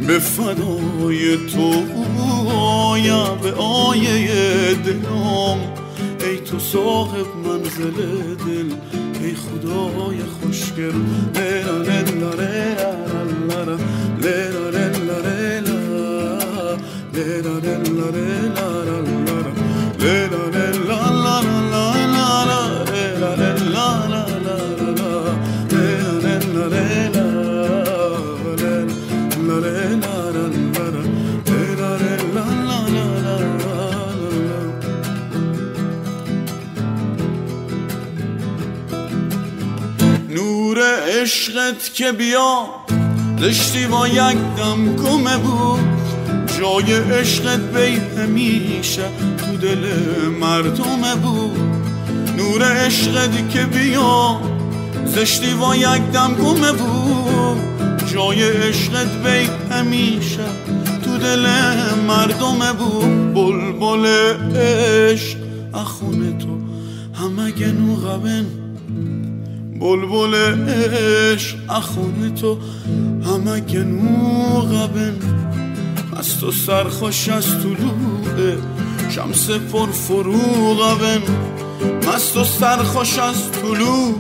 به 0.07 0.19
فدای 0.19 1.37
تو 1.37 1.73
آیم 2.57 3.39
به 3.43 3.53
آیه 3.53 4.75
دلم 4.75 5.59
ای 6.21 6.37
تو 6.37 6.59
صاحب 6.59 7.27
منزل 7.45 8.01
دل 8.47 8.71
ای 9.23 9.35
خدای 9.35 10.19
خوشگلم 10.41 11.07
نور 17.97 19.16
عشقت 41.27 41.95
که 41.95 42.13
بیا 42.13 42.67
دشتی 43.43 43.87
با 43.87 44.09
یک 44.09 44.39
دم 44.57 44.97
گمه 44.97 45.37
بود. 45.39 45.81
جای 46.61 46.93
عشقت 46.93 47.61
بی 47.61 47.97
همیشه 48.17 49.03
تو 49.39 49.57
دل 49.57 49.87
مردم 50.41 51.15
بود. 51.23 51.59
نور 52.37 52.63
عشقت 52.63 53.51
که 53.51 53.65
بیا 53.65 54.41
زشتی 55.07 55.55
و 55.55 55.75
یک 55.77 56.03
دم 56.13 56.35
گمه 56.35 56.73
بود. 56.73 57.63
جای 58.15 58.43
عشقت 58.43 59.13
بی 59.25 59.75
همیشه 59.75 60.47
تو 61.05 61.19
دل 61.19 61.47
مردم 62.09 62.73
بود. 62.73 63.35
بلبل 63.35 64.07
عشق 64.57 65.39
اخونه 65.75 66.39
تو 66.39 66.59
همه 67.15 67.51
گنو 67.51 67.97
غبن. 67.97 68.66
بلبل 69.81 70.35
عشق 70.69 71.57
اخونه 71.69 72.31
تو 72.31 72.59
همه 73.25 73.61
گنو 73.61 74.61
غبن 74.61 75.15
از 76.19 76.41
تو 76.41 76.53
سرخوش 76.53 77.29
از 77.29 77.47
طلوع 77.63 78.57
شمس 79.11 79.51
پر 79.51 79.87
فروغ 79.87 81.21
مست 82.07 82.37
و 82.37 82.45
سرخوش 82.45 83.19
از 83.19 83.53
طلوع 83.53 84.15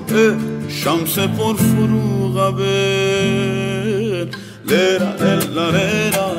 شمس 0.68 1.18
پر 1.18 1.54
فروغ 1.54 2.56
بن 2.56 4.28
لیرا 4.68 5.14
لیرا 5.18 5.70
لیرا 5.70 6.32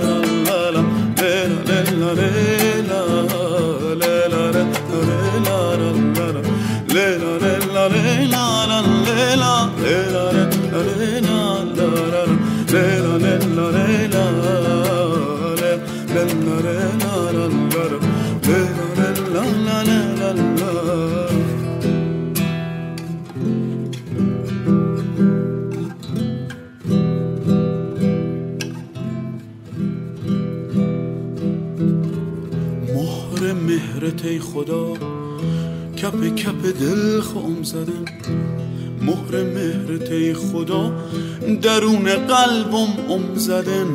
لیرا 1.18 2.12
لیرا 2.14 2.57
خدا 34.40 34.94
کپ 35.98 36.36
کپ 36.36 36.80
دل 36.80 37.22
خوم 37.22 37.64
زدم 37.64 38.06
مهر 39.02 39.44
مهرت 39.44 40.12
ای 40.12 40.34
خدا 40.34 40.94
درون 41.62 42.04
قلبم 42.04 43.12
ام 43.12 43.36
زدن. 43.36 43.88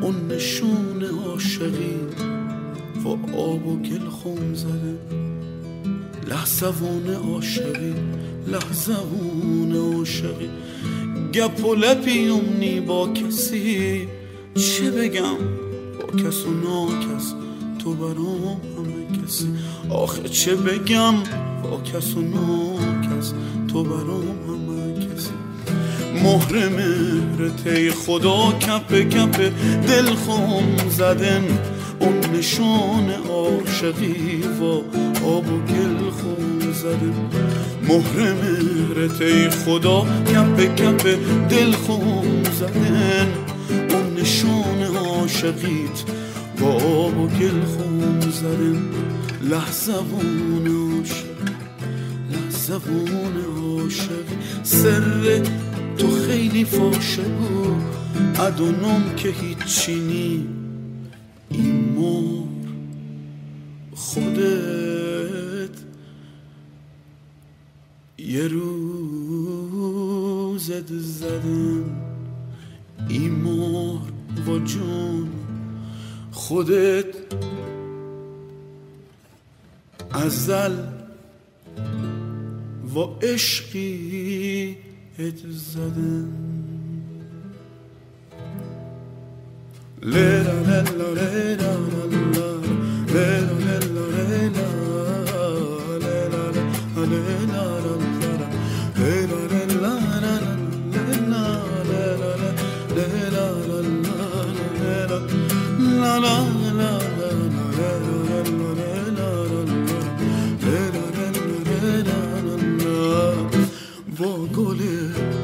اون 0.00 0.14
نشون 0.30 1.04
عاشقی 1.26 1.96
و 3.04 3.08
آب 3.36 3.66
و 3.66 3.76
گل 3.76 4.08
خوم 4.08 4.54
زدن. 4.54 4.98
لحظوان 6.28 7.14
عاشقی 7.14 7.94
لحظوان 8.46 9.76
عاشقی. 9.76 10.48
گپ 11.34 11.64
و 11.64 11.74
لپی 11.74 12.28
امنی 12.28 12.80
با 12.80 13.08
کسی 13.08 14.08
چه 14.54 14.90
بگم؟ 14.90 15.38
با 15.98 16.22
کس 16.22 16.44
و 16.46 16.50
ناکس 16.50 17.34
تو 17.78 17.94
برام. 17.94 18.60
کسی. 19.28 19.48
آخه 19.90 20.28
چه 20.28 20.54
بگم؟ 20.56 21.14
با 21.62 21.80
کس 21.80 22.14
و 22.14 22.20
ناکس. 22.20 23.32
تو 23.72 23.84
برام 23.84 24.38
همه 24.48 24.94
کسی. 24.94 25.30
مهر 26.22 26.68
مهرت 26.68 27.66
ای 27.66 27.90
خدا 27.90 28.52
کپ 28.52 28.94
کپ 28.94 29.52
دل 29.88 30.14
خم 30.14 30.88
زدن. 30.90 31.44
اون 31.98 32.20
نشان 32.38 33.10
عاشقی 33.30 34.42
و 34.60 34.64
آب 35.24 35.52
و 35.52 35.58
گل 35.58 36.10
خم 36.10 36.72
زدن. 36.72 37.14
مهر 37.88 38.32
مهرت 38.32 39.20
ای 39.20 39.50
خدا 39.50 40.06
کپ 40.34 40.74
کپ 40.74 41.18
دل 41.50 41.72
خم 41.72 42.42
زدن. 42.60 43.28
اون 43.70 44.14
نشان 44.20 44.96
عاشقیت 44.96 46.04
با 46.60 46.72
آب 46.72 47.20
و 47.20 47.26
گل 47.26 47.64
خون 47.64 48.20
زدن. 48.20 48.82
عاشق 49.42 51.24
لحظوون 52.30 53.36
عاشق 53.56 54.24
سر 54.62 55.42
تو 55.98 56.10
خیلی 56.10 56.64
فاشه 56.64 57.22
بود 57.22 57.82
ادونم 58.40 59.14
که 59.16 59.28
هیچی 59.28 59.94
نی. 59.94 60.46
این 61.50 61.92
مور 61.94 62.48
خودت. 63.94 65.78
یه 68.18 68.48
روزت 68.48 69.72
زدن 70.92 71.84
این 73.08 73.32
مور 73.32 74.00
و 74.46 74.58
جون 74.58 75.28
خودت. 76.30 77.04
ازل 80.12 80.76
و 82.94 82.98
عشقی 83.22 84.76
ات 85.18 85.38
زدن. 85.50 86.32
لیلا 90.02 90.80
لیلا 91.14 91.67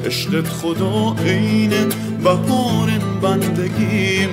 عشقت 0.05 0.47
خدا 0.47 1.15
عین 1.25 1.73
بهار 2.23 2.89
بندگیم. 3.21 4.29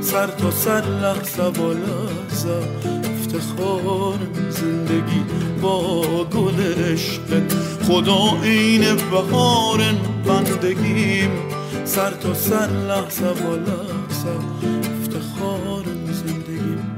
سر 0.00 0.26
تا 0.26 0.50
سر 0.50 0.80
لحظه 0.80 1.42
و 1.42 1.72
لحظه 1.72 2.58
افتخار 3.14 4.18
زندگی 4.50 5.22
با 5.62 6.24
گل 6.24 6.60
عشقت. 6.60 7.52
خدا 7.86 8.42
عین 8.42 8.96
بهار 9.10 9.80
بندگیم. 10.26 11.30
سر 11.84 12.10
تا 12.10 12.34
سر 12.34 12.68
لحظه 12.88 13.26
و 13.26 13.56
لحظه 13.56 14.36
افتخار 15.00 15.84
زندگیم 16.12 16.96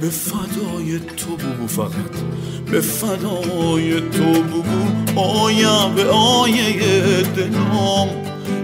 به 0.00 0.08
فدای 0.08 0.98
تو 0.98 1.36
بگو 1.36 1.66
فقط. 1.66 2.35
به 2.70 2.80
فدای 2.80 4.00
تو 4.00 4.42
بگو 4.42 5.20
آیا 5.20 5.88
به 5.88 6.04
آیه 6.10 7.22
دلام 7.22 8.08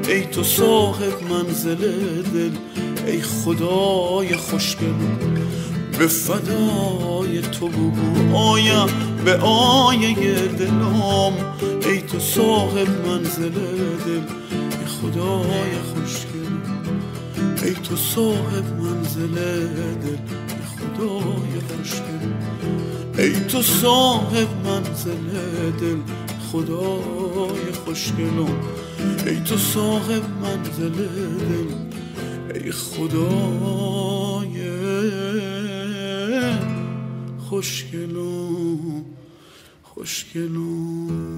ای 0.09 0.25
تو 0.25 0.43
صاحب 0.43 1.23
منزل 1.31 1.77
دل 2.23 2.51
ای 3.07 3.23
خدای 3.23 4.37
خوشگل 4.37 4.95
به 5.99 6.07
فدای 6.07 7.41
تو 7.41 7.69
بگو 7.69 8.37
آیا 8.37 8.87
به 9.25 9.37
آیه 9.37 10.15
دلام 10.59 11.33
ای 11.87 12.01
تو 12.01 12.21
صاحب 12.21 12.89
منزل 13.07 13.51
دل 14.07 14.25
ای 14.81 14.87
خدای 14.87 15.73
خوشگل 15.95 16.53
ای 17.65 17.75
تو 17.75 17.97
صاحب 17.97 18.65
منزل 18.81 19.35
دل 19.35 20.19
ای 20.49 20.63
خدای 20.97 21.61
خوشگل 21.69 22.42
ای 23.19 23.41
تو 23.41 23.63
صاحب 23.63 24.49
منزل 24.67 25.31
دل 25.81 25.97
خدای 26.53 27.73
خوشگلم 27.85 28.61
ای 29.27 29.41
تو 29.41 29.57
صاحب 29.57 30.23
منزل 30.43 30.91
دل 30.91 31.75
ای 32.55 32.73
خدای 32.73 34.71
خوشگلم 37.49 39.05
خوشگلم 39.83 41.33